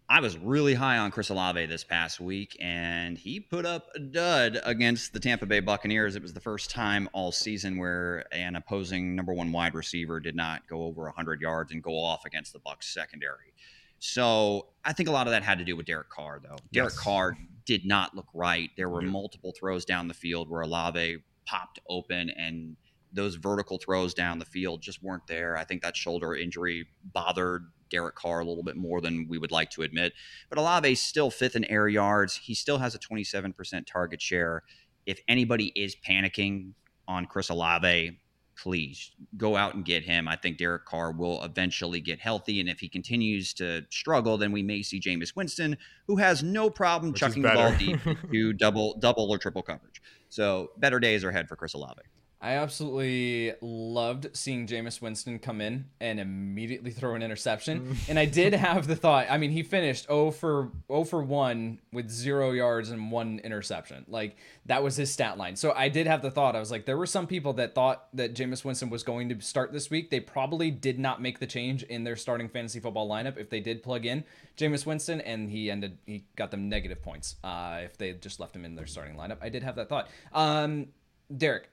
I 0.07 0.19
was 0.19 0.37
really 0.37 0.75
high 0.75 0.99
on 0.99 1.09
Chris 1.09 1.29
Olave 1.29 1.65
this 1.65 1.83
past 1.83 2.19
week, 2.19 2.55
and 2.61 3.17
he 3.17 3.39
put 3.39 3.65
up 3.65 3.87
a 3.95 3.99
dud 3.99 4.59
against 4.63 5.13
the 5.13 5.19
Tampa 5.19 5.47
Bay 5.47 5.61
Buccaneers. 5.61 6.15
It 6.15 6.21
was 6.21 6.33
the 6.33 6.39
first 6.39 6.69
time 6.69 7.09
all 7.11 7.31
season 7.31 7.77
where 7.77 8.25
an 8.31 8.55
opposing 8.55 9.15
number 9.15 9.33
one 9.33 9.51
wide 9.51 9.73
receiver 9.73 10.19
did 10.19 10.35
not 10.35 10.67
go 10.67 10.83
over 10.83 11.03
100 11.05 11.41
yards 11.41 11.71
and 11.71 11.81
go 11.81 11.97
off 11.97 12.23
against 12.25 12.53
the 12.53 12.59
Bucs 12.59 12.83
secondary. 12.83 13.53
So 13.97 14.67
I 14.83 14.93
think 14.93 15.09
a 15.09 15.11
lot 15.11 15.25
of 15.25 15.31
that 15.31 15.41
had 15.41 15.57
to 15.57 15.65
do 15.65 15.75
with 15.75 15.87
Derek 15.87 16.09
Carr, 16.09 16.39
though. 16.43 16.57
Derek 16.71 16.91
yes. 16.91 16.99
Carr 16.99 17.35
did 17.65 17.85
not 17.85 18.15
look 18.15 18.27
right. 18.33 18.69
There 18.77 18.89
were 18.89 19.01
multiple 19.01 19.53
throws 19.59 19.85
down 19.85 20.07
the 20.07 20.13
field 20.13 20.49
where 20.49 20.61
Olave 20.61 21.17
popped 21.45 21.79
open 21.89 22.29
and 22.29 22.75
those 23.11 23.35
vertical 23.35 23.79
throws 23.79 24.13
down 24.13 24.37
the 24.37 24.45
field 24.45 24.81
just 24.81 25.01
weren't 25.01 25.25
there. 25.25 25.57
I 25.57 25.63
think 25.63 25.81
that 25.81 25.95
shoulder 25.95 26.35
injury 26.35 26.85
bothered 27.03 27.65
Derek 27.89 28.15
Carr 28.15 28.39
a 28.39 28.45
little 28.45 28.63
bit 28.63 28.75
more 28.75 29.01
than 29.01 29.27
we 29.27 29.37
would 29.37 29.51
like 29.51 29.69
to 29.71 29.81
admit. 29.81 30.13
But 30.49 30.57
Olave 30.57 30.95
still 30.95 31.29
fifth 31.29 31.55
in 31.55 31.65
air 31.65 31.87
yards. 31.87 32.35
He 32.37 32.55
still 32.55 32.79
has 32.79 32.95
a 32.95 32.99
27% 32.99 33.85
target 33.85 34.21
share. 34.21 34.63
If 35.05 35.19
anybody 35.27 35.71
is 35.75 35.95
panicking 35.95 36.73
on 37.07 37.25
Chris 37.25 37.49
Olave, 37.49 38.19
please 38.57 39.11
go 39.37 39.55
out 39.55 39.75
and 39.75 39.85
get 39.85 40.03
him. 40.03 40.27
I 40.27 40.35
think 40.35 40.57
Derek 40.57 40.85
Carr 40.85 41.11
will 41.11 41.43
eventually 41.43 41.99
get 41.99 42.19
healthy. 42.19 42.59
And 42.59 42.69
if 42.69 42.79
he 42.79 42.89
continues 42.89 43.53
to 43.55 43.83
struggle, 43.89 44.37
then 44.37 44.51
we 44.51 44.63
may 44.63 44.81
see 44.81 44.99
Jameis 44.99 45.35
Winston, 45.35 45.77
who 46.07 46.17
has 46.17 46.41
no 46.41 46.69
problem 46.69 47.11
Which 47.11 47.19
chucking 47.19 47.41
the 47.41 47.49
ball 47.49 47.75
deep 47.77 47.99
to 48.31 48.53
double, 48.57 48.97
double 48.99 49.29
or 49.29 49.37
triple 49.37 49.61
coverage. 49.61 50.01
So 50.29 50.71
better 50.77 50.99
days 50.99 51.23
are 51.23 51.29
ahead 51.29 51.47
for 51.47 51.55
Chris 51.55 51.73
Olave. 51.73 52.01
I 52.41 52.55
absolutely 52.55 53.53
loved 53.61 54.35
seeing 54.35 54.67
Jameis 54.67 55.01
Winston 55.01 55.39
come 55.39 55.61
in 55.61 55.85
and 55.99 56.19
immediately 56.19 56.91
throw 56.91 57.15
an 57.15 57.23
interception. 57.23 57.97
and 58.09 58.19
I 58.19 58.25
did 58.25 58.53
have 58.53 58.87
the 58.87 58.95
thought, 58.95 59.27
I 59.29 59.37
mean, 59.37 59.51
he 59.51 59.63
finished 59.63 60.07
0 60.07 60.31
for 60.31 60.71
0 60.87 61.05
for 61.05 61.23
1 61.23 61.79
with 61.91 62.09
0 62.09 62.51
yards 62.51 62.91
and 62.91 63.11
one 63.11 63.39
interception. 63.39 64.05
Like 64.07 64.37
that 64.65 64.83
was 64.83 64.95
his 64.95 65.11
stat 65.11 65.37
line. 65.37 65.55
So 65.55 65.73
I 65.75 65.89
did 65.89 66.07
have 66.07 66.21
the 66.21 66.29
thought. 66.29 66.55
I 66.55 66.59
was 66.59 66.71
like 66.71 66.85
there 66.85 66.97
were 66.97 67.05
some 67.05 67.25
people 67.25 67.53
that 67.53 67.73
thought 67.73 68.07
that 68.13 68.35
Jameis 68.35 68.63
Winston 68.63 68.89
was 68.89 69.03
going 69.03 69.29
to 69.29 69.41
start 69.41 69.71
this 69.71 69.89
week. 69.89 70.09
They 70.11 70.19
probably 70.19 70.69
did 70.71 70.99
not 70.99 71.21
make 71.21 71.39
the 71.39 71.47
change 71.47 71.83
in 71.83 72.03
their 72.03 72.15
starting 72.15 72.49
fantasy 72.49 72.79
football 72.79 73.09
lineup 73.09 73.37
if 73.37 73.49
they 73.49 73.59
did 73.59 73.81
plug 73.81 74.05
in 74.05 74.23
Jameis 74.57 74.85
Winston 74.85 75.21
and 75.21 75.49
he 75.49 75.71
ended 75.71 75.97
he 76.05 76.25
got 76.35 76.51
them 76.51 76.69
negative 76.69 77.01
points 77.01 77.37
uh, 77.43 77.79
if 77.83 77.97
they 77.97 78.13
just 78.13 78.39
left 78.39 78.55
him 78.55 78.65
in 78.65 78.75
their 78.75 78.85
starting 78.87 79.15
lineup. 79.15 79.37
I 79.41 79.49
did 79.49 79.63
have 79.63 79.75
that 79.77 79.89
thought. 79.89 80.09
Um 80.33 80.87
Derek, 81.35 81.69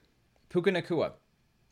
Puka 0.53 0.71
Nacua 0.71 1.13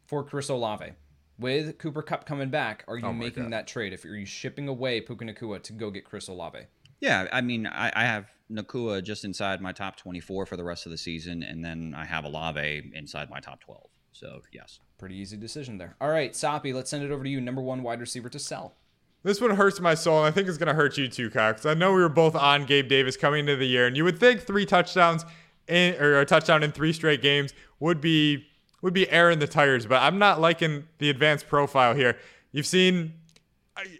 for 0.06 0.24
Chris 0.24 0.48
Olave. 0.48 0.92
With 1.38 1.76
Cooper 1.76 2.00
Kupp 2.00 2.24
coming 2.24 2.48
back, 2.48 2.82
are 2.88 2.96
you 2.96 3.06
oh 3.06 3.12
making 3.12 3.44
God. 3.44 3.52
that 3.52 3.66
trade? 3.66 3.92
If 3.92 4.06
are 4.06 4.08
you 4.08 4.24
shipping 4.24 4.68
away 4.68 5.02
Puka 5.02 5.24
Nacua 5.24 5.62
to 5.64 5.74
go 5.74 5.90
get 5.90 6.04
Chris 6.06 6.28
Olave? 6.28 6.60
Yeah, 6.98 7.28
I 7.30 7.42
mean, 7.42 7.66
I, 7.66 7.92
I 7.94 8.04
have 8.04 8.30
Nacua 8.50 9.02
just 9.02 9.26
inside 9.26 9.60
my 9.60 9.72
top 9.72 9.96
24 9.96 10.46
for 10.46 10.56
the 10.56 10.64
rest 10.64 10.86
of 10.86 10.92
the 10.92 10.98
season, 10.98 11.42
and 11.42 11.62
then 11.62 11.94
I 11.96 12.06
have 12.06 12.24
Olave 12.24 12.90
inside 12.94 13.28
my 13.28 13.38
top 13.38 13.60
12. 13.60 13.86
So, 14.12 14.40
yes. 14.50 14.80
Pretty 14.98 15.16
easy 15.16 15.36
decision 15.36 15.76
there. 15.76 15.96
All 16.00 16.10
right, 16.10 16.34
Soppy, 16.34 16.72
let's 16.72 16.88
send 16.88 17.04
it 17.04 17.10
over 17.10 17.22
to 17.22 17.28
you. 17.28 17.40
Number 17.40 17.60
one 17.60 17.82
wide 17.82 18.00
receiver 18.00 18.30
to 18.30 18.38
sell. 18.38 18.76
This 19.22 19.42
one 19.42 19.50
hurts 19.50 19.78
my 19.78 19.94
soul, 19.94 20.18
and 20.18 20.26
I 20.26 20.30
think 20.30 20.48
it's 20.48 20.58
going 20.58 20.68
to 20.68 20.74
hurt 20.74 20.96
you 20.96 21.08
too, 21.08 21.28
Cox. 21.28 21.66
I 21.66 21.74
know 21.74 21.92
we 21.92 22.00
were 22.00 22.08
both 22.08 22.34
on 22.34 22.64
Gabe 22.64 22.88
Davis 22.88 23.18
coming 23.18 23.40
into 23.40 23.56
the 23.56 23.66
year, 23.66 23.86
and 23.86 23.94
you 23.94 24.04
would 24.04 24.18
think 24.18 24.40
three 24.40 24.64
touchdowns 24.64 25.26
in, 25.68 25.94
or 26.00 26.20
a 26.20 26.24
touchdown 26.24 26.62
in 26.62 26.72
three 26.72 26.94
straight 26.94 27.20
games 27.20 27.52
would 27.78 28.00
be 28.00 28.46
would 28.82 28.94
be 28.94 29.08
airing 29.10 29.38
the 29.38 29.46
tires, 29.46 29.86
but 29.86 30.02
I'm 30.02 30.18
not 30.18 30.40
liking 30.40 30.84
the 30.98 31.10
advanced 31.10 31.48
profile 31.48 31.94
here. 31.94 32.16
You've 32.52 32.66
seen, 32.66 33.12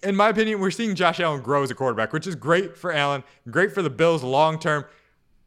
in 0.02 0.16
my 0.16 0.28
opinion, 0.28 0.60
we're 0.60 0.70
seeing 0.70 0.94
Josh 0.94 1.20
Allen 1.20 1.42
grow 1.42 1.62
as 1.62 1.70
a 1.70 1.74
quarterback, 1.74 2.12
which 2.12 2.26
is 2.26 2.34
great 2.34 2.76
for 2.76 2.92
Allen, 2.92 3.22
great 3.50 3.72
for 3.72 3.82
the 3.82 3.90
Bills 3.90 4.22
long 4.22 4.58
term. 4.58 4.84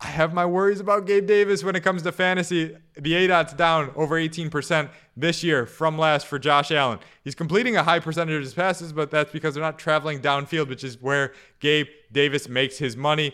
I 0.04 0.08
have 0.08 0.34
my 0.34 0.46
worries 0.46 0.82
about 0.82 1.08
Gabe 1.08 1.26
Davis 1.26 1.64
when 1.64 1.78
it 1.78 1.82
comes 1.82 2.02
to 2.04 2.12
fantasy. 2.12 2.76
The 2.96 3.14
ADOT's 3.14 3.54
down 3.54 3.90
over 3.96 4.20
18% 4.20 4.90
this 5.16 5.44
year 5.44 5.66
from 5.66 5.98
last 5.98 6.28
for 6.28 6.38
Josh 6.38 6.72
Allen. 6.72 7.00
He's 7.24 7.36
completing 7.36 7.78
a 7.78 7.84
high 7.84 8.00
percentage 8.00 8.36
of 8.36 8.42
his 8.42 8.54
passes, 8.54 8.92
but 8.92 9.12
that's 9.12 9.32
because 9.32 9.54
they're 9.54 9.64
not 9.64 9.80
traveling 9.80 10.20
downfield, 10.20 10.68
which 10.68 10.84
is 10.84 11.02
where 11.02 11.32
Gabe 11.62 11.88
Davis 12.12 12.50
makes 12.50 12.78
his 12.78 12.98
money. 12.98 13.34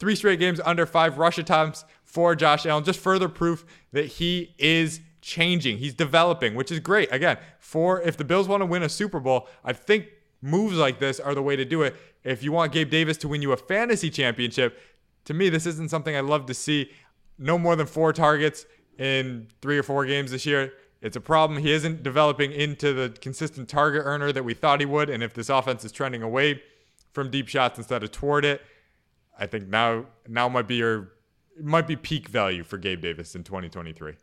Three 0.00 0.16
straight 0.16 0.40
games 0.40 0.60
under 0.64 0.84
five 0.84 1.16
rush 1.16 1.38
attempts 1.38 1.84
for 2.02 2.34
Josh 2.34 2.66
Allen. 2.66 2.82
Just 2.82 2.98
further 2.98 3.28
proof 3.28 3.64
that 3.92 4.06
he 4.06 4.54
is 4.58 5.00
changing. 5.20 5.78
He's 5.78 5.94
developing, 5.94 6.54
which 6.54 6.70
is 6.70 6.80
great. 6.80 7.12
Again, 7.12 7.38
for 7.58 8.00
if 8.02 8.16
the 8.16 8.24
Bills 8.24 8.48
want 8.48 8.60
to 8.62 8.66
win 8.66 8.82
a 8.82 8.88
Super 8.88 9.20
Bowl, 9.20 9.48
I 9.64 9.72
think 9.72 10.06
moves 10.42 10.76
like 10.76 10.98
this 10.98 11.20
are 11.20 11.34
the 11.34 11.42
way 11.42 11.56
to 11.56 11.64
do 11.64 11.82
it. 11.82 11.96
If 12.24 12.42
you 12.42 12.52
want 12.52 12.72
Gabe 12.72 12.90
Davis 12.90 13.16
to 13.18 13.28
win 13.28 13.42
you 13.42 13.52
a 13.52 13.56
fantasy 13.56 14.10
championship, 14.10 14.78
to 15.26 15.34
me, 15.34 15.48
this 15.48 15.66
isn't 15.66 15.90
something 15.90 16.14
I'd 16.16 16.24
love 16.24 16.46
to 16.46 16.54
see. 16.54 16.90
No 17.38 17.58
more 17.58 17.76
than 17.76 17.86
four 17.86 18.12
targets 18.12 18.66
in 18.98 19.48
three 19.62 19.78
or 19.78 19.82
four 19.82 20.04
games 20.06 20.30
this 20.30 20.44
year. 20.46 20.72
It's 21.00 21.16
a 21.16 21.20
problem. 21.20 21.60
He 21.60 21.72
isn't 21.72 22.02
developing 22.02 22.52
into 22.52 22.92
the 22.92 23.16
consistent 23.20 23.68
target 23.68 24.02
earner 24.04 24.32
that 24.32 24.44
we 24.44 24.52
thought 24.52 24.80
he 24.80 24.86
would. 24.86 25.08
And 25.08 25.22
if 25.22 25.32
this 25.32 25.48
offense 25.48 25.84
is 25.84 25.92
trending 25.92 26.22
away 26.22 26.62
from 27.12 27.30
deep 27.30 27.48
shots 27.48 27.78
instead 27.78 28.02
of 28.02 28.12
toward 28.12 28.44
it, 28.44 28.62
I 29.38 29.46
think 29.46 29.68
now 29.68 30.06
now 30.28 30.48
might 30.50 30.68
be 30.68 30.76
your 30.76 31.12
might 31.58 31.86
be 31.86 31.96
peak 31.96 32.28
value 32.28 32.62
for 32.62 32.76
Gabe 32.76 33.00
Davis 33.00 33.34
in 33.34 33.42
2023 33.42 34.14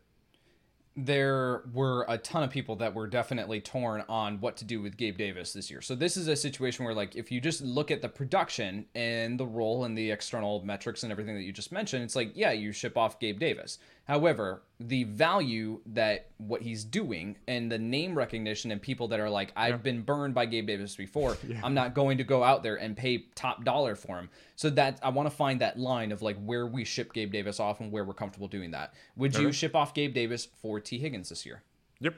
there 1.04 1.62
were 1.72 2.04
a 2.08 2.18
ton 2.18 2.42
of 2.42 2.50
people 2.50 2.74
that 2.76 2.92
were 2.92 3.06
definitely 3.06 3.60
torn 3.60 4.02
on 4.08 4.40
what 4.40 4.56
to 4.56 4.64
do 4.64 4.82
with 4.82 4.96
Gabe 4.96 5.16
Davis 5.16 5.52
this 5.52 5.70
year. 5.70 5.80
So 5.80 5.94
this 5.94 6.16
is 6.16 6.26
a 6.26 6.34
situation 6.34 6.84
where 6.84 6.94
like 6.94 7.14
if 7.14 7.30
you 7.30 7.40
just 7.40 7.60
look 7.60 7.92
at 7.92 8.02
the 8.02 8.08
production 8.08 8.84
and 8.96 9.38
the 9.38 9.46
role 9.46 9.84
and 9.84 9.96
the 9.96 10.10
external 10.10 10.64
metrics 10.64 11.04
and 11.04 11.12
everything 11.12 11.36
that 11.36 11.42
you 11.42 11.52
just 11.52 11.70
mentioned, 11.70 12.02
it's 12.02 12.16
like 12.16 12.32
yeah, 12.34 12.50
you 12.50 12.72
ship 12.72 12.96
off 12.96 13.20
Gabe 13.20 13.38
Davis. 13.38 13.78
However, 14.08 14.62
the 14.80 15.04
value 15.04 15.80
that 15.84 16.30
what 16.38 16.62
he's 16.62 16.82
doing 16.82 17.36
and 17.46 17.70
the 17.70 17.78
name 17.78 18.16
recognition 18.16 18.70
and 18.70 18.80
people 18.80 19.08
that 19.08 19.20
are 19.20 19.28
like, 19.28 19.52
I've 19.54 19.72
yeah. 19.72 19.76
been 19.76 20.00
burned 20.00 20.34
by 20.34 20.46
Gabe 20.46 20.66
Davis 20.66 20.96
before. 20.96 21.36
Yeah. 21.48 21.60
I'm 21.62 21.72
not 21.72 21.94
going 21.94 22.18
to 22.18 22.24
go 22.24 22.42
out 22.42 22.62
there 22.62 22.76
and 22.76 22.94
pay 22.94 23.24
top 23.34 23.64
dollar 23.64 23.94
for 23.94 24.18
him. 24.18 24.28
So 24.56 24.68
that 24.70 24.98
I 25.02 25.08
want 25.08 25.30
to 25.30 25.34
find 25.34 25.60
that 25.62 25.78
line 25.78 26.12
of 26.12 26.20
like 26.20 26.36
where 26.44 26.66
we 26.66 26.84
ship 26.84 27.14
Gabe 27.14 27.32
Davis 27.32 27.58
off 27.58 27.80
and 27.80 27.90
where 27.90 28.04
we're 28.04 28.12
comfortable 28.12 28.48
doing 28.48 28.72
that. 28.72 28.92
Would 29.16 29.34
okay. 29.34 29.44
you 29.44 29.52
ship 29.52 29.74
off 29.74 29.94
Gabe 29.94 30.12
Davis 30.12 30.48
for 30.60 30.78
Tee 30.78 30.98
Higgins 30.98 31.30
this 31.30 31.46
year? 31.46 31.62
Yep. 32.00 32.14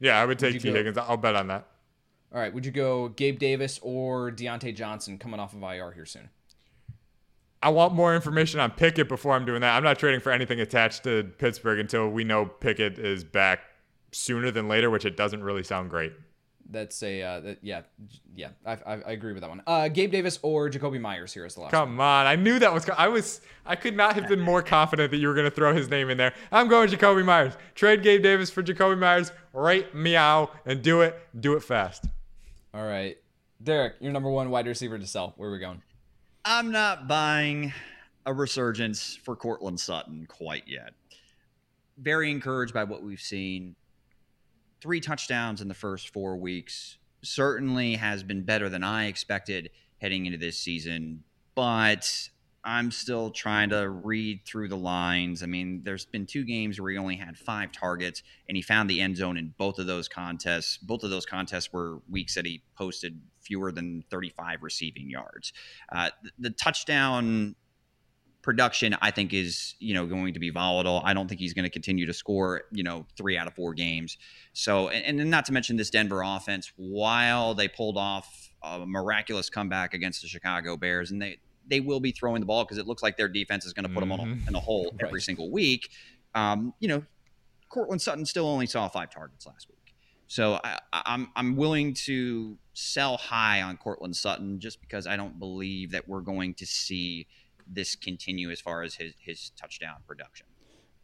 Yeah, 0.00 0.18
I 0.18 0.24
would 0.24 0.38
take 0.38 0.54
would 0.54 0.62
Tee 0.62 0.70
go, 0.70 0.76
Higgins. 0.76 0.96
I'll 0.96 1.18
bet 1.18 1.36
on 1.36 1.48
that. 1.48 1.66
All 2.32 2.40
right. 2.40 2.52
Would 2.52 2.64
you 2.64 2.72
go 2.72 3.08
Gabe 3.08 3.38
Davis 3.38 3.78
or 3.82 4.30
Diontae 4.30 4.74
Johnson 4.74 5.18
coming 5.18 5.40
off 5.40 5.52
of 5.52 5.62
IR 5.62 5.92
here 5.92 6.06
soon? 6.06 6.30
I 7.62 7.70
want 7.70 7.94
more 7.94 8.14
information 8.14 8.60
on 8.60 8.70
Pickett 8.70 9.08
before 9.08 9.32
I'm 9.32 9.44
doing 9.44 9.60
that. 9.62 9.76
I'm 9.76 9.82
not 9.82 9.98
trading 9.98 10.20
for 10.20 10.30
anything 10.30 10.60
attached 10.60 11.04
to 11.04 11.24
Pittsburgh 11.38 11.80
until 11.80 12.08
we 12.08 12.22
know 12.24 12.46
Pickett 12.46 12.98
is 12.98 13.24
back 13.24 13.60
sooner 14.12 14.50
than 14.50 14.68
later, 14.68 14.90
which 14.90 15.04
it 15.04 15.16
doesn't 15.16 15.42
really 15.42 15.64
sound 15.64 15.90
great. 15.90 16.12
That's 16.70 17.02
a 17.02 17.22
uh, 17.22 17.40
that, 17.40 17.58
yeah, 17.62 17.80
yeah. 18.36 18.50
I, 18.64 18.72
I, 18.72 18.92
I, 18.94 19.12
agree 19.12 19.32
with 19.32 19.40
that 19.40 19.48
one. 19.48 19.62
Uh, 19.66 19.88
Gabe 19.88 20.12
Davis 20.12 20.38
or 20.42 20.68
Jakobi 20.68 21.00
Meyers 21.00 21.32
here 21.32 21.46
is 21.46 21.54
the 21.54 21.62
last. 21.62 21.70
Come 21.70 21.96
one. 21.96 22.06
on, 22.06 22.26
I 22.26 22.36
knew 22.36 22.58
that 22.58 22.74
was. 22.74 22.86
I 22.90 23.08
was. 23.08 23.40
I 23.64 23.74
could 23.74 23.96
not 23.96 24.14
have 24.16 24.28
been 24.28 24.40
more 24.40 24.60
confident 24.60 25.10
that 25.12 25.16
you 25.16 25.28
were 25.28 25.34
going 25.34 25.46
to 25.46 25.50
throw 25.50 25.74
his 25.74 25.88
name 25.88 26.10
in 26.10 26.18
there. 26.18 26.34
I'm 26.52 26.68
going 26.68 26.90
Jakobi 26.90 27.24
Meyers. 27.24 27.54
Trade 27.74 28.02
Gabe 28.02 28.22
Davis 28.22 28.50
for 28.50 28.62
Jakobi 28.62 28.98
Meyers 28.98 29.32
right 29.54 29.92
meow 29.94 30.50
and 30.66 30.82
do 30.82 31.00
it. 31.00 31.18
Do 31.40 31.54
it 31.54 31.62
fast. 31.62 32.04
All 32.74 32.84
right, 32.84 33.16
Derek, 33.62 33.94
your 34.00 34.12
number 34.12 34.28
one 34.28 34.50
wide 34.50 34.66
receiver 34.66 34.98
to 34.98 35.06
sell. 35.06 35.32
Where 35.38 35.48
are 35.48 35.52
we 35.52 35.58
going? 35.58 35.80
I'm 36.44 36.70
not 36.70 37.08
buying 37.08 37.72
a 38.24 38.32
resurgence 38.32 39.18
for 39.22 39.36
Courtland 39.36 39.80
Sutton 39.80 40.26
quite 40.26 40.64
yet. 40.66 40.92
Very 41.96 42.30
encouraged 42.30 42.74
by 42.74 42.84
what 42.84 43.02
we've 43.02 43.20
seen. 43.20 43.74
Three 44.80 45.00
touchdowns 45.00 45.60
in 45.60 45.68
the 45.68 45.74
first 45.74 46.12
four 46.12 46.36
weeks 46.36 46.98
certainly 47.22 47.94
has 47.94 48.22
been 48.22 48.44
better 48.44 48.68
than 48.68 48.84
I 48.84 49.06
expected 49.06 49.70
heading 50.00 50.26
into 50.26 50.38
this 50.38 50.58
season, 50.58 51.24
but 51.54 52.30
I'm 52.68 52.90
still 52.90 53.30
trying 53.30 53.70
to 53.70 53.88
read 53.88 54.44
through 54.44 54.68
the 54.68 54.76
lines. 54.76 55.42
I 55.42 55.46
mean, 55.46 55.80
there's 55.84 56.04
been 56.04 56.26
two 56.26 56.44
games 56.44 56.78
where 56.78 56.90
he 56.90 56.98
only 56.98 57.16
had 57.16 57.38
five 57.38 57.72
targets 57.72 58.22
and 58.46 58.56
he 58.56 58.62
found 58.62 58.90
the 58.90 59.00
end 59.00 59.16
zone 59.16 59.38
in 59.38 59.54
both 59.56 59.78
of 59.78 59.86
those 59.86 60.06
contests. 60.06 60.76
Both 60.76 61.02
of 61.02 61.08
those 61.08 61.24
contests 61.24 61.72
were 61.72 62.00
weeks 62.10 62.34
that 62.34 62.44
he 62.44 62.62
posted 62.76 63.22
fewer 63.40 63.72
than 63.72 64.04
35 64.10 64.62
receiving 64.62 65.08
yards. 65.08 65.54
Uh, 65.90 66.10
the, 66.22 66.30
the 66.38 66.50
touchdown 66.50 67.56
production 68.42 68.94
I 69.00 69.10
think 69.12 69.32
is 69.32 69.74
you 69.78 69.94
know 69.94 70.06
going 70.06 70.34
to 70.34 70.40
be 70.40 70.50
volatile. 70.50 71.00
I 71.04 71.14
don't 71.14 71.26
think 71.26 71.40
he's 71.40 71.54
going 71.54 71.64
to 71.64 71.70
continue 71.70 72.04
to 72.04 72.12
score 72.12 72.64
you 72.70 72.82
know 72.82 73.06
three 73.16 73.38
out 73.38 73.46
of 73.46 73.54
four 73.54 73.72
games. 73.72 74.18
So 74.52 74.90
and, 74.90 75.18
and 75.18 75.30
not 75.30 75.46
to 75.46 75.52
mention 75.52 75.76
this 75.76 75.88
Denver 75.88 76.20
offense, 76.22 76.70
while 76.76 77.54
they 77.54 77.66
pulled 77.66 77.96
off 77.96 78.50
a 78.62 78.84
miraculous 78.86 79.48
comeback 79.48 79.94
against 79.94 80.20
the 80.20 80.28
Chicago 80.28 80.76
Bears, 80.76 81.10
and 81.10 81.22
they 81.22 81.38
they 81.68 81.80
will 81.80 82.00
be 82.00 82.12
throwing 82.12 82.40
the 82.40 82.46
ball 82.46 82.64
because 82.64 82.78
it 82.78 82.86
looks 82.86 83.02
like 83.02 83.16
their 83.16 83.28
defense 83.28 83.64
is 83.64 83.72
going 83.72 83.86
to 83.86 83.94
put 83.94 84.04
mm-hmm. 84.04 84.30
them 84.30 84.42
a, 84.46 84.48
in 84.48 84.54
a 84.54 84.60
hole 84.60 84.90
right. 84.92 85.06
every 85.06 85.20
single 85.20 85.50
week. 85.50 85.90
Um, 86.34 86.74
you 86.80 86.88
know, 86.88 87.04
Courtland 87.68 88.02
Sutton 88.02 88.24
still 88.24 88.46
only 88.46 88.66
saw 88.66 88.88
five 88.88 89.10
targets 89.10 89.46
last 89.46 89.68
week. 89.68 89.94
So 90.26 90.60
I, 90.62 90.78
I'm 90.92 91.28
I'm 91.36 91.56
willing 91.56 91.94
to 92.04 92.58
sell 92.74 93.16
high 93.16 93.62
on 93.62 93.76
Courtland 93.78 94.14
Sutton 94.14 94.60
just 94.60 94.80
because 94.80 95.06
I 95.06 95.16
don't 95.16 95.38
believe 95.38 95.90
that 95.92 96.06
we're 96.06 96.20
going 96.20 96.54
to 96.54 96.66
see 96.66 97.26
this 97.66 97.94
continue 97.96 98.50
as 98.50 98.60
far 98.60 98.82
as 98.82 98.94
his 98.94 99.14
his 99.18 99.50
touchdown 99.56 99.96
production. 100.06 100.46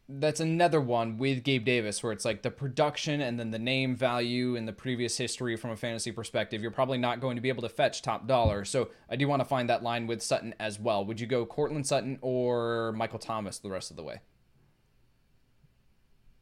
That's 0.07 0.41
another 0.41 0.83
one 0.83 1.17
with 1.17 1.43
Gabe 1.45 1.65
Davis 1.65 2.03
where 2.03 2.13
it's 2.13 2.27
like 2.27 2.43
the 2.43 2.51
production 2.51 3.23
and 3.23 3.41
then 3.41 3.51
the 3.51 3.59
name 3.59 3.97
value 3.97 4.55
and 4.55 4.69
the 4.69 4.73
previous 4.73 5.17
history 5.17 5.57
from 5.57 5.71
a 5.71 5.77
fantasy 5.77 6.13
perspective. 6.13 6.61
You're 6.61 6.71
probably 6.71 6.99
not 6.99 7.21
going 7.21 7.37
to 7.37 7.41
be 7.41 7.49
able 7.49 7.63
to 7.63 7.71
fetch 7.71 8.03
top 8.03 8.27
dollar. 8.27 8.67
So 8.67 8.91
I 9.09 9.17
do 9.17 9.27
want 9.27 9.41
to 9.41 9.47
find 9.47 9.69
that 9.71 9.83
line 9.83 10.07
with 10.07 10.21
Sutton 10.21 10.55
as 10.61 10.79
well. 10.79 11.07
Would 11.07 11.21
you 11.21 11.27
go 11.27 11.47
Courtland 11.47 11.87
Sutton 11.87 12.19
or 12.21 12.93
Michael 12.93 13.19
Thomas 13.19 13.59
the 13.59 13.71
rest 13.71 13.91
of 13.91 13.97
the 13.97 14.03
way? 14.03 14.21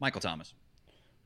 Michael 0.01 0.19
Thomas. 0.19 0.53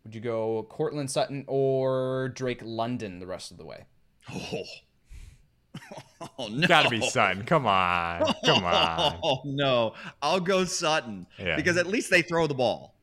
Would 0.03 0.13
you 0.13 0.21
go 0.21 0.67
Courtland 0.69 1.09
Sutton 1.09 1.43
or 1.47 2.29
Drake 2.29 2.61
London 2.63 3.17
the 3.17 3.25
rest 3.25 3.49
of 3.49 3.57
the 3.57 3.65
way? 3.65 3.85
Oh, 4.31 4.63
oh 6.39 6.47
no. 6.47 6.67
Gotta 6.67 6.89
be 6.89 7.01
Sutton. 7.01 7.43
Come 7.43 7.65
on. 7.65 8.33
Come 8.45 8.63
on. 8.65 9.19
Oh 9.23 9.41
no. 9.45 9.93
I'll 10.21 10.39
go 10.39 10.65
Sutton. 10.65 11.27
Yeah. 11.39 11.55
Because 11.55 11.77
at 11.77 11.87
least 11.87 12.09
they 12.09 12.21
throw 12.21 12.47
the 12.47 12.53
ball. 12.53 12.95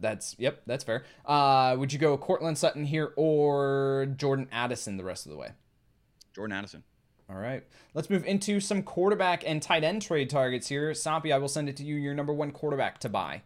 That's 0.00 0.34
yep, 0.38 0.62
that's 0.66 0.82
fair. 0.82 1.04
Uh, 1.24 1.76
would 1.78 1.92
you 1.92 1.98
go 1.98 2.16
Courtland 2.18 2.58
Sutton 2.58 2.84
here 2.84 3.12
or 3.16 4.08
Jordan 4.16 4.48
Addison 4.50 4.96
the 4.96 5.04
rest 5.04 5.26
of 5.26 5.32
the 5.32 5.38
way? 5.38 5.50
Jordan 6.34 6.56
Addison. 6.56 6.82
All 7.30 7.36
right. 7.36 7.62
Let's 7.94 8.10
move 8.10 8.24
into 8.24 8.60
some 8.60 8.82
quarterback 8.82 9.44
and 9.46 9.62
tight 9.62 9.84
end 9.84 10.02
trade 10.02 10.28
targets 10.28 10.68
here. 10.68 10.90
Soppe, 10.90 11.32
I 11.32 11.38
will 11.38 11.48
send 11.48 11.68
it 11.68 11.76
to 11.78 11.84
you. 11.84 11.94
Your 11.94 12.14
number 12.14 12.32
one 12.32 12.50
quarterback 12.50 12.98
to 13.00 13.08
buy. 13.08 13.42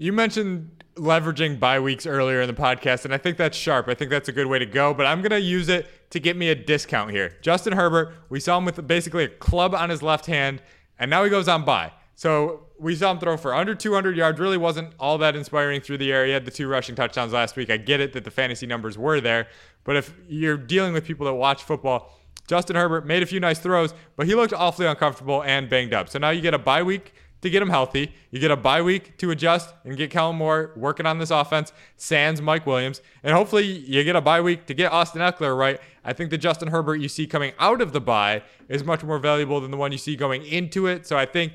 You 0.00 0.12
mentioned 0.12 0.84
leveraging 0.94 1.58
bye 1.58 1.80
weeks 1.80 2.06
earlier 2.06 2.40
in 2.40 2.46
the 2.46 2.54
podcast, 2.54 3.04
and 3.04 3.12
I 3.12 3.18
think 3.18 3.36
that's 3.36 3.58
sharp. 3.58 3.88
I 3.88 3.94
think 3.94 4.10
that's 4.10 4.28
a 4.28 4.32
good 4.32 4.46
way 4.46 4.60
to 4.60 4.66
go, 4.66 4.94
but 4.94 5.06
I'm 5.06 5.22
going 5.22 5.30
to 5.30 5.40
use 5.40 5.68
it 5.68 5.88
to 6.10 6.20
get 6.20 6.36
me 6.36 6.50
a 6.50 6.54
discount 6.54 7.10
here. 7.10 7.36
Justin 7.42 7.72
Herbert, 7.72 8.14
we 8.28 8.38
saw 8.38 8.58
him 8.58 8.64
with 8.64 8.86
basically 8.86 9.24
a 9.24 9.28
club 9.28 9.74
on 9.74 9.90
his 9.90 10.00
left 10.00 10.26
hand, 10.26 10.62
and 11.00 11.10
now 11.10 11.24
he 11.24 11.30
goes 11.30 11.48
on 11.48 11.64
bye. 11.64 11.92
So 12.14 12.68
we 12.78 12.94
saw 12.94 13.10
him 13.10 13.18
throw 13.18 13.36
for 13.36 13.52
under 13.52 13.74
200 13.74 14.16
yards. 14.16 14.38
Really 14.38 14.56
wasn't 14.56 14.92
all 15.00 15.18
that 15.18 15.34
inspiring 15.34 15.80
through 15.80 15.98
the 15.98 16.12
air. 16.12 16.24
He 16.26 16.30
had 16.30 16.44
the 16.44 16.52
two 16.52 16.68
rushing 16.68 16.94
touchdowns 16.94 17.32
last 17.32 17.56
week. 17.56 17.68
I 17.68 17.76
get 17.76 17.98
it 17.98 18.12
that 18.12 18.22
the 18.22 18.30
fantasy 18.30 18.68
numbers 18.68 18.96
were 18.96 19.20
there, 19.20 19.48
but 19.82 19.96
if 19.96 20.14
you're 20.28 20.56
dealing 20.56 20.92
with 20.92 21.04
people 21.04 21.26
that 21.26 21.34
watch 21.34 21.64
football, 21.64 22.16
Justin 22.46 22.76
Herbert 22.76 23.04
made 23.04 23.24
a 23.24 23.26
few 23.26 23.40
nice 23.40 23.58
throws, 23.58 23.94
but 24.14 24.26
he 24.26 24.36
looked 24.36 24.52
awfully 24.52 24.86
uncomfortable 24.86 25.42
and 25.42 25.68
banged 25.68 25.92
up. 25.92 26.08
So 26.08 26.20
now 26.20 26.30
you 26.30 26.40
get 26.40 26.54
a 26.54 26.58
bye 26.58 26.84
week 26.84 27.12
to 27.40 27.50
get 27.50 27.62
him 27.62 27.70
healthy. 27.70 28.12
You 28.30 28.40
get 28.40 28.50
a 28.50 28.56
bye 28.56 28.82
week 28.82 29.16
to 29.18 29.30
adjust 29.30 29.72
and 29.84 29.96
get 29.96 30.10
Kellen 30.10 30.36
Moore 30.36 30.72
working 30.76 31.06
on 31.06 31.18
this 31.18 31.30
offense, 31.30 31.72
sans 31.96 32.42
Mike 32.42 32.66
Williams. 32.66 33.00
And 33.22 33.34
hopefully 33.34 33.64
you 33.64 34.02
get 34.04 34.16
a 34.16 34.20
bye 34.20 34.40
week 34.40 34.66
to 34.66 34.74
get 34.74 34.92
Austin 34.92 35.20
Ekeler 35.20 35.56
right. 35.56 35.80
I 36.04 36.12
think 36.12 36.30
the 36.30 36.38
Justin 36.38 36.68
Herbert 36.68 36.96
you 36.96 37.08
see 37.08 37.26
coming 37.26 37.52
out 37.58 37.80
of 37.80 37.92
the 37.92 38.00
bye 38.00 38.42
is 38.68 38.84
much 38.84 39.04
more 39.04 39.18
valuable 39.18 39.60
than 39.60 39.70
the 39.70 39.76
one 39.76 39.92
you 39.92 39.98
see 39.98 40.16
going 40.16 40.44
into 40.44 40.86
it. 40.86 41.06
So 41.06 41.16
I 41.16 41.26
think 41.26 41.52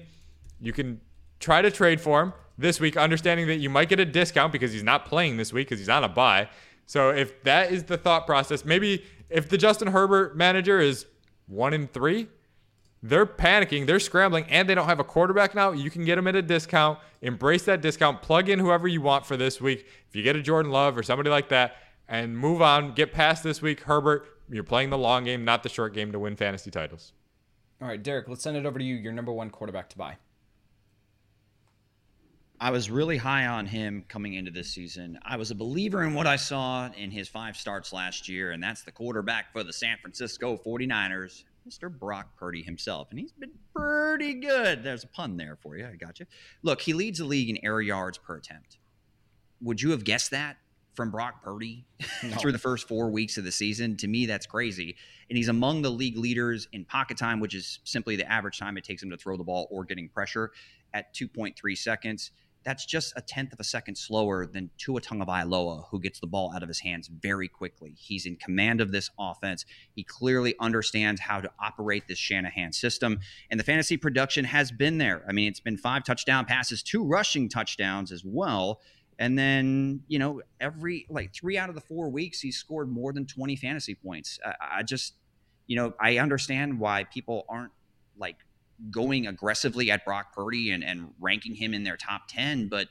you 0.61 0.71
can 0.71 1.01
try 1.39 1.61
to 1.61 1.69
trade 1.69 1.99
for 1.99 2.21
him 2.21 2.33
this 2.57 2.79
week, 2.79 2.95
understanding 2.95 3.47
that 3.47 3.57
you 3.57 3.69
might 3.69 3.89
get 3.89 3.99
a 3.99 4.05
discount 4.05 4.51
because 4.51 4.71
he's 4.71 4.83
not 4.83 5.05
playing 5.05 5.37
this 5.37 5.51
week 5.51 5.67
because 5.67 5.79
he's 5.79 5.89
on 5.89 6.03
a 6.03 6.09
bye. 6.09 6.47
So 6.85 7.09
if 7.09 7.43
that 7.43 7.71
is 7.71 7.83
the 7.83 7.97
thought 7.97 8.25
process, 8.25 8.63
maybe 8.63 9.03
if 9.29 9.49
the 9.49 9.57
Justin 9.57 9.89
Herbert 9.89 10.37
manager 10.37 10.79
is 10.79 11.05
one 11.47 11.73
in 11.73 11.87
three, 11.87 12.27
they're 13.03 13.25
panicking, 13.25 13.85
they're 13.85 13.99
scrambling, 13.99 14.45
and 14.49 14.67
they 14.67 14.73
don't 14.73 14.87
have 14.87 15.01
a 15.01 15.03
quarterback 15.03 15.53
now. 15.53 15.73
You 15.73 15.91
can 15.91 16.05
get 16.05 16.15
them 16.15 16.25
at 16.25 16.37
a 16.37 16.41
discount. 16.41 16.99
Embrace 17.21 17.63
that 17.65 17.81
discount. 17.81 18.21
Plug 18.21 18.47
in 18.47 18.59
whoever 18.59 18.87
you 18.87 19.01
want 19.01 19.25
for 19.25 19.35
this 19.35 19.59
week. 19.59 19.85
If 20.07 20.15
you 20.15 20.23
get 20.23 20.37
a 20.37 20.41
Jordan 20.41 20.71
Love 20.71 20.97
or 20.97 21.03
somebody 21.03 21.29
like 21.29 21.49
that, 21.49 21.75
and 22.07 22.37
move 22.37 22.61
on, 22.61 22.93
get 22.93 23.11
past 23.11 23.43
this 23.43 23.61
week. 23.61 23.81
Herbert, 23.81 24.25
you're 24.49 24.63
playing 24.63 24.89
the 24.89 24.97
long 24.97 25.25
game, 25.25 25.43
not 25.43 25.63
the 25.63 25.69
short 25.69 25.93
game 25.93 26.13
to 26.13 26.19
win 26.19 26.37
fantasy 26.37 26.71
titles. 26.71 27.11
All 27.81 27.89
right, 27.89 28.01
Derek, 28.01 28.29
let's 28.29 28.41
send 28.41 28.55
it 28.55 28.65
over 28.65 28.79
to 28.79 28.85
you. 28.85 28.95
Your 28.95 29.11
number 29.11 29.33
one 29.33 29.49
quarterback 29.49 29.89
to 29.89 29.97
buy. 29.97 30.15
I 32.61 32.71
was 32.71 32.89
really 32.89 33.17
high 33.17 33.47
on 33.47 33.65
him 33.65 34.05
coming 34.07 34.35
into 34.35 34.49
this 34.51 34.69
season. 34.69 35.19
I 35.23 35.35
was 35.35 35.51
a 35.51 35.55
believer 35.55 36.03
in 36.03 36.13
what 36.13 36.27
I 36.27 36.37
saw 36.37 36.89
in 36.95 37.11
his 37.11 37.27
five 37.27 37.57
starts 37.57 37.91
last 37.91 38.29
year, 38.29 38.51
and 38.51 38.63
that's 38.63 38.83
the 38.83 38.91
quarterback 38.91 39.51
for 39.51 39.65
the 39.65 39.73
San 39.73 39.97
Francisco 39.97 40.57
49ers, 40.65 41.43
Mr. 41.67 41.91
Brock 41.91 42.35
Purdy 42.37 42.63
himself. 42.63 43.07
And 43.11 43.19
he's 43.19 43.31
been 43.31 43.51
pretty 43.75 44.35
good. 44.35 44.83
There's 44.83 45.03
a 45.03 45.07
pun 45.07 45.37
there 45.37 45.57
for 45.61 45.77
you. 45.77 45.87
I 45.87 45.95
got 45.95 46.19
you. 46.19 46.25
Look, 46.61 46.81
he 46.81 46.93
leads 46.93 47.19
the 47.19 47.25
league 47.25 47.49
in 47.49 47.57
air 47.63 47.81
yards 47.81 48.17
per 48.17 48.35
attempt. 48.37 48.77
Would 49.61 49.81
you 49.81 49.91
have 49.91 50.03
guessed 50.03 50.31
that 50.31 50.57
from 50.93 51.09
Brock 51.09 51.43
Purdy 51.43 51.85
no. 52.23 52.35
through 52.37 52.51
the 52.51 52.59
first 52.59 52.87
four 52.87 53.09
weeks 53.09 53.37
of 53.37 53.43
the 53.43 53.51
season? 53.51 53.95
To 53.97 54.07
me, 54.07 54.25
that's 54.25 54.45
crazy. 54.45 54.95
And 55.29 55.37
he's 55.37 55.47
among 55.47 55.81
the 55.81 55.89
league 55.89 56.17
leaders 56.17 56.67
in 56.73 56.85
pocket 56.85 57.17
time, 57.17 57.39
which 57.39 57.55
is 57.55 57.79
simply 57.83 58.15
the 58.15 58.29
average 58.29 58.59
time 58.59 58.77
it 58.77 58.83
takes 58.83 59.01
him 59.01 59.09
to 59.09 59.17
throw 59.17 59.37
the 59.37 59.43
ball 59.43 59.67
or 59.71 59.85
getting 59.85 60.09
pressure 60.09 60.51
at 60.93 61.13
2.3 61.15 61.77
seconds 61.77 62.31
that's 62.63 62.85
just 62.85 63.13
a 63.15 63.21
tenth 63.21 63.53
of 63.53 63.59
a 63.59 63.63
second 63.63 63.95
slower 63.95 64.45
than 64.45 64.69
Tua 64.77 65.01
Tagovailoa, 65.01 65.85
who 65.89 65.99
gets 65.99 66.19
the 66.19 66.27
ball 66.27 66.51
out 66.55 66.63
of 66.63 66.69
his 66.69 66.79
hands 66.79 67.07
very 67.07 67.47
quickly. 67.47 67.93
He's 67.97 68.25
in 68.25 68.35
command 68.37 68.81
of 68.81 68.91
this 68.91 69.09
offense. 69.19 69.65
He 69.93 70.03
clearly 70.03 70.55
understands 70.59 71.21
how 71.21 71.41
to 71.41 71.51
operate 71.61 72.07
this 72.07 72.17
Shanahan 72.17 72.71
system, 72.71 73.19
and 73.49 73.59
the 73.59 73.63
fantasy 73.63 73.97
production 73.97 74.45
has 74.45 74.71
been 74.71 74.97
there. 74.97 75.23
I 75.27 75.33
mean, 75.33 75.47
it's 75.47 75.59
been 75.59 75.77
five 75.77 76.03
touchdown 76.03 76.45
passes, 76.45 76.81
two 76.83 77.03
rushing 77.03 77.49
touchdowns 77.49 78.11
as 78.11 78.23
well. 78.25 78.79
And 79.19 79.37
then, 79.37 80.01
you 80.07 80.17
know, 80.17 80.41
every 80.59 81.05
like 81.09 81.33
three 81.33 81.57
out 81.57 81.69
of 81.69 81.75
the 81.75 81.81
four 81.81 82.09
weeks, 82.09 82.39
he's 82.39 82.57
scored 82.57 82.89
more 82.89 83.13
than 83.13 83.25
20 83.25 83.55
fantasy 83.55 83.95
points. 83.95 84.39
I, 84.43 84.79
I 84.79 84.83
just, 84.83 85.13
you 85.67 85.75
know, 85.75 85.93
I 85.99 86.17
understand 86.17 86.79
why 86.79 87.03
people 87.03 87.45
aren't 87.47 87.71
like 88.17 88.37
going 88.89 89.27
aggressively 89.27 89.91
at 89.91 90.05
Brock 90.05 90.33
Purdy 90.33 90.71
and, 90.71 90.83
and 90.83 91.13
ranking 91.19 91.55
him 91.55 91.73
in 91.73 91.83
their 91.83 91.97
top 91.97 92.23
10, 92.27 92.67
but 92.67 92.87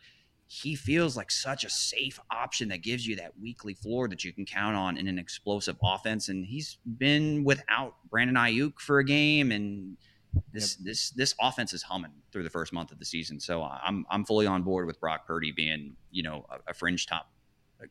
he 0.47 0.75
feels 0.75 1.17
like 1.17 1.31
such 1.31 1.65
a 1.65 1.71
safe 1.71 2.21
option 2.31 2.69
that 2.69 2.83
gives 2.83 3.07
you 3.07 3.17
that 3.17 3.33
weekly 3.41 3.73
floor 3.73 4.07
that 4.09 4.23
you 4.23 4.33
can 4.33 4.45
count 4.45 4.77
on 4.77 4.99
in 4.99 5.09
an 5.09 5.19
explosive 5.19 5.77
offense. 5.83 6.29
And 6.29 6.45
he's 6.45 6.77
been 6.99 7.43
without 7.43 7.95
Brandon 8.11 8.37
Aiyuk 8.37 8.79
for 8.79 8.99
a 8.99 9.05
game, 9.05 9.51
and 9.51 9.97
this 10.53 10.77
yep. 10.79 10.87
this 10.87 11.11
this 11.11 11.35
offense 11.41 11.73
is 11.73 11.83
humming 11.83 12.13
through 12.33 12.43
the 12.43 12.51
first 12.51 12.73
month 12.73 12.93
of 12.93 12.99
the 12.99 13.05
season. 13.05 13.41
So 13.41 13.63
I'm 13.63 14.05
I'm 14.11 14.27
fully 14.27 14.47
on 14.47 14.63
board 14.63 14.87
with 14.87 15.01
Brock 15.01 15.27
Purdy 15.27 15.53
being 15.53 15.97
you 16.11 16.23
know 16.23 16.45
a, 16.51 16.71
a 16.71 16.75
fringe 16.75 17.07
top 17.07 17.31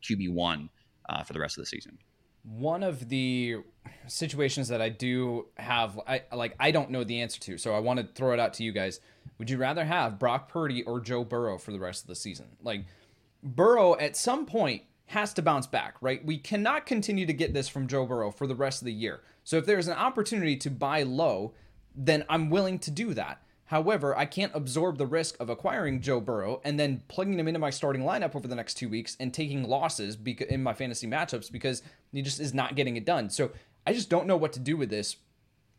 QB 0.08 0.32
one 0.32 0.70
uh, 1.10 1.24
for 1.24 1.34
the 1.34 1.40
rest 1.40 1.58
of 1.58 1.64
the 1.64 1.68
season 1.68 1.98
one 2.44 2.84
of 2.84 3.10
the 3.10 3.58
situations 4.08 4.68
that 4.70 4.82
I 4.82 4.90
do 4.90 5.48
have, 5.58 6.00
I 6.08 6.24
like, 6.34 6.56
I 6.60 6.72
don't 6.72 6.90
know 6.90 7.04
the 7.04 7.22
answer 7.22 7.40
to, 7.42 7.58
so 7.58 7.74
I 7.74 7.80
want 7.80 8.00
to 8.00 8.08
throw 8.16 8.34
it 8.34 8.40
out 8.40 8.54
to 8.56 8.64
you 8.64 8.72
guys. 8.72 9.00
Would 9.38 9.50
you 9.50 9.58
rather 9.58 9.86
have 9.86 10.20
Brock 10.20 10.50
Purdy 10.50 10.84
or 10.84 11.00
Joe 11.00 11.24
Burrow 11.24 11.58
for 11.58 11.72
the 11.72 11.80
rest 11.80 12.04
of 12.04 12.08
the 12.08 12.16
season? 12.16 12.48
Like, 12.62 12.86
Burrow 13.44 13.98
at 13.98 14.16
some 14.16 14.46
point 14.46 14.84
has 15.08 15.34
to 15.34 15.42
bounce 15.42 15.68
back, 15.68 15.96
right? 16.02 16.24
We 16.24 16.38
cannot 16.38 16.86
continue 16.86 17.26
to 17.26 17.34
get 17.34 17.54
this 17.54 17.68
from 17.68 17.88
Joe 17.88 18.06
Burrow 18.06 18.32
for 18.32 18.48
the 18.48 18.56
rest 18.56 18.82
of 18.82 18.86
the 18.86 18.94
year. 18.94 19.22
So 19.44 19.58
if 19.58 19.66
there's 19.66 19.88
an 19.88 19.98
opportunity 19.98 20.56
to 20.58 20.70
buy 20.70 21.04
low, 21.04 21.54
then 21.96 22.24
I'm 22.30 22.50
willing 22.50 22.80
to 22.80 22.92
do 22.92 23.14
that. 23.16 23.42
However, 23.72 24.18
I 24.18 24.26
can't 24.26 24.52
absorb 24.54 24.98
the 24.98 25.06
risk 25.06 25.38
of 25.40 25.50
acquiring 25.50 26.02
Joe 26.02 26.20
Burrow 26.20 26.60
and 26.66 26.78
then 26.78 27.04
plugging 27.08 27.40
him 27.40 27.48
into 27.48 27.58
my 27.58 27.70
starting 27.70 28.02
lineup 28.02 28.36
over 28.36 28.46
the 28.46 28.54
next 28.54 28.74
two 28.74 28.90
weeks 28.90 29.16
and 29.18 29.34
taking 29.34 29.64
losses 29.64 30.18
in 30.50 30.62
my 30.62 30.74
fantasy 30.74 31.08
matchups 31.08 31.50
because 31.50 31.82
he 32.12 32.22
just 32.22 32.42
is 32.42 32.54
not 32.54 32.76
getting 32.76 32.98
it 32.98 33.06
done. 33.06 33.30
So 33.30 33.52
I 33.88 33.94
just 33.94 34.10
don't 34.10 34.28
know 34.28 34.36
what 34.36 34.52
to 34.54 34.60
do 34.60 34.76
with 34.76 34.90
this. 34.90 35.16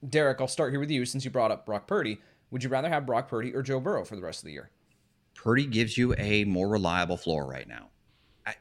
Derek, 0.09 0.41
I'll 0.41 0.49
start 0.49 0.73
here 0.73 0.81
with 0.81 0.91
you 0.91 1.05
since 1.05 1.23
you 1.27 1.31
brought 1.31 1.51
up 1.51 1.67
Brock 1.67 1.87
Purdy. 1.87 2.19
Would 2.51 2.65
you 2.65 2.71
rather 2.71 2.89
have 2.89 3.05
Brock 3.05 3.29
Purdy 3.29 3.55
or 3.55 3.61
Joe 3.61 3.79
Burrow 3.79 4.07
for 4.07 4.17
the 4.17 4.23
rest 4.23 4.41
of 4.41 4.47
the 4.47 4.53
year? 4.53 4.71
Purdy 5.35 5.67
gives 5.67 5.99
you 5.99 6.15
a 6.17 6.45
more 6.45 6.71
reliable 6.71 7.19
floor 7.19 7.45
right 7.47 7.69
now. 7.69 7.91
I, 8.47 8.55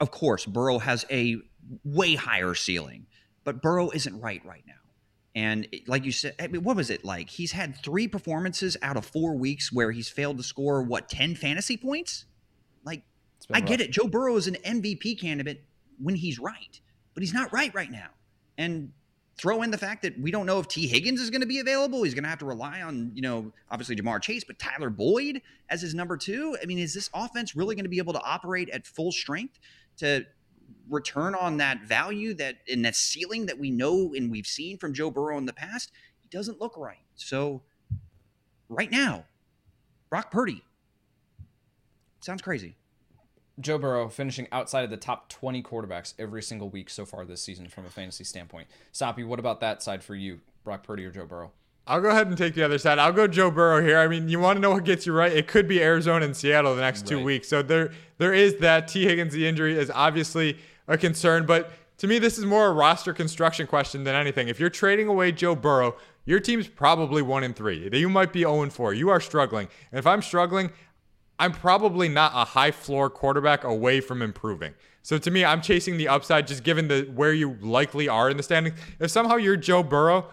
of 0.00 0.10
course, 0.10 0.46
Burrow 0.46 0.78
has 0.78 1.04
a 1.10 1.36
way 1.84 2.14
higher 2.14 2.54
ceiling, 2.54 3.08
but 3.44 3.60
Burrow 3.60 3.90
isn't 3.90 4.18
right 4.22 4.42
right 4.42 4.64
now. 4.66 4.72
And 5.34 5.68
eh, 5.72 5.78
like 5.86 6.04
you 6.04 6.12
said, 6.12 6.34
I 6.40 6.48
mean, 6.48 6.62
what 6.62 6.76
was 6.76 6.90
it 6.90 7.04
like? 7.04 7.30
He's 7.30 7.52
had 7.52 7.76
three 7.82 8.08
performances 8.08 8.76
out 8.82 8.96
of 8.96 9.04
four 9.04 9.34
weeks 9.34 9.72
where 9.72 9.90
he's 9.92 10.08
failed 10.08 10.38
to 10.38 10.42
score 10.42 10.82
what 10.82 11.08
ten 11.08 11.34
fantasy 11.34 11.76
points. 11.76 12.26
Like, 12.84 13.02
I 13.52 13.60
rough. 13.60 13.68
get 13.68 13.80
it. 13.80 13.90
Joe 13.90 14.08
Burrow 14.08 14.36
is 14.36 14.46
an 14.46 14.56
MVP 14.64 15.20
candidate 15.20 15.64
when 15.98 16.14
he's 16.14 16.38
right, 16.38 16.80
but 17.14 17.22
he's 17.22 17.34
not 17.34 17.52
right 17.52 17.74
right 17.74 17.90
now. 17.90 18.08
And 18.58 18.92
throw 19.40 19.62
in 19.62 19.70
the 19.70 19.78
fact 19.78 20.02
that 20.02 20.20
we 20.20 20.30
don't 20.30 20.44
know 20.44 20.58
if 20.58 20.68
Tee 20.68 20.86
Higgins 20.86 21.18
is 21.18 21.30
going 21.30 21.40
to 21.40 21.46
be 21.46 21.60
available. 21.60 22.02
He's 22.02 22.12
going 22.12 22.24
to 22.24 22.28
have 22.28 22.40
to 22.40 22.44
rely 22.44 22.82
on, 22.82 23.10
you 23.14 23.22
know, 23.22 23.50
obviously 23.70 23.96
Ja'Marr 23.96 24.20
Chase, 24.20 24.44
but 24.44 24.58
Tyler 24.58 24.90
Boyd 24.90 25.40
as 25.70 25.80
his 25.80 25.94
number 25.94 26.18
two. 26.18 26.58
I 26.62 26.66
mean, 26.66 26.78
is 26.78 26.92
this 26.92 27.08
offense 27.14 27.56
really 27.56 27.74
going 27.74 27.86
to 27.86 27.90
be 27.90 27.96
able 27.98 28.12
to 28.12 28.22
operate 28.22 28.68
at 28.68 28.86
full 28.86 29.12
strength 29.12 29.58
to 29.96 30.26
return 30.88 31.34
on 31.34 31.56
that 31.58 31.82
value 31.82 32.34
that 32.34 32.56
in 32.66 32.82
that 32.82 32.96
ceiling 32.96 33.46
that 33.46 33.58
we 33.58 33.70
know 33.70 34.14
and 34.14 34.30
we've 34.30 34.46
seen 34.46 34.78
from 34.78 34.92
Joe 34.92 35.10
Burrow 35.10 35.38
in 35.38 35.46
the 35.46 35.52
past, 35.52 35.92
he 36.20 36.28
doesn't 36.28 36.60
look 36.60 36.76
right. 36.76 37.04
So 37.14 37.62
right 38.68 38.90
now, 38.90 39.24
Brock 40.08 40.30
Purdy 40.30 40.62
sounds 42.20 42.42
crazy. 42.42 42.76
Joe 43.60 43.78
Burrow 43.78 44.08
finishing 44.08 44.48
outside 44.52 44.84
of 44.84 44.90
the 44.90 44.96
top 44.96 45.28
20 45.28 45.62
quarterbacks 45.62 46.14
every 46.18 46.42
single 46.42 46.70
week 46.70 46.88
so 46.88 47.04
far 47.04 47.24
this 47.24 47.42
season 47.42 47.68
from 47.68 47.84
a 47.84 47.90
fantasy 47.90 48.24
standpoint. 48.24 48.68
Soppe, 48.92 49.26
what 49.26 49.38
about 49.38 49.60
that 49.60 49.82
side 49.82 50.02
for 50.02 50.14
you, 50.14 50.40
Brock 50.64 50.82
Purdy 50.82 51.04
or 51.04 51.10
Joe 51.10 51.26
Burrow? 51.26 51.52
I'll 51.90 52.00
go 52.00 52.10
ahead 52.10 52.28
and 52.28 52.38
take 52.38 52.54
the 52.54 52.62
other 52.62 52.78
side. 52.78 53.00
I'll 53.00 53.12
go 53.12 53.26
Joe 53.26 53.50
Burrow 53.50 53.82
here. 53.82 53.98
I 53.98 54.06
mean, 54.06 54.28
you 54.28 54.38
want 54.38 54.56
to 54.58 54.60
know 54.60 54.70
what 54.70 54.84
gets 54.84 55.06
you 55.06 55.12
right? 55.12 55.32
It 55.32 55.48
could 55.48 55.66
be 55.66 55.82
Arizona 55.82 56.24
and 56.24 56.36
Seattle 56.36 56.76
the 56.76 56.82
next 56.82 57.00
right. 57.00 57.08
two 57.08 57.24
weeks. 57.24 57.48
So 57.48 57.62
there, 57.62 57.90
there 58.18 58.32
is 58.32 58.58
that. 58.58 58.86
Tee 58.86 59.04
Higgins, 59.06 59.32
the 59.32 59.44
injury 59.44 59.76
is 59.76 59.90
obviously 59.92 60.56
a 60.86 60.96
concern, 60.96 61.46
but 61.46 61.72
to 61.98 62.06
me, 62.06 62.20
this 62.20 62.38
is 62.38 62.44
more 62.44 62.68
a 62.68 62.72
roster 62.72 63.12
construction 63.12 63.66
question 63.66 64.04
than 64.04 64.14
anything. 64.14 64.46
If 64.46 64.60
you're 64.60 64.70
trading 64.70 65.08
away 65.08 65.32
Joe 65.32 65.56
Burrow, 65.56 65.96
your 66.26 66.38
team's 66.38 66.68
probably 66.68 67.22
one 67.22 67.42
in 67.42 67.54
three. 67.54 67.90
You 67.92 68.08
might 68.08 68.32
be 68.32 68.42
0 68.42 68.62
and 68.62 68.72
4. 68.72 68.94
You 68.94 69.08
are 69.10 69.20
struggling. 69.20 69.66
And 69.90 69.98
if 69.98 70.06
I'm 70.06 70.22
struggling, 70.22 70.70
I'm 71.40 71.50
probably 71.50 72.08
not 72.08 72.30
a 72.34 72.44
high 72.44 72.70
floor 72.70 73.10
quarterback 73.10 73.64
away 73.64 74.00
from 74.00 74.22
improving. 74.22 74.74
So 75.02 75.18
to 75.18 75.30
me, 75.30 75.44
I'm 75.44 75.60
chasing 75.60 75.96
the 75.96 76.06
upside 76.06 76.46
just 76.46 76.62
given 76.62 76.86
the 76.86 77.10
where 77.14 77.32
you 77.32 77.56
likely 77.60 78.08
are 78.08 78.30
in 78.30 78.36
the 78.36 78.42
standings. 78.44 78.78
If 79.00 79.10
somehow 79.10 79.36
you're 79.36 79.56
Joe 79.56 79.82
Burrow 79.82 80.26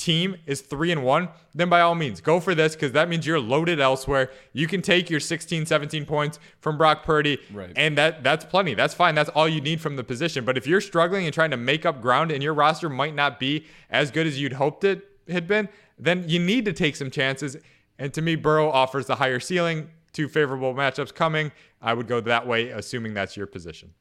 team 0.00 0.36
is 0.46 0.62
three 0.62 0.90
and 0.90 1.04
one, 1.04 1.28
then 1.54 1.68
by 1.68 1.80
all 1.80 1.94
means 1.94 2.20
go 2.20 2.40
for 2.40 2.54
this 2.54 2.74
because 2.74 2.92
that 2.92 3.08
means 3.08 3.26
you're 3.26 3.38
loaded 3.38 3.78
elsewhere. 3.78 4.30
You 4.52 4.66
can 4.66 4.82
take 4.82 5.10
your 5.10 5.20
16, 5.20 5.66
17 5.66 6.06
points 6.06 6.38
from 6.60 6.78
Brock 6.78 7.04
Purdy, 7.04 7.38
right. 7.52 7.72
and 7.76 7.96
that 7.98 8.24
that's 8.24 8.44
plenty. 8.44 8.74
That's 8.74 8.94
fine. 8.94 9.14
That's 9.14 9.30
all 9.30 9.48
you 9.48 9.60
need 9.60 9.80
from 9.80 9.96
the 9.96 10.04
position. 10.04 10.44
But 10.44 10.56
if 10.56 10.66
you're 10.66 10.80
struggling 10.80 11.26
and 11.26 11.34
trying 11.34 11.50
to 11.50 11.56
make 11.56 11.84
up 11.84 12.00
ground 12.00 12.32
and 12.32 12.42
your 12.42 12.54
roster 12.54 12.88
might 12.88 13.14
not 13.14 13.38
be 13.38 13.66
as 13.90 14.10
good 14.10 14.26
as 14.26 14.40
you'd 14.40 14.54
hoped 14.54 14.84
it 14.84 15.06
had 15.28 15.46
been, 15.46 15.68
then 15.98 16.28
you 16.28 16.38
need 16.40 16.64
to 16.64 16.72
take 16.72 16.96
some 16.96 17.10
chances. 17.10 17.56
And 17.98 18.12
to 18.14 18.22
me, 18.22 18.34
Burrow 18.34 18.70
offers 18.70 19.06
the 19.06 19.16
higher 19.16 19.40
ceiling. 19.40 19.90
Two 20.12 20.28
favorable 20.28 20.74
matchups 20.74 21.14
coming. 21.14 21.52
I 21.80 21.94
would 21.94 22.08
go 22.08 22.20
that 22.22 22.46
way, 22.46 22.70
assuming 22.70 23.14
that's 23.14 23.36
your 23.36 23.46
position. 23.46 23.92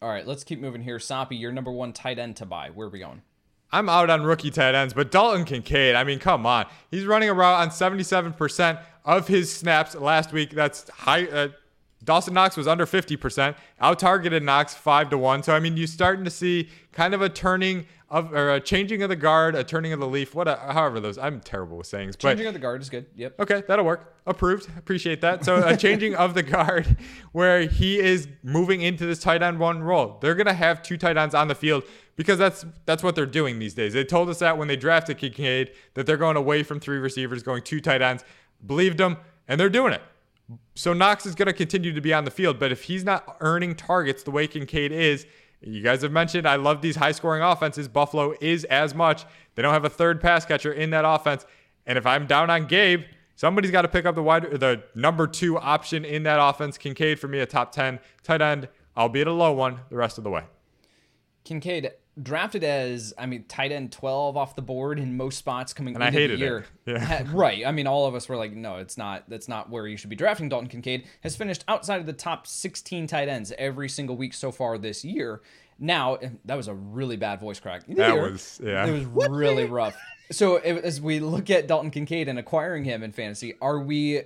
All 0.00 0.08
right, 0.08 0.26
let's 0.26 0.44
keep 0.44 0.60
moving 0.60 0.82
here. 0.82 0.98
Soppe, 0.98 1.38
your 1.38 1.52
number 1.52 1.72
one 1.72 1.92
tight 1.92 2.18
end 2.18 2.36
to 2.36 2.46
buy. 2.46 2.70
Where 2.70 2.86
are 2.86 2.90
we 2.90 3.00
going? 3.00 3.22
I'm 3.72 3.88
out 3.88 4.10
on 4.10 4.22
rookie 4.22 4.50
tight 4.50 4.74
ends, 4.74 4.94
but 4.94 5.10
Dalton 5.10 5.44
Kincaid, 5.44 5.94
I 5.94 6.04
mean, 6.04 6.18
come 6.18 6.46
on. 6.46 6.66
He's 6.90 7.04
running 7.04 7.28
around 7.28 7.60
on 7.60 7.68
77% 7.70 8.80
of 9.04 9.28
his 9.28 9.52
snaps 9.52 9.94
last 9.94 10.32
week. 10.32 10.50
That's 10.50 10.88
high, 10.90 11.26
uh, 11.26 11.48
Dawson 12.04 12.34
Knox 12.34 12.56
was 12.56 12.68
under 12.68 12.86
50%, 12.86 13.56
out 13.80 13.98
targeted 13.98 14.42
Knox 14.42 14.74
5 14.74 15.10
to 15.10 15.18
1. 15.18 15.42
So, 15.42 15.54
I 15.54 15.60
mean, 15.60 15.76
you're 15.76 15.86
starting 15.88 16.24
to 16.24 16.30
see 16.30 16.68
kind 16.92 17.14
of 17.14 17.22
a 17.22 17.28
turning 17.28 17.86
of, 18.08 18.32
or 18.32 18.54
a 18.54 18.60
changing 18.60 19.02
of 19.02 19.08
the 19.08 19.16
guard, 19.16 19.56
a 19.56 19.64
turning 19.64 19.92
of 19.92 19.98
the 19.98 20.06
leaf, 20.06 20.32
what, 20.34 20.46
a, 20.46 20.54
however 20.56 21.00
those, 21.00 21.18
I'm 21.18 21.40
terrible 21.40 21.76
with 21.78 21.88
sayings. 21.88 22.14
But 22.14 22.28
Changing 22.28 22.46
of 22.46 22.54
the 22.54 22.60
guard 22.60 22.80
is 22.80 22.88
good. 22.88 23.06
Yep. 23.16 23.40
Okay, 23.40 23.62
that'll 23.66 23.84
work. 23.84 24.14
Approved. 24.26 24.68
Appreciate 24.78 25.20
that. 25.22 25.44
So 25.44 25.66
a 25.66 25.76
changing 25.76 26.14
of 26.14 26.34
the 26.34 26.42
guard 26.42 26.96
where 27.32 27.62
he 27.62 27.98
is 27.98 28.28
moving 28.44 28.82
into 28.82 29.06
this 29.06 29.18
tight 29.18 29.42
end 29.42 29.58
one 29.58 29.82
role. 29.82 30.18
They're 30.20 30.34
gonna 30.36 30.52
have 30.52 30.82
two 30.82 30.96
tight 30.96 31.16
ends 31.16 31.34
on 31.34 31.48
the 31.48 31.54
field 31.54 31.84
because 32.16 32.38
that's 32.38 32.64
that's 32.86 33.02
what 33.02 33.14
they're 33.14 33.26
doing 33.26 33.58
these 33.58 33.74
days. 33.74 33.92
They 33.92 34.04
told 34.04 34.28
us 34.28 34.38
that 34.40 34.58
when 34.58 34.68
they 34.68 34.76
drafted 34.76 35.18
Kincaid 35.18 35.72
that 35.94 36.06
they're 36.06 36.16
going 36.16 36.36
away 36.36 36.62
from 36.62 36.80
three 36.80 36.98
receivers, 36.98 37.42
going 37.42 37.62
two 37.62 37.80
tight 37.80 38.02
ends. 38.02 38.24
Believed 38.64 38.98
them, 38.98 39.18
and 39.46 39.60
they're 39.60 39.68
doing 39.68 39.92
it. 39.92 40.02
So 40.74 40.92
Knox 40.92 41.26
is 41.26 41.34
going 41.34 41.46
to 41.46 41.52
continue 41.52 41.92
to 41.92 42.00
be 42.00 42.14
on 42.14 42.24
the 42.24 42.30
field, 42.30 42.58
but 42.58 42.72
if 42.72 42.84
he's 42.84 43.04
not 43.04 43.36
earning 43.40 43.74
targets 43.74 44.22
the 44.22 44.30
way 44.30 44.46
Kincaid 44.46 44.92
is, 44.92 45.26
you 45.60 45.82
guys 45.82 46.02
have 46.02 46.12
mentioned 46.12 46.46
I 46.46 46.56
love 46.56 46.82
these 46.82 46.96
high 46.96 47.12
scoring 47.12 47.42
offenses. 47.42 47.88
Buffalo 47.88 48.34
is 48.40 48.64
as 48.64 48.94
much. 48.94 49.24
They 49.54 49.62
don't 49.62 49.72
have 49.72 49.84
a 49.84 49.90
third 49.90 50.20
pass 50.20 50.44
catcher 50.44 50.72
in 50.72 50.90
that 50.90 51.04
offense. 51.04 51.44
And 51.86 51.98
if 51.98 52.06
I'm 52.06 52.26
down 52.26 52.50
on 52.50 52.66
Gabe, 52.66 53.02
somebody's 53.34 53.70
got 53.70 53.82
to 53.82 53.88
pick 53.88 54.06
up 54.06 54.14
the 54.14 54.22
wide 54.22 54.44
the 54.60 54.82
number 54.94 55.26
2 55.26 55.58
option 55.58 56.04
in 56.04 56.22
that 56.24 56.38
offense. 56.40 56.78
Kincaid 56.78 57.18
for 57.18 57.28
me 57.28 57.40
a 57.40 57.46
top 57.46 57.72
10 57.72 57.98
tight 58.22 58.42
end, 58.42 58.68
albeit 58.96 59.26
a 59.26 59.32
low 59.32 59.52
one 59.52 59.80
the 59.88 59.96
rest 59.96 60.18
of 60.18 60.24
the 60.24 60.30
way. 60.30 60.44
Kincaid 61.44 61.92
drafted 62.22 62.64
as 62.64 63.12
I 63.18 63.26
mean 63.26 63.44
tight 63.44 63.72
end 63.72 63.92
12 63.92 64.36
off 64.36 64.56
the 64.56 64.62
board 64.62 64.98
in 64.98 65.16
most 65.16 65.38
spots 65.38 65.72
coming 65.72 65.94
and 65.94 66.02
into 66.02 66.16
I 66.16 66.20
hated 66.20 66.38
the 66.38 66.44
year. 66.44 66.58
It. 66.58 66.66
Yeah. 66.86 67.24
right. 67.32 67.66
I 67.66 67.72
mean 67.72 67.86
all 67.86 68.06
of 68.06 68.14
us 68.14 68.28
were 68.28 68.36
like 68.36 68.52
no, 68.52 68.76
it's 68.76 68.96
not 68.96 69.28
that's 69.28 69.48
not 69.48 69.70
where 69.70 69.86
you 69.86 69.96
should 69.96 70.10
be 70.10 70.16
drafting 70.16 70.48
Dalton 70.48 70.68
Kincaid. 70.68 71.06
Has 71.22 71.36
finished 71.36 71.64
outside 71.68 72.00
of 72.00 72.06
the 72.06 72.12
top 72.12 72.46
16 72.46 73.06
tight 73.06 73.28
ends 73.28 73.52
every 73.58 73.88
single 73.88 74.16
week 74.16 74.34
so 74.34 74.50
far 74.52 74.78
this 74.78 75.04
year. 75.04 75.42
Now, 75.78 76.18
that 76.46 76.54
was 76.54 76.68
a 76.68 76.74
really 76.74 77.16
bad 77.16 77.38
voice 77.38 77.60
crack. 77.60 77.86
That 77.86 78.16
was 78.16 78.60
yeah. 78.62 78.86
It 78.86 78.92
was 78.92 79.28
really 79.28 79.66
rough. 79.66 79.94
So 80.32 80.56
as 80.56 81.00
we 81.00 81.20
look 81.20 81.50
at 81.50 81.68
Dalton 81.68 81.90
Kincaid 81.90 82.28
and 82.28 82.38
acquiring 82.38 82.84
him 82.84 83.02
in 83.02 83.12
fantasy, 83.12 83.54
are 83.60 83.78
we 83.78 84.22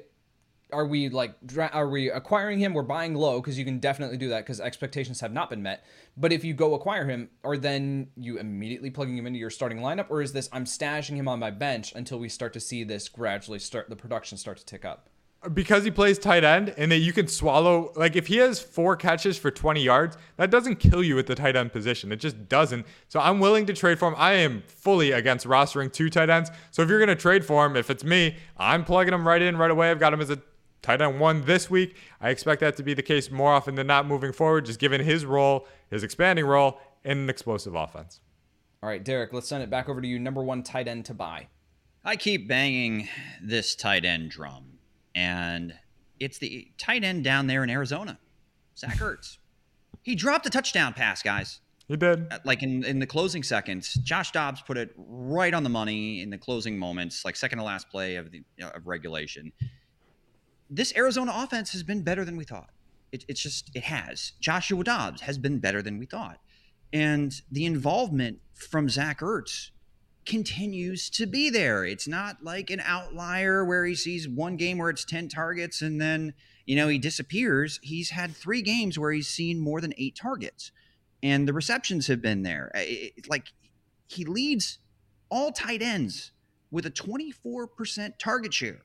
are 0.72 0.86
we 0.86 1.08
like 1.08 1.34
are 1.72 1.88
we 1.88 2.10
acquiring 2.10 2.58
him? 2.58 2.74
We're 2.74 2.82
buying 2.82 3.14
low 3.14 3.40
because 3.40 3.58
you 3.58 3.64
can 3.64 3.78
definitely 3.78 4.16
do 4.16 4.28
that 4.28 4.44
because 4.44 4.60
expectations 4.60 5.20
have 5.20 5.32
not 5.32 5.50
been 5.50 5.62
met. 5.62 5.84
But 6.16 6.32
if 6.32 6.44
you 6.44 6.54
go 6.54 6.74
acquire 6.74 7.06
him 7.06 7.30
are 7.44 7.56
then 7.56 8.08
you 8.16 8.38
immediately 8.38 8.90
plugging 8.90 9.16
him 9.16 9.26
into 9.26 9.38
your 9.38 9.50
starting 9.50 9.78
lineup? 9.78 10.06
Or 10.10 10.22
is 10.22 10.32
this 10.32 10.48
i'm 10.52 10.64
stashing 10.64 11.16
him 11.16 11.28
on 11.28 11.38
my 11.38 11.50
bench 11.50 11.92
until 11.94 12.18
we 12.18 12.28
start 12.28 12.52
to 12.54 12.60
see 12.60 12.84
this 12.84 13.08
gradually 13.08 13.58
start 13.58 13.88
the 13.88 13.96
production 13.96 14.38
start 14.38 14.58
to 14.58 14.64
tick 14.64 14.84
up? 14.84 15.08
Because 15.54 15.84
he 15.84 15.90
plays 15.90 16.18
tight 16.18 16.44
end 16.44 16.74
and 16.76 16.92
that 16.92 16.98
you 16.98 17.14
can 17.14 17.26
swallow 17.26 17.92
like 17.96 18.14
if 18.14 18.26
he 18.26 18.36
has 18.36 18.60
four 18.60 18.94
catches 18.94 19.38
for 19.38 19.50
20 19.50 19.82
yards 19.82 20.18
that 20.36 20.50
doesn't 20.50 20.76
kill 20.76 21.02
you 21.02 21.18
at 21.18 21.26
the 21.26 21.34
tight 21.34 21.56
end 21.56 21.72
position. 21.72 22.12
It 22.12 22.16
just 22.16 22.48
doesn't. 22.48 22.84
So 23.08 23.20
i'm 23.20 23.40
willing 23.40 23.64
to 23.66 23.72
trade 23.72 23.98
for 23.98 24.08
him. 24.08 24.14
I 24.18 24.34
am 24.34 24.62
fully 24.66 25.12
against 25.12 25.46
rostering 25.46 25.90
two 25.90 26.10
tight 26.10 26.28
ends. 26.28 26.50
So 26.72 26.82
if 26.82 26.90
you're 26.90 26.98
going 26.98 27.08
to 27.08 27.14
trade 27.14 27.44
for 27.44 27.64
him 27.64 27.74
if 27.74 27.88
it's 27.88 28.04
me 28.04 28.36
i'm 28.58 28.84
plugging 28.84 29.14
him 29.14 29.26
right 29.26 29.40
in 29.40 29.56
right 29.56 29.70
away. 29.70 29.90
I've 29.90 29.98
got 29.98 30.12
him 30.12 30.20
as 30.20 30.28
a 30.28 30.38
tight 30.82 31.00
end 31.00 31.20
one 31.20 31.42
this 31.42 31.70
week. 31.70 31.96
I 32.20 32.30
expect 32.30 32.60
that 32.60 32.76
to 32.76 32.82
be 32.82 32.94
the 32.94 33.02
case 33.02 33.30
more 33.30 33.52
often 33.52 33.74
than 33.74 33.86
not 33.86 34.06
moving 34.06 34.32
forward, 34.32 34.66
just 34.66 34.78
given 34.78 35.00
his 35.00 35.24
role, 35.24 35.66
his 35.90 36.02
expanding 36.02 36.46
role 36.46 36.78
in 37.04 37.18
an 37.18 37.30
explosive 37.30 37.74
offense. 37.74 38.20
All 38.82 38.88
right, 38.88 39.02
Derek, 39.02 39.32
let's 39.32 39.48
send 39.48 39.62
it 39.62 39.70
back 39.70 39.88
over 39.88 40.00
to 40.00 40.08
you. 40.08 40.18
Number 40.18 40.42
one 40.42 40.62
tight 40.62 40.88
end 40.88 41.04
to 41.06 41.14
buy. 41.14 41.48
I 42.04 42.16
keep 42.16 42.48
banging 42.48 43.08
this 43.42 43.74
tight 43.74 44.06
end 44.06 44.30
drum, 44.30 44.78
and 45.14 45.74
it's 46.18 46.38
the 46.38 46.70
tight 46.78 47.04
end 47.04 47.24
down 47.24 47.46
there 47.46 47.62
in 47.62 47.68
Arizona, 47.68 48.18
Zach 48.78 48.96
Ertz. 48.98 49.36
he 50.02 50.14
dropped 50.14 50.46
a 50.46 50.50
touchdown 50.50 50.94
pass, 50.94 51.22
guys. 51.22 51.60
He 51.88 51.96
did. 51.96 52.32
Uh, 52.32 52.38
like 52.44 52.62
in, 52.62 52.84
in 52.84 53.00
the 53.00 53.06
closing 53.06 53.42
seconds, 53.42 53.94
Josh 53.94 54.30
Dobbs 54.30 54.62
put 54.62 54.78
it 54.78 54.94
right 54.96 55.52
on 55.52 55.64
the 55.64 55.68
money 55.68 56.22
in 56.22 56.30
the 56.30 56.38
closing 56.38 56.78
moments, 56.78 57.24
like 57.24 57.36
second 57.36 57.58
to 57.58 57.64
last 57.64 57.90
play 57.90 58.16
of 58.16 58.30
the 58.30 58.42
of 58.62 58.86
regulation 58.86 59.52
this 60.70 60.94
Arizona 60.96 61.32
offense 61.34 61.72
has 61.72 61.82
been 61.82 62.02
better 62.02 62.24
than 62.24 62.36
we 62.36 62.44
thought. 62.44 62.70
It, 63.12 63.24
it's 63.28 63.42
just, 63.42 63.70
it 63.74 63.82
has. 63.82 64.32
Joshua 64.40 64.84
Dobbs 64.84 65.22
has 65.22 65.36
been 65.36 65.58
better 65.58 65.82
than 65.82 65.98
we 65.98 66.06
thought. 66.06 66.38
And 66.92 67.32
the 67.50 67.66
involvement 67.66 68.38
from 68.54 68.88
Zach 68.88 69.20
Ertz 69.20 69.70
continues 70.24 71.10
to 71.10 71.26
be 71.26 71.50
there. 71.50 71.84
It's 71.84 72.06
not 72.06 72.44
like 72.44 72.70
an 72.70 72.80
outlier 72.84 73.64
where 73.64 73.84
he 73.84 73.94
sees 73.94 74.28
one 74.28 74.56
game 74.56 74.78
where 74.78 74.90
it's 74.90 75.04
10 75.04 75.28
targets 75.28 75.82
and 75.82 76.00
then, 76.00 76.34
you 76.66 76.76
know, 76.76 76.88
he 76.88 76.98
disappears. 76.98 77.80
He's 77.82 78.10
had 78.10 78.36
three 78.36 78.62
games 78.62 78.98
where 78.98 79.12
he's 79.12 79.28
seen 79.28 79.58
more 79.58 79.80
than 79.80 79.94
eight 79.98 80.16
targets. 80.16 80.70
And 81.22 81.48
the 81.48 81.52
receptions 81.52 82.06
have 82.06 82.22
been 82.22 82.42
there. 82.42 82.70
It, 82.74 83.28
like 83.28 83.48
he 84.06 84.24
leads 84.24 84.78
all 85.30 85.52
tight 85.52 85.82
ends 85.82 86.32
with 86.70 86.86
a 86.86 86.90
24% 86.90 88.18
target 88.18 88.54
share 88.54 88.82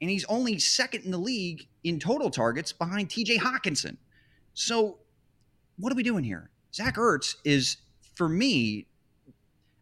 and 0.00 0.10
he's 0.10 0.24
only 0.26 0.58
second 0.58 1.04
in 1.04 1.10
the 1.10 1.18
league 1.18 1.66
in 1.82 1.98
total 1.98 2.30
targets 2.30 2.72
behind 2.72 3.08
TJ 3.08 3.38
Hockenson. 3.38 3.96
So, 4.54 4.98
what 5.78 5.92
are 5.92 5.96
we 5.96 6.02
doing 6.02 6.24
here? 6.24 6.50
Zach 6.74 6.96
Ertz 6.96 7.36
is, 7.44 7.76
for 8.14 8.28
me, 8.28 8.86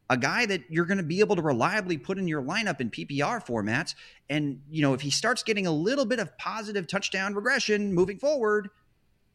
a 0.09 0.17
guy 0.17 0.47
that 0.47 0.63
you're 0.69 0.85
going 0.85 0.99
to 0.99 1.03
be 1.03 1.21
able 1.21 1.37
to 1.37 1.43
reliably 1.43 1.97
put 1.97 2.19
in 2.19 2.29
your 2.29 2.43
lineup 2.43 2.81
in 2.81 2.91
PPR 2.91 3.45
formats. 3.45 3.95
And, 4.29 4.61
you 4.71 4.83
know, 4.83 4.93
if 4.95 5.01
he 5.01 5.11
starts 5.11 5.43
getting 5.43 5.67
a 5.67 5.73
little 5.73 6.05
bit 6.05 6.19
of 6.19 6.37
positive 6.39 6.87
touchdown 6.87 7.35
regression 7.35 7.95
moving 7.95 8.19
forward, 8.19 8.69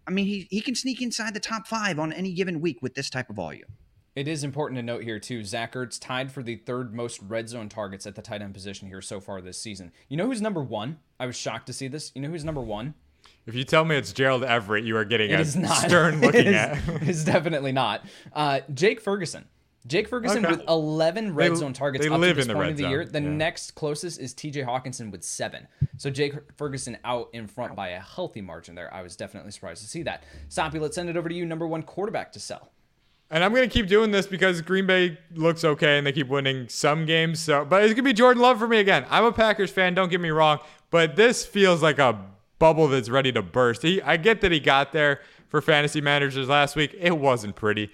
I 0.08 0.12
mean, 0.12 0.26
he, 0.26 0.48
he 0.50 0.62
can 0.62 0.76
sneak 0.76 1.02
inside 1.02 1.34
the 1.34 1.40
top 1.40 1.68
five 1.68 2.00
on 2.00 2.14
any 2.14 2.32
given 2.32 2.62
week 2.62 2.82
with 2.82 2.94
this 2.94 3.10
type 3.10 3.30
of 3.30 3.36
volume. 3.36 3.70
It 4.18 4.28
is 4.28 4.44
important 4.44 4.80
to 4.80 4.82
note 4.82 5.04
here 5.04 5.20
too. 5.20 5.44
Zach 5.44 5.74
Ertz 5.74 6.00
tied 6.02 6.32
for 6.32 6.42
the 6.42 6.56
third 6.56 6.92
most 6.92 7.22
red 7.22 7.48
zone 7.48 7.70
targets 7.70 8.08
at 8.08 8.16
the 8.16 8.24
tight 8.24 8.42
end 8.42 8.52
position 8.52 8.88
here 8.88 9.00
so 9.00 9.20
far 9.20 9.42
this 9.42 9.62
season. 9.62 9.92
You 10.10 10.18
know 10.18 10.26
who's 10.26 10.42
number 10.42 10.64
one? 10.64 10.98
I 11.20 11.28
was 11.28 11.36
shocked 11.36 11.68
to 11.68 11.74
see 11.74 11.88
this. 11.88 12.12
You 12.16 12.24
know 12.24 12.30
who's 12.30 12.44
number 12.44 12.60
one? 12.60 12.96
If 13.46 13.54
you 13.54 13.64
tell 13.64 13.86
me 13.86 13.96
it's 13.96 14.12
Gerald 14.14 14.44
Everett, 14.44 14.86
you 14.86 14.98
are 14.98 15.06
getting 15.06 15.30
it 15.30 15.40
a 15.40 15.46
stern 15.46 16.20
looking 16.22 16.40
it 16.40 16.48
is, 16.48 16.56
at. 16.56 16.80
it's 17.04 17.24
definitely 17.26 17.72
not. 17.72 18.08
Uh, 18.34 18.62
Jake 18.74 19.02
Ferguson. 19.02 19.46
Jake 19.86 20.08
Ferguson 20.08 20.44
okay. 20.44 20.56
with 20.56 20.68
11 20.68 21.36
red 21.36 21.52
they, 21.52 21.56
zone 21.56 21.74
targets 21.74 22.08
up 22.08 22.20
to 22.20 22.34
this 22.34 22.48
point 22.48 22.58
the 22.58 22.72
of 22.72 22.78
the 22.78 22.84
zone. 22.84 22.90
year. 22.90 23.06
The 23.06 23.22
yeah. 23.22 23.30
next 23.30 23.76
closest 23.76 24.20
is 24.20 24.34
TJ 24.34 24.66
Hockenson 24.66 25.12
with 25.12 25.24
seven. 25.24 25.68
So 25.98 26.10
Jake 26.10 26.34
Ferguson 26.56 26.98
out 27.04 27.30
in 27.34 27.46
front 27.46 27.76
by 27.76 27.90
a 27.90 28.00
healthy 28.00 28.42
margin 28.42 28.74
there. 28.74 28.92
I 28.92 29.04
was 29.04 29.16
definitely 29.16 29.52
surprised 29.52 29.84
to 29.84 29.88
see 29.88 30.02
that. 30.04 30.24
Soppe, 30.50 30.82
let's 30.82 30.96
send 30.96 31.08
it 31.08 31.18
over 31.18 31.30
to 31.30 31.36
you. 31.36 31.46
Number 31.46 31.68
one 31.68 31.84
quarterback 31.84 32.32
to 32.32 32.40
sell. 32.40 32.72
And 33.30 33.44
I'm 33.44 33.54
gonna 33.54 33.68
keep 33.68 33.88
doing 33.88 34.12
this 34.12 34.26
because 34.26 34.62
Green 34.62 34.86
Bay 34.86 35.18
looks 35.36 35.64
okay 35.64 35.98
and 35.98 36.08
they 36.08 36.14
keep 36.14 36.28
winning 36.28 36.70
some 36.70 37.06
games. 37.06 37.42
So, 37.42 37.66
but 37.66 37.84
it's 37.84 37.94
gonna 37.94 38.04
be 38.04 38.14
Jordan 38.14 38.42
Love 38.42 38.60
for 38.60 38.68
me 38.68 38.80
again. 38.80 39.06
I'm 39.10 39.26
a 39.26 39.32
Packers 39.34 39.70
fan. 39.72 39.94
Don't 39.94 40.10
get 40.10 40.22
me 40.22 40.30
wrong, 40.30 40.60
but 40.92 41.16
this 41.16 41.46
feels 41.46 41.84
like 41.84 42.00
a 42.00 42.20
bubble 42.60 42.88
that's 42.88 43.10
ready 43.10 43.32
to 43.32 43.42
burst. 43.42 43.82
He, 43.82 44.02
I 44.02 44.18
get 44.18 44.42
that 44.42 44.52
he 44.52 44.60
got 44.60 44.94
there 44.94 45.22
for 45.50 45.62
fantasy 45.62 46.02
managers 46.02 46.48
last 46.48 46.76
week. 46.76 46.96
It 47.00 47.18
wasn't 47.18 47.56
pretty. 47.56 47.92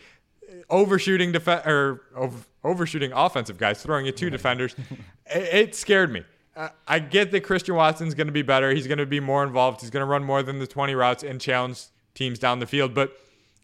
Overshooting 0.69 1.31
def- 1.31 1.47
or 1.47 2.01
over- 2.15 2.45
overshooting 2.63 3.11
offensive 3.13 3.57
guys 3.57 3.81
throwing 3.81 4.05
it 4.05 4.15
two 4.17 4.29
defenders. 4.29 4.75
it, 5.25 5.53
it 5.53 5.75
scared 5.75 6.11
me. 6.11 6.23
Uh, 6.55 6.69
I 6.87 6.99
get 6.99 7.31
that 7.31 7.41
Christian 7.41 7.75
Watson's 7.75 8.13
going 8.13 8.27
to 8.27 8.33
be 8.33 8.43
better. 8.43 8.71
He's 8.71 8.87
going 8.87 8.99
to 8.99 9.05
be 9.05 9.19
more 9.19 9.43
involved. 9.43 9.81
He's 9.81 9.89
going 9.89 10.01
to 10.01 10.05
run 10.05 10.23
more 10.23 10.43
than 10.43 10.59
the 10.59 10.67
20 10.67 10.93
routes 10.93 11.23
and 11.23 11.41
challenge 11.41 11.85
teams 12.13 12.37
down 12.37 12.59
the 12.59 12.67
field. 12.67 12.93
But 12.93 13.17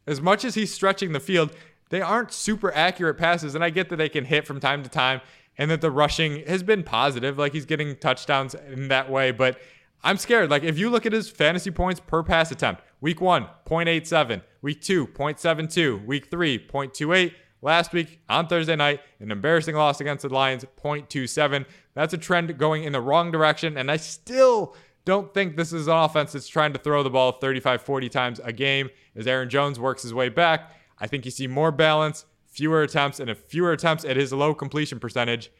as 0.07 0.21
much 0.21 0.43
as 0.45 0.55
he's 0.55 0.73
stretching 0.73 1.11
the 1.11 1.19
field, 1.19 1.51
they 1.89 2.01
aren't 2.01 2.31
super 2.31 2.73
accurate 2.73 3.17
passes. 3.17 3.55
And 3.55 3.63
I 3.63 3.69
get 3.69 3.89
that 3.89 3.97
they 3.97 4.09
can 4.09 4.25
hit 4.25 4.45
from 4.47 4.59
time 4.59 4.83
to 4.83 4.89
time 4.89 5.21
and 5.57 5.69
that 5.69 5.81
the 5.81 5.91
rushing 5.91 6.45
has 6.47 6.63
been 6.63 6.83
positive. 6.83 7.37
Like 7.37 7.53
he's 7.53 7.65
getting 7.65 7.95
touchdowns 7.97 8.55
in 8.55 8.87
that 8.87 9.09
way. 9.09 9.31
But 9.31 9.59
I'm 10.03 10.17
scared. 10.17 10.49
Like 10.49 10.63
if 10.63 10.77
you 10.77 10.89
look 10.89 11.05
at 11.05 11.13
his 11.13 11.29
fantasy 11.29 11.71
points 11.71 11.99
per 11.99 12.23
pass 12.23 12.51
attempt, 12.51 12.81
week 13.01 13.19
one, 13.21 13.47
0.87, 13.65 14.41
week 14.61 14.81
two, 14.81 15.07
0.72, 15.07 16.05
week 16.05 16.29
three, 16.31 16.57
0.28. 16.57 17.33
Last 17.61 17.91
week 17.91 18.21
on 18.29 18.47
Thursday 18.47 18.77
night, 18.77 19.01
an 19.19 19.31
embarrassing 19.31 19.75
loss 19.75 19.99
against 19.99 20.21
the 20.21 20.33
Lions, 20.33 20.63
0.27. 20.81 21.65
That's 21.93 22.13
a 22.13 22.17
trend 22.17 22.57
going 22.57 22.85
in 22.85 22.93
the 22.93 23.01
wrong 23.01 23.31
direction. 23.31 23.77
And 23.77 23.91
I 23.91 23.97
still 23.97 24.77
don't 25.09 25.33
think 25.33 25.57
this 25.57 25.73
is 25.73 25.87
an 25.87 25.93
offense 25.93 26.33
that's 26.33 26.47
trying 26.47 26.71
to 26.73 26.79
throw 26.79 27.01
the 27.01 27.09
ball 27.09 27.31
35, 27.33 27.81
40 27.81 28.09
times 28.09 28.39
a 28.43 28.53
game 28.53 28.89
as 29.15 29.25
Aaron 29.25 29.49
Jones 29.49 29.79
works 29.79 30.03
his 30.03 30.13
way 30.13 30.29
back. 30.29 30.71
I 30.99 31.07
think 31.07 31.25
you 31.25 31.31
see 31.31 31.47
more 31.47 31.71
balance, 31.71 32.25
fewer 32.47 32.83
attempts, 32.83 33.19
and 33.19 33.29
if 33.29 33.39
fewer 33.39 33.71
attempts 33.71 34.05
at 34.05 34.17
his 34.17 34.31
low 34.31 34.53
completion 34.53 34.99
percentage. 34.99 35.51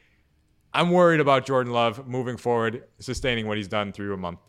I'm 0.71 0.91
worried 0.91 1.19
about 1.19 1.47
Jordan 1.47 1.73
Love 1.73 2.07
moving 2.07 2.37
forward, 2.37 2.83
sustaining 2.99 3.47
what 3.47 3.57
he's 3.57 3.67
done 3.67 3.91
through 3.91 4.13
a 4.13 4.17
month. 4.17 4.39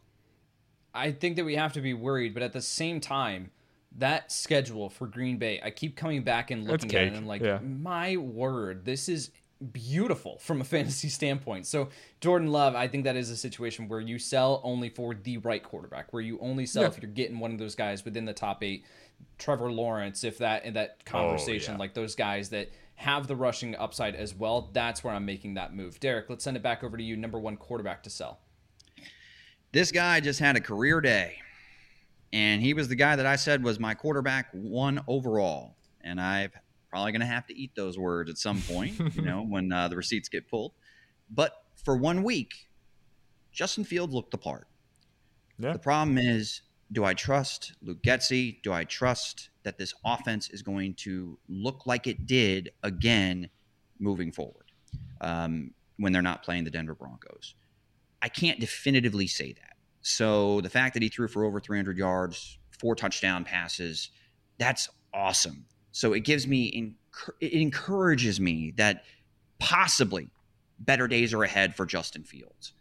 I 0.93 1.13
think 1.13 1.37
that 1.37 1.45
we 1.47 1.57
have 1.57 1.73
to 1.73 1.81
be 1.81 1.95
worried, 1.95 2.35
but 2.35 2.43
at 2.43 2.53
the 2.53 2.61
same 2.61 3.01
time, 3.01 3.51
that 3.97 4.31
schedule 4.31 4.91
for 4.91 5.07
Green 5.07 5.39
Bay, 5.39 5.61
I 5.65 5.71
keep 5.71 5.97
coming 5.97 6.23
back 6.23 6.51
and 6.51 6.67
looking 6.67 6.95
at 6.95 7.05
it 7.05 7.07
and 7.09 7.17
I'm 7.17 7.27
like, 7.27 7.41
yeah. 7.41 7.59
my 7.63 8.19
word, 8.19 8.85
this 8.85 9.09
is 9.09 9.31
beautiful 9.73 10.39
from 10.39 10.61
a 10.61 10.65
fantasy 10.75 11.09
standpoint. 11.09 11.67
So 11.67 11.89
Jordan 12.21 12.49
Love, 12.49 12.75
I 12.75 12.89
think 12.89 13.05
that 13.05 13.17
is 13.17 13.31
a 13.31 13.37
situation 13.37 13.89
where 13.89 14.01
you 14.01 14.19
sell 14.19 14.61
only 14.65 14.89
for 14.89 15.15
the 15.15 15.39
right 15.39 15.63
quarterback, 15.63 16.13
where 16.13 16.23
you 16.23 16.39
only 16.41 16.67
sell 16.67 16.83
Yeah. 16.83 16.89
if 16.89 17.03
you're 17.03 17.11
getting 17.11 17.39
one 17.39 17.53
of 17.53 17.59
those 17.59 17.75
guys 17.75 18.05
within 18.05 18.25
the 18.25 18.33
top 18.33 18.63
eight. 18.63 18.85
Trevor 19.39 19.71
Lawrence, 19.71 20.25
if 20.25 20.39
that 20.39 20.65
in 20.65 20.75
that 20.75 20.97
oh, 21.01 21.11
conversation, 21.11 21.75
yeah. 21.75 21.79
like 21.79 21.93
those 21.93 22.15
guys 22.15 22.49
that 22.51 22.71
have 22.95 23.27
the 23.27 23.37
rushing 23.37 23.75
upside 23.77 24.15
as 24.15 24.35
well, 24.35 24.71
that's 24.73 25.05
where 25.05 25.13
I'm 25.13 25.25
making 25.27 25.55
that 25.55 25.75
move. 25.75 26.01
Derek, 26.01 26.31
let's 26.31 26.45
send 26.45 26.57
it 26.57 26.63
back 26.63 26.83
over 26.83 26.97
to 26.97 27.03
you. 27.03 27.17
Number 27.17 27.39
one 27.39 27.57
quarterback 27.57 28.03
to 28.05 28.11
sell. 28.11 28.41
This 29.73 29.93
guy 29.93 30.21
just 30.21 30.41
had 30.41 30.57
a 30.57 30.61
career 30.61 31.01
day. 31.01 31.37
And 32.33 32.63
he 32.63 32.75
was 32.75 32.89
the 32.89 32.95
guy 32.95 33.17
that 33.17 33.27
I 33.27 33.37
said 33.37 33.63
was 33.63 33.79
my 33.81 33.95
quarterback 33.95 34.49
one 34.53 35.03
overall. 35.07 35.77
And 36.03 36.21
I'm 36.21 36.51
probably 36.91 37.13
going 37.13 37.21
to 37.21 37.27
have 37.27 37.47
to 37.47 37.57
eat 37.57 37.75
those 37.75 37.99
words 37.99 38.29
at 38.31 38.39
some 38.39 38.61
point, 38.63 38.99
you 39.15 39.23
know, 39.25 39.43
when 39.43 39.73
uh, 39.73 39.89
the 39.89 39.97
receipts 39.97 40.29
get 40.29 40.49
pulled. 40.49 40.73
But 41.31 41.53
for 41.85 41.97
one 41.97 42.23
week, 42.23 42.53
Justin 43.53 43.85
Fields 43.85 44.13
looked 44.13 44.33
the 44.33 44.39
part. 44.39 44.67
Yeah. 45.59 45.73
The 45.73 45.79
problem 45.79 46.19
is, 46.19 46.63
do 46.93 47.05
I 47.05 47.15
trust 47.15 47.75
Luke 47.83 48.03
Getsy? 48.03 48.63
Do 48.63 48.73
I 48.73 48.85
trust 48.85 49.51
that 49.63 49.79
this 49.79 49.95
offense 50.05 50.51
is 50.51 50.63
going 50.63 50.95
to 50.95 51.39
look 51.49 51.87
like 51.87 52.07
it 52.07 52.27
did 52.27 52.71
again 52.83 53.49
moving 53.99 54.33
forward 54.33 54.73
um, 55.21 55.73
when 55.99 56.13
they're 56.13 56.23
not 56.23 56.43
playing 56.43 56.65
the 56.65 56.71
Denver 56.71 56.95
Broncos? 56.95 57.55
I 58.23 58.29
can't 58.29 58.59
definitively 58.59 59.27
say 59.27 59.53
that. 59.53 59.77
So 60.03 60.61
the 60.63 60.71
fact 60.71 60.95
that 60.95 61.03
he 61.03 61.09
threw 61.09 61.29
for 61.29 61.45
over 61.45 61.61
300 61.61 61.97
yards, 61.97 62.59
four 62.79 62.95
touchdown 62.95 63.45
passes, 63.45 64.11
that's 64.59 64.89
awesome. 65.13 65.67
So 65.93 66.13
it 66.13 66.21
gives 66.21 66.47
me, 66.47 66.95
it 67.41 67.53
encourages 67.53 68.41
me 68.41 68.73
that 68.77 69.05
possibly 69.59 70.31
better 70.79 71.09
days 71.09 71.35
are 71.35 71.43
ahead 71.43 71.75
for 71.75 71.87
Justin 71.87 72.25
Fields. 72.25 72.73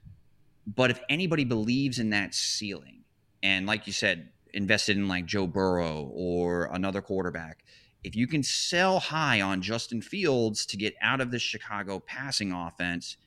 But 0.67 0.91
if 0.91 0.99
anybody 1.09 1.43
believes 1.43 1.99
in 1.99 2.11
that 2.11 2.33
ceiling, 2.35 3.03
and 3.41 3.65
like 3.65 3.87
you 3.87 3.93
said, 3.93 4.29
invested 4.53 4.97
in 4.97 5.07
like 5.07 5.25
Joe 5.25 5.47
Burrow 5.47 6.09
or 6.13 6.69
another 6.71 7.01
quarterback, 7.01 7.63
if 8.03 8.15
you 8.15 8.27
can 8.27 8.43
sell 8.43 8.99
high 8.99 9.41
on 9.41 9.61
Justin 9.61 10.01
Fields 10.01 10.65
to 10.67 10.77
get 10.77 10.93
out 11.01 11.19
of 11.19 11.31
the 11.31 11.39
Chicago 11.39 11.99
passing 11.99 12.51
offense, 12.51 13.17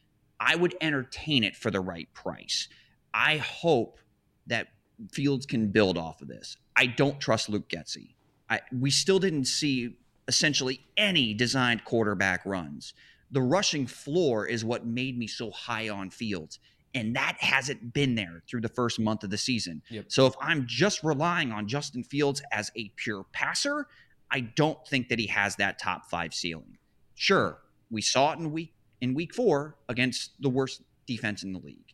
I 0.40 0.56
would 0.56 0.74
entertain 0.80 1.44
it 1.44 1.56
for 1.56 1.70
the 1.70 1.80
right 1.80 2.08
price. 2.14 2.68
I 3.12 3.36
hope 3.36 3.98
that 4.46 4.68
Fields 5.10 5.46
can 5.46 5.68
build 5.68 5.98
off 5.98 6.22
of 6.22 6.28
this. 6.28 6.56
I 6.76 6.86
don't 6.86 7.20
trust 7.20 7.48
Luke 7.48 7.68
Getsy. 7.68 8.14
I, 8.52 8.60
we 8.78 8.90
still 8.90 9.18
didn't 9.18 9.46
see 9.46 9.96
essentially 10.28 10.80
any 10.98 11.32
designed 11.32 11.84
quarterback 11.86 12.44
runs. 12.44 12.92
The 13.30 13.40
rushing 13.40 13.86
floor 13.86 14.46
is 14.46 14.62
what 14.62 14.84
made 14.84 15.18
me 15.18 15.26
so 15.26 15.50
high 15.50 15.88
on 15.88 16.10
Fields. 16.10 16.58
And 16.94 17.16
that 17.16 17.38
hasn't 17.40 17.94
been 17.94 18.14
there 18.14 18.42
through 18.46 18.60
the 18.60 18.68
first 18.68 19.00
month 19.00 19.24
of 19.24 19.30
the 19.30 19.38
season. 19.38 19.80
Yep. 19.88 20.04
So 20.08 20.26
if 20.26 20.34
I'm 20.38 20.66
just 20.66 21.02
relying 21.02 21.50
on 21.50 21.66
Justin 21.66 22.04
Fields 22.04 22.42
as 22.52 22.70
a 22.76 22.92
pure 22.96 23.24
passer, 23.32 23.86
I 24.30 24.40
don't 24.40 24.86
think 24.86 25.08
that 25.08 25.18
he 25.18 25.28
has 25.28 25.56
that 25.56 25.78
top 25.78 26.10
five 26.10 26.34
ceiling. 26.34 26.76
Sure, 27.14 27.58
we 27.90 28.02
saw 28.02 28.32
it 28.32 28.38
in 28.38 28.52
week 28.52 28.74
in 29.00 29.14
week 29.14 29.34
four 29.34 29.76
against 29.88 30.32
the 30.40 30.50
worst 30.50 30.82
defense 31.06 31.42
in 31.42 31.54
the 31.54 31.58
league. 31.58 31.91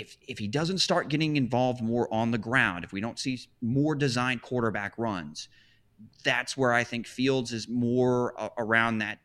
If 0.00 0.16
if 0.26 0.38
he 0.38 0.48
doesn't 0.48 0.78
start 0.78 1.08
getting 1.08 1.36
involved 1.36 1.82
more 1.82 2.12
on 2.12 2.30
the 2.30 2.38
ground, 2.38 2.84
if 2.84 2.92
we 2.92 3.00
don't 3.00 3.18
see 3.18 3.40
more 3.60 3.94
designed 3.94 4.42
quarterback 4.42 4.96
runs, 4.96 5.48
that's 6.24 6.56
where 6.56 6.72
I 6.72 6.84
think 6.84 7.06
Fields 7.06 7.52
is 7.52 7.68
more 7.68 8.34
uh, 8.40 8.48
around 8.58 8.98
that, 8.98 9.18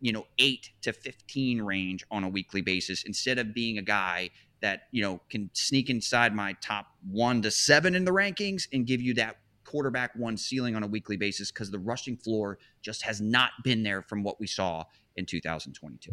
you 0.00 0.12
know, 0.12 0.26
eight 0.38 0.70
to 0.82 0.92
fifteen 0.92 1.62
range 1.62 2.04
on 2.10 2.24
a 2.24 2.28
weekly 2.28 2.60
basis 2.60 3.04
instead 3.04 3.38
of 3.38 3.54
being 3.54 3.78
a 3.78 3.82
guy 3.82 4.30
that 4.60 4.82
you 4.90 5.02
know 5.02 5.20
can 5.30 5.50
sneak 5.54 5.90
inside 5.90 6.34
my 6.34 6.52
top 6.60 6.86
one 7.10 7.40
to 7.42 7.50
seven 7.50 7.94
in 7.94 8.04
the 8.04 8.10
rankings 8.10 8.68
and 8.72 8.86
give 8.86 9.00
you 9.00 9.14
that 9.14 9.36
quarterback 9.64 10.14
one 10.16 10.36
ceiling 10.36 10.74
on 10.74 10.82
a 10.82 10.86
weekly 10.86 11.16
basis 11.16 11.52
because 11.52 11.70
the 11.70 11.78
rushing 11.78 12.16
floor 12.16 12.58
just 12.82 13.02
has 13.02 13.20
not 13.20 13.52
been 13.62 13.82
there 13.82 14.02
from 14.02 14.22
what 14.22 14.40
we 14.40 14.46
saw 14.46 14.84
in 15.16 15.24
2022. 15.24 16.12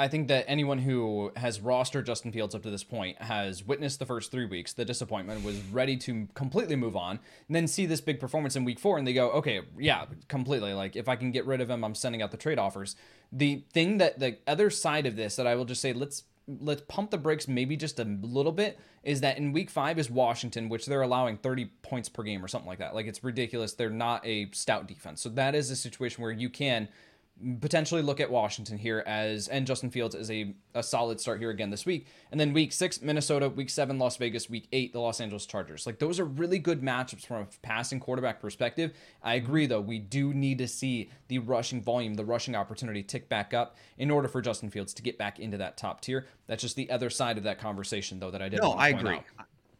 I 0.00 0.08
think 0.08 0.28
that 0.28 0.46
anyone 0.48 0.78
who 0.78 1.30
has 1.36 1.58
rostered 1.58 2.06
Justin 2.06 2.32
Fields 2.32 2.54
up 2.54 2.62
to 2.62 2.70
this 2.70 2.82
point 2.82 3.20
has 3.20 3.66
witnessed 3.66 3.98
the 3.98 4.06
first 4.06 4.30
three 4.30 4.46
weeks, 4.46 4.72
the 4.72 4.86
disappointment, 4.86 5.44
was 5.44 5.58
ready 5.64 5.94
to 5.98 6.26
completely 6.32 6.74
move 6.74 6.96
on, 6.96 7.20
and 7.48 7.54
then 7.54 7.68
see 7.68 7.84
this 7.84 8.00
big 8.00 8.18
performance 8.18 8.56
in 8.56 8.64
week 8.64 8.78
four, 8.78 8.96
and 8.96 9.06
they 9.06 9.12
go, 9.12 9.30
okay, 9.32 9.60
yeah, 9.78 10.06
completely. 10.26 10.72
Like, 10.72 10.96
if 10.96 11.06
I 11.06 11.16
can 11.16 11.32
get 11.32 11.44
rid 11.44 11.60
of 11.60 11.68
him, 11.68 11.84
I'm 11.84 11.94
sending 11.94 12.22
out 12.22 12.30
the 12.30 12.38
trade 12.38 12.58
offers. 12.58 12.96
The 13.30 13.62
thing 13.74 13.98
that 13.98 14.18
the 14.18 14.38
other 14.46 14.70
side 14.70 15.04
of 15.04 15.16
this 15.16 15.36
that 15.36 15.46
I 15.46 15.54
will 15.54 15.66
just 15.66 15.82
say, 15.82 15.92
let's 15.92 16.24
let's 16.60 16.82
pump 16.88 17.10
the 17.10 17.18
brakes 17.18 17.46
maybe 17.46 17.76
just 17.76 18.00
a 18.00 18.04
little 18.04 18.50
bit 18.50 18.80
is 19.04 19.20
that 19.20 19.38
in 19.38 19.52
week 19.52 19.70
five 19.70 19.98
is 19.98 20.10
Washington, 20.10 20.68
which 20.68 20.86
they're 20.86 21.02
allowing 21.02 21.36
30 21.36 21.66
points 21.82 22.08
per 22.08 22.24
game 22.24 22.44
or 22.44 22.48
something 22.48 22.68
like 22.68 22.78
that. 22.78 22.92
Like 22.94 23.06
it's 23.06 23.22
ridiculous. 23.22 23.74
They're 23.74 23.88
not 23.88 24.26
a 24.26 24.50
stout 24.50 24.88
defense. 24.88 25.20
So 25.20 25.28
that 25.28 25.54
is 25.54 25.70
a 25.70 25.76
situation 25.76 26.22
where 26.22 26.32
you 26.32 26.50
can 26.50 26.88
potentially 27.60 28.02
look 28.02 28.20
at 28.20 28.30
Washington 28.30 28.78
here 28.78 29.02
as 29.06 29.48
and 29.48 29.66
Justin 29.66 29.90
Fields 29.90 30.14
as 30.14 30.30
a, 30.30 30.54
a 30.74 30.82
solid 30.82 31.20
start 31.20 31.40
here 31.40 31.50
again 31.50 31.70
this 31.70 31.86
week. 31.86 32.06
And 32.30 32.40
then 32.40 32.52
week 32.52 32.72
six, 32.72 33.00
Minnesota, 33.00 33.48
week 33.48 33.70
seven, 33.70 33.98
Las 33.98 34.16
Vegas, 34.16 34.50
week 34.50 34.68
eight, 34.72 34.92
the 34.92 35.00
Los 35.00 35.20
Angeles 35.20 35.46
Chargers. 35.46 35.86
Like 35.86 35.98
those 35.98 36.20
are 36.20 36.24
really 36.24 36.58
good 36.58 36.82
matchups 36.82 37.26
from 37.26 37.42
a 37.42 37.46
passing 37.62 38.00
quarterback 38.00 38.40
perspective. 38.40 38.92
I 39.22 39.34
agree 39.34 39.66
though, 39.66 39.80
we 39.80 39.98
do 39.98 40.34
need 40.34 40.58
to 40.58 40.68
see 40.68 41.10
the 41.28 41.38
rushing 41.38 41.82
volume, 41.82 42.14
the 42.14 42.24
rushing 42.24 42.54
opportunity 42.54 43.02
tick 43.02 43.28
back 43.28 43.54
up 43.54 43.76
in 43.98 44.10
order 44.10 44.28
for 44.28 44.40
Justin 44.40 44.70
Fields 44.70 44.94
to 44.94 45.02
get 45.02 45.18
back 45.18 45.38
into 45.38 45.56
that 45.58 45.76
top 45.76 46.00
tier. 46.00 46.26
That's 46.46 46.62
just 46.62 46.76
the 46.76 46.90
other 46.90 47.10
side 47.10 47.38
of 47.38 47.44
that 47.44 47.58
conversation 47.58 48.20
though 48.20 48.30
that 48.30 48.42
I 48.42 48.48
didn't. 48.48 48.62
No, 48.62 48.72
I 48.72 48.88
agree. 48.88 49.16
out. 49.16 49.24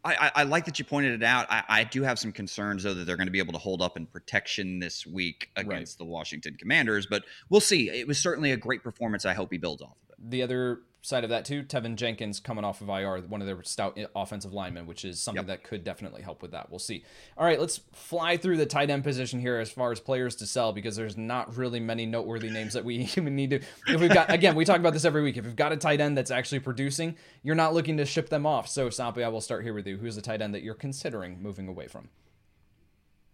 I, 0.03 0.15
I, 0.15 0.31
I 0.35 0.43
like 0.43 0.65
that 0.65 0.79
you 0.79 0.85
pointed 0.85 1.13
it 1.13 1.23
out. 1.23 1.47
I, 1.49 1.63
I 1.67 1.83
do 1.83 2.03
have 2.03 2.17
some 2.17 2.31
concerns 2.31 2.83
though 2.83 2.93
that 2.93 3.05
they're 3.05 3.17
going 3.17 3.27
to 3.27 3.31
be 3.31 3.39
able 3.39 3.53
to 3.53 3.59
hold 3.59 3.81
up 3.81 3.97
in 3.97 4.05
protection 4.05 4.79
this 4.79 5.05
week 5.05 5.49
against 5.55 5.97
the 5.97 6.05
Washington 6.05 6.55
Commanders, 6.57 7.05
but 7.05 7.23
we'll 7.49 7.61
see. 7.61 7.89
It 7.89 8.07
was 8.07 8.17
certainly 8.17 8.51
a 8.51 8.57
great 8.57 8.83
performance. 8.83 9.25
I 9.25 9.33
hope 9.33 9.51
he 9.51 9.57
builds 9.57 9.81
off 9.81 9.97
of 10.03 10.09
it. 10.09 10.29
the 10.31 10.43
other 10.43 10.79
side 11.03 11.23
of 11.23 11.31
that 11.31 11.45
too, 11.45 11.63
Teven 11.63 11.95
Jenkins 11.95 12.39
coming 12.39 12.63
off 12.63 12.79
of 12.81 12.89
IR, 12.89 13.21
one 13.27 13.41
of 13.41 13.47
their 13.47 13.63
stout 13.63 13.97
offensive 14.15 14.53
linemen, 14.53 14.85
which 14.85 15.03
is 15.03 15.19
something 15.19 15.47
Yep. 15.47 15.47
that 15.47 15.63
could 15.63 15.83
definitely 15.83 16.21
help 16.21 16.41
with 16.41 16.51
that. 16.51 16.69
We'll 16.69 16.77
see. 16.79 17.03
All 17.37 17.45
right, 17.45 17.59
let's 17.59 17.79
fly 17.91 18.37
through 18.37 18.57
the 18.57 18.65
tight 18.67 18.89
end 18.91 19.03
position 19.03 19.39
here 19.39 19.57
as 19.57 19.71
far 19.71 19.91
as 19.91 19.99
players 19.99 20.35
to 20.37 20.45
sell 20.45 20.71
because 20.73 20.95
there's 20.95 21.17
not 21.17 21.57
really 21.57 21.79
many 21.79 22.05
noteworthy 22.05 22.49
names 22.49 22.73
that 22.73 22.85
we 22.85 22.95
even 23.17 23.35
need 23.35 23.49
to. 23.49 23.59
If 23.87 23.99
we've 23.99 24.13
got 24.13 24.31
again, 24.31 24.55
we 24.55 24.63
talk 24.63 24.79
about 24.79 24.93
this 24.93 25.05
every 25.05 25.23
week. 25.23 25.37
If 25.37 25.45
you've 25.45 25.55
got 25.55 25.71
a 25.71 25.77
tight 25.77 26.01
end 26.01 26.17
that's 26.17 26.31
actually 26.31 26.59
producing, 26.59 27.15
you're 27.41 27.55
not 27.55 27.73
looking 27.73 27.97
to 27.97 28.05
ship 28.05 28.29
them 28.29 28.45
off. 28.45 28.67
So 28.67 28.89
Sampi, 28.89 29.23
I 29.23 29.27
will 29.29 29.41
start 29.41 29.63
here 29.63 29.73
with 29.73 29.87
you. 29.87 29.97
Who's 29.97 30.15
the 30.15 30.21
tight 30.21 30.41
end 30.41 30.53
that 30.53 30.61
you're 30.61 30.75
considering 30.75 31.41
moving 31.41 31.67
away 31.67 31.87
from? 31.87 32.09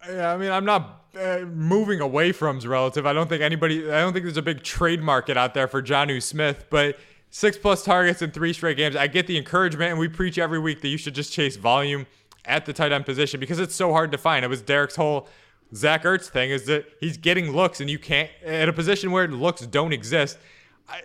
Yeah, 0.08 0.32
I 0.32 0.36
mean, 0.36 0.50
I'm 0.52 0.64
not 0.64 1.06
uh, 1.20 1.40
moving 1.52 2.00
away 2.00 2.30
from's 2.32 2.66
relative. 2.66 3.04
I 3.04 3.12
don't 3.12 3.28
think 3.28 3.42
anybody, 3.42 3.90
I 3.90 4.00
don't 4.00 4.12
think 4.12 4.24
there's 4.24 4.36
a 4.36 4.42
big 4.42 4.62
trade 4.62 5.02
market 5.02 5.36
out 5.36 5.54
there 5.54 5.66
for 5.66 5.82
Jonnu 5.82 6.22
Smith, 6.22 6.66
but 6.70 6.96
six 7.30 7.56
plus 7.58 7.84
targets 7.84 8.22
in 8.22 8.30
three 8.30 8.52
straight 8.52 8.76
games. 8.76 8.96
I 8.96 9.06
get 9.06 9.26
the 9.26 9.36
encouragement, 9.36 9.90
and 9.90 9.98
we 9.98 10.08
preach 10.08 10.38
every 10.38 10.58
week 10.58 10.80
that 10.82 10.88
you 10.88 10.98
should 10.98 11.14
just 11.14 11.32
chase 11.32 11.56
volume 11.56 12.06
at 12.44 12.66
the 12.66 12.72
tight 12.72 12.92
end 12.92 13.04
position 13.04 13.40
because 13.40 13.58
it's 13.58 13.74
so 13.74 13.92
hard 13.92 14.12
to 14.12 14.18
find. 14.18 14.44
It 14.44 14.48
was 14.48 14.62
Derek's 14.62 14.96
whole 14.96 15.28
Zach 15.74 16.04
Ertz 16.04 16.28
thing 16.28 16.50
is 16.50 16.64
that 16.66 16.86
he's 17.00 17.16
getting 17.16 17.52
looks, 17.52 17.80
and 17.80 17.90
you 17.90 17.98
can't, 17.98 18.30
at 18.44 18.68
a 18.68 18.72
position 18.72 19.10
where 19.10 19.28
looks 19.28 19.60
don't 19.66 19.92
exist. 19.92 20.38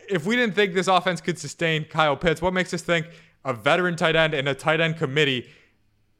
If 0.09 0.25
we 0.25 0.37
didn't 0.37 0.55
think 0.55 0.73
this 0.73 0.87
offense 0.87 1.19
could 1.19 1.37
sustain 1.37 1.83
Kyle 1.83 2.15
Pitts, 2.15 2.41
what 2.41 2.53
makes 2.53 2.73
us 2.73 2.81
think 2.81 3.07
a 3.43 3.53
veteran 3.53 3.97
tight 3.97 4.15
end 4.15 4.33
and 4.33 4.47
a 4.47 4.55
tight 4.55 4.79
end 4.79 4.97
committee 4.97 5.49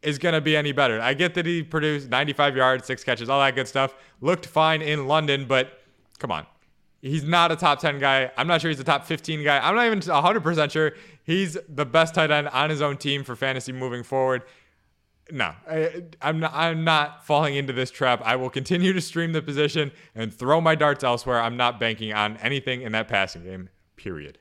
is 0.02 0.18
going 0.18 0.34
to 0.34 0.42
be 0.42 0.58
any 0.58 0.74
better. 0.74 1.00
I 1.00 1.14
get 1.14 1.34
that 1.36 1.46
he 1.46 1.64
produced 1.64 2.10
95 2.10 2.58
yards, 2.58 2.86
six 2.86 3.06
catches, 3.06 3.30
all 3.30 3.40
that 3.40 3.56
good 3.56 3.70
stuff. 3.70 3.96
Looked 4.20 4.46
fine 4.46 4.82
in 4.82 5.08
London, 5.08 5.46
but 5.46 5.82
come 6.20 6.32
on. 6.32 6.46
He's 7.04 7.26
not 7.26 7.52
a 7.52 7.58
top 7.58 7.80
10 7.80 8.00
guy. 8.00 8.32
I'm 8.38 8.48
not 8.48 8.62
sure 8.62 8.70
he's 8.70 8.80
a 8.80 8.84
top 8.86 9.06
15 9.06 9.44
guy. 9.44 9.60
I'm 9.60 9.76
not 9.76 9.86
even 9.86 10.00
100% 10.00 10.72
sure 10.72 10.94
he's 11.24 11.58
the 11.68 11.86
best 11.86 12.16
tight 12.16 12.32
end 12.32 12.48
on 12.48 12.70
his 12.70 12.82
own 12.82 12.96
team 12.96 13.26
for 13.26 13.36
fantasy 13.36 13.74
moving 13.74 14.04
forward. 14.04 14.44
No, 15.30 15.54
I, 15.70 16.04
I'm 16.22 16.40
not. 16.40 16.52
I'm 16.54 16.84
not 16.84 17.26
falling 17.26 17.56
into 17.56 17.72
this 17.74 17.92
trap. 17.92 18.22
I 18.24 18.38
will 18.38 18.50
continue 18.50 18.94
to 18.94 19.02
stream 19.02 19.32
the 19.34 19.42
position 19.42 19.92
and 20.16 20.34
throw 20.34 20.62
my 20.62 20.76
darts 20.76 21.04
elsewhere. 21.04 21.42
I'm 21.42 21.58
not 21.58 21.80
banking 21.80 22.14
on 22.14 22.38
anything 22.38 22.82
in 22.82 22.92
that 22.94 23.08
passing 23.08 23.44
game. 23.44 23.70
Period. 23.96 24.40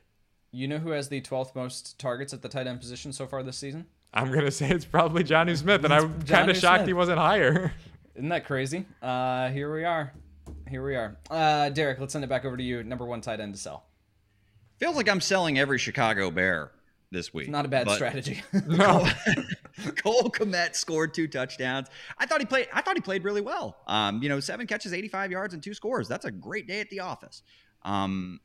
You 0.51 0.67
know 0.67 0.79
who 0.79 0.91
has 0.91 1.09
the 1.09 1.21
12th 1.21 1.55
most 1.55 1.99
targets 1.99 2.33
at 2.33 2.41
the 2.41 2.49
tight 2.49 2.67
end 2.67 2.79
position 2.79 3.11
so 3.11 3.27
far 3.27 3.43
this 3.43 3.57
season? 3.57 3.87
I'm 4.13 4.31
gonna 4.31 4.51
say 4.51 4.69
it's 4.69 4.85
probably 4.85 5.23
Jonnu 5.23 5.57
Smith, 5.57 5.83
and 5.83 5.93
I'm 5.93 6.21
kind 6.23 6.49
of 6.49 6.57
shocked 6.57 6.79
Smith. 6.79 6.87
he 6.87 6.93
wasn't 6.93 7.19
higher. 7.19 7.73
Isn't 8.15 8.29
that 8.29 8.45
crazy? 8.45 8.85
Uh, 9.01 9.49
here 9.49 9.73
we 9.73 9.83
are. 9.85 10.13
Here 10.69 10.83
we 10.83 10.95
are. 10.95 11.17
Uh, 11.29 11.69
Derek, 11.69 11.99
let's 11.99 12.13
send 12.13 12.25
it 12.25 12.29
back 12.29 12.45
over 12.45 12.57
to 12.57 12.63
you. 12.63 12.83
Number 12.83 13.05
one 13.05 13.21
tight 13.21 13.39
end 13.39 13.53
to 13.53 13.59
sell. 13.59 13.85
Feels 14.77 14.95
like 14.95 15.07
I'm 15.07 15.21
selling 15.21 15.59
every 15.59 15.77
Chicago 15.77 16.31
Bear 16.31 16.71
this 17.11 17.33
week. 17.33 17.47
Not 17.47 17.65
a 17.65 17.67
bad 17.69 17.89
strategy. 17.91 18.41
no. 18.67 19.07
Cole 20.03 20.29
Kmet 20.31 20.75
scored 20.75 21.13
two 21.13 21.27
touchdowns. 21.27 21.87
I 22.17 22.25
thought 22.25 22.39
he 22.39 22.45
played. 22.45 22.67
I 22.73 22.81
thought 22.81 22.95
he 22.95 23.01
played 23.01 23.23
really 23.23 23.41
well. 23.41 23.77
Um, 23.87 24.21
you 24.21 24.29
know, 24.29 24.39
seven 24.39 24.67
catches, 24.67 24.93
85 24.93 25.31
yards, 25.31 25.53
and 25.53 25.63
two 25.63 25.73
scores. 25.73 26.07
That's 26.07 26.25
a 26.25 26.31
great 26.31 26.67
day 26.67 26.81
at 26.81 26.89
the 26.89 26.99
office. 26.99 27.43
Um, 27.83 28.39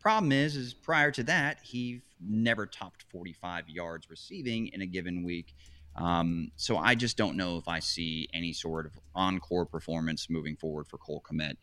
problem 0.00 0.32
is, 0.32 0.56
is 0.56 0.74
prior 0.74 1.10
to 1.10 1.22
that, 1.24 1.58
he 1.62 2.02
never 2.20 2.66
topped 2.66 3.04
45 3.10 3.68
yards 3.68 4.08
receiving 4.08 4.68
in 4.68 4.80
a 4.80 4.86
given 4.86 5.24
week. 5.24 5.54
Um, 5.96 6.50
so 6.56 6.76
I 6.76 6.94
just 6.94 7.16
don't 7.16 7.36
know 7.36 7.56
if 7.56 7.68
I 7.68 7.78
see 7.78 8.28
any 8.34 8.52
sort 8.52 8.86
of 8.86 8.92
encore 9.14 9.66
performance 9.66 10.28
moving 10.28 10.56
forward 10.56 10.88
for 10.88 10.98
Cole 10.98 11.22
Kmet. 11.30 11.54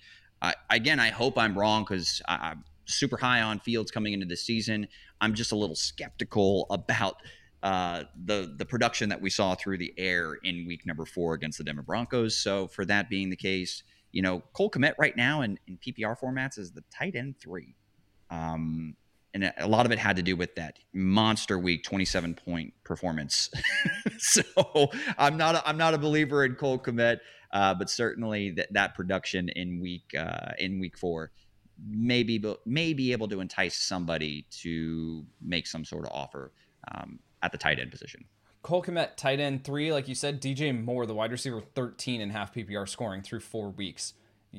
Uh, 0.42 0.54
again, 0.70 1.00
I 1.00 1.10
hope 1.10 1.38
I'm 1.38 1.58
wrong 1.58 1.84
because 1.84 2.22
I'm 2.28 2.64
super 2.86 3.18
high 3.18 3.42
on 3.42 3.60
Fields 3.60 3.92
coming 3.92 4.14
into 4.14 4.26
the 4.26 4.38
season. 4.38 4.88
I'm 5.20 5.34
just 5.34 5.52
a 5.52 5.56
little 5.56 5.76
skeptical 5.76 6.66
about 6.70 7.18
uh, 7.64 8.04
the 8.26 8.56
the 8.58 8.66
production 8.66 9.10
that 9.10 9.22
we 9.22 9.30
saw 9.30 9.54
through 9.54 9.78
the 9.78 9.94
air 9.98 10.36
in 10.44 10.66
week 10.66 10.86
number 10.86 11.06
four 11.06 11.36
against 11.36 11.60
the 11.60 11.64
Denver 11.64 11.84
Broncos. 11.84 12.36
So 12.36 12.68
for 12.68 12.86
that 12.86 13.10
being 13.10 13.30
the 13.30 13.36
case, 13.36 13.84
you 14.12 14.22
know 14.22 14.42
Cole 14.54 14.72
Kmet 14.72 14.94
right 14.98 15.16
now 15.16 15.42
in, 15.42 15.60
in 15.68 15.78
PPR 15.78 16.18
formats 16.20 16.58
is 16.58 16.72
the 16.72 16.84
tight 16.92 17.16
end 17.16 17.36
three. 17.40 17.76
Um, 18.32 18.96
and 19.34 19.52
a 19.58 19.68
lot 19.68 19.86
of 19.86 19.92
it 19.92 20.00
had 20.00 20.18
to 20.18 20.22
do 20.22 20.36
with 20.36 20.56
that 20.56 20.78
monster 20.94 21.58
week 21.58 21.84
27 21.84 22.36
point 22.36 22.74
performance. 22.84 23.50
So 24.24 24.44
i'm 25.18 25.36
not 25.36 25.56
a, 25.56 25.68
i'm 25.68 25.78
not 25.78 25.96
a 25.96 25.98
believer 25.98 26.46
in 26.46 26.54
cole 26.54 26.78
Kmet, 26.78 27.18
uh, 27.52 27.74
but 27.74 27.90
certainly 27.90 28.52
that, 28.52 28.72
that 28.74 28.94
production 28.94 29.50
in 29.50 29.80
week 29.82 30.14
uh, 30.18 30.52
in 30.60 30.80
week 30.80 30.96
four 30.96 31.32
may 31.90 32.22
be, 32.22 32.44
may 32.66 32.94
be 32.94 33.12
able 33.12 33.28
to 33.30 33.40
entice 33.40 33.76
somebody 33.76 34.46
to 34.62 35.26
make 35.42 35.66
some 35.66 35.84
sort 35.84 36.06
of 36.06 36.12
offer 36.12 36.52
um, 36.94 37.20
at 37.42 37.52
the 37.52 37.58
tight 37.58 37.80
end 37.80 37.90
position. 37.90 38.26
Cole 38.62 38.84
Kmet, 38.84 39.16
tight 39.18 39.40
end 39.40 39.64
three, 39.64 39.92
like 39.92 40.08
you 40.08 40.14
said, 40.14 40.40
DJ 40.40 40.80
Moore, 40.80 41.08
the 41.08 41.16
wide 41.16 41.32
receiver, 41.32 41.62
13 41.74 42.22
and 42.22 42.32
half 42.32 42.54
PPR 42.54 42.88
scoring 42.88 43.24
through 43.24 43.40
four 43.40 43.72
weeks 43.72 44.14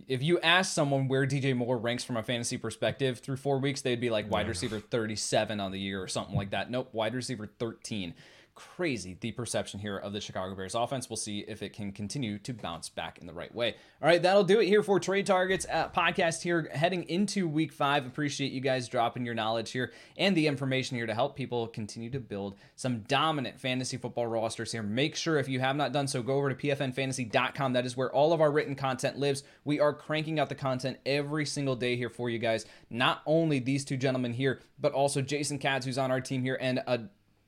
if 0.09 0.23
you 0.23 0.41
ask 0.41 0.73
someone 0.73 1.09
where 1.09 1.27
DJ 1.27 1.55
Moore 1.55 1.77
ranks 1.77 2.05
from 2.05 2.17
a 2.17 2.23
fantasy 2.23 2.57
perspective 2.57 3.19
through 3.19 3.37
four 3.37 3.59
weeks, 3.59 3.83
they'd 3.83 4.01
be 4.01 4.11
like 4.11 4.31
wide 4.31 4.49
receiver 4.49 4.81
37 4.81 5.61
on 5.61 5.71
the 5.71 5.79
year 5.79 6.03
or 6.03 6.09
something 6.09 6.35
like 6.35 6.51
that. 6.51 6.71
Nope, 6.71 6.89
wide 6.93 7.15
receiver 7.15 7.47
13 7.59 8.15
crazy 8.55 9.17
the 9.21 9.33
perception 9.33 9.81
here 9.81 9.97
of 9.97 10.13
the 10.13 10.21
Chicago 10.21 10.55
Bears 10.55 10.75
offense. 10.75 11.09
We'll 11.09 11.17
see 11.17 11.41
if 11.49 11.63
it 11.63 11.73
can 11.73 11.93
continue 11.93 12.39
to 12.41 12.53
bounce 12.53 12.89
back 12.89 13.19
in 13.19 13.27
the 13.27 13.33
right 13.33 13.55
way. 13.55 13.75
All 14.01 14.09
right, 14.09 14.23
that'll 14.23 14.45
do 14.45 14.61
it 14.61 14.67
here 14.67 14.83
for 14.83 15.01
Trade 15.01 15.27
Targets 15.27 15.67
uh, 15.71 15.89
podcast 15.89 16.43
here 16.43 16.69
heading 16.73 17.05
into 17.05 17.49
week 17.49 17.73
five. 17.73 18.07
Appreciate 18.07 18.53
you 18.53 18.61
guys 18.61 18.89
dropping 18.89 19.25
your 19.25 19.35
knowledge 19.35 19.71
here 19.71 19.93
and 20.17 20.37
the 20.37 20.47
information 20.47 20.97
here 20.97 21.07
to 21.07 21.15
help 21.15 21.37
people 21.37 21.67
continue 21.67 22.11
to 22.11 22.21
build 22.21 22.57
some 22.77 23.01
dominant 23.01 23.61
fantasy 23.61 23.97
football 23.97 24.27
rosters 24.27 24.73
here. 24.73 24.83
Make 24.83 25.17
sure 25.17 25.39
if 25.39 25.49
you 25.49 25.61
have 25.61 25.77
not 25.77 25.93
done 25.93 26.07
so, 26.07 26.23
go 26.23 26.35
over 26.35 26.53
to 26.53 26.55
pfnfantasy.com. 26.55 27.73
That 27.73 27.87
is 27.87 27.97
where 27.97 28.13
all 28.13 28.33
of 28.33 28.41
our 28.41 28.51
written 28.53 28.75
content 28.75 29.19
lives. 29.19 29.45
We 29.65 29.81
are 29.81 29.95
cranking 29.95 30.39
out 30.39 30.49
the 30.49 30.55
content 30.55 30.99
every 31.07 31.47
single 31.47 31.77
day 31.77 31.97
here 31.97 32.11
for 32.11 32.29
you 32.29 32.39
guys. 32.39 32.67
Not 32.91 33.23
only 33.27 33.59
these 33.59 33.85
two 33.85 33.97
gentlemen 33.97 34.33
here, 34.33 34.61
but 34.79 34.93
also 34.93 35.23
Jason 35.23 35.59
Katz, 35.59 35.87
who's 35.87 35.99
on 35.99 36.11
our 36.11 36.21
team 36.21 36.43
here, 36.43 36.59
and 36.61 36.83
a 36.87 37.03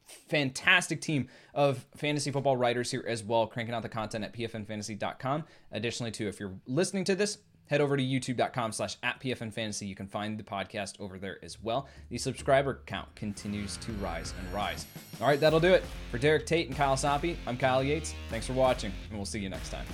fantastic 0.07 1.01
team 1.01 1.29
of 1.55 1.85
fantasy 1.97 2.31
football 2.31 2.57
writers 2.57 2.91
here 2.91 3.05
as 3.07 3.23
well, 3.23 3.47
cranking 3.47 3.75
out 3.75 3.83
the 3.83 3.89
content 3.89 4.25
at 4.25 4.33
pfnfantasy.com. 4.33 5.45
Additionally, 5.73 6.11
too, 6.11 6.29
if 6.29 6.39
you're 6.41 6.55
listening 6.67 7.05
to 7.05 7.15
this, 7.15 7.39
head 7.67 7.81
over 7.81 7.97
to 7.97 8.03
youtube.com 8.03 8.73
slash 8.73 8.97
at 9.03 9.21
pfnfantasy. 9.21 9.87
You 9.87 9.95
can 9.95 10.07
find 10.07 10.39
the 10.39 10.45
podcast 10.45 11.01
over 11.01 11.19
there 11.19 11.39
as 11.43 11.63
well. 11.63 11.89
The 12.11 12.19
subscriber 12.19 12.83
count 12.87 13.15
continues 13.15 13.77
to 13.79 13.93
rise 13.93 14.35
and 14.39 14.53
rise. 14.53 14.87
All 15.21 15.27
right, 15.27 15.41
that'll 15.41 15.61
do 15.61 15.73
it. 15.73 15.85
For 16.11 16.19
Derek 16.19 16.47
Tate 16.47 16.69
and 16.69 16.77
Kyle 16.77 16.97
Soppe, 16.97 17.37
I'm 17.47 17.57
Kyle 17.57 17.83
Yates. 17.83 18.15
Thanks 18.31 18.47
for 18.47 18.53
watching, 18.53 18.93
and 19.09 19.19
we'll 19.19 19.27
see 19.27 19.41
you 19.41 19.49
next 19.49 19.71
time. 19.71 19.87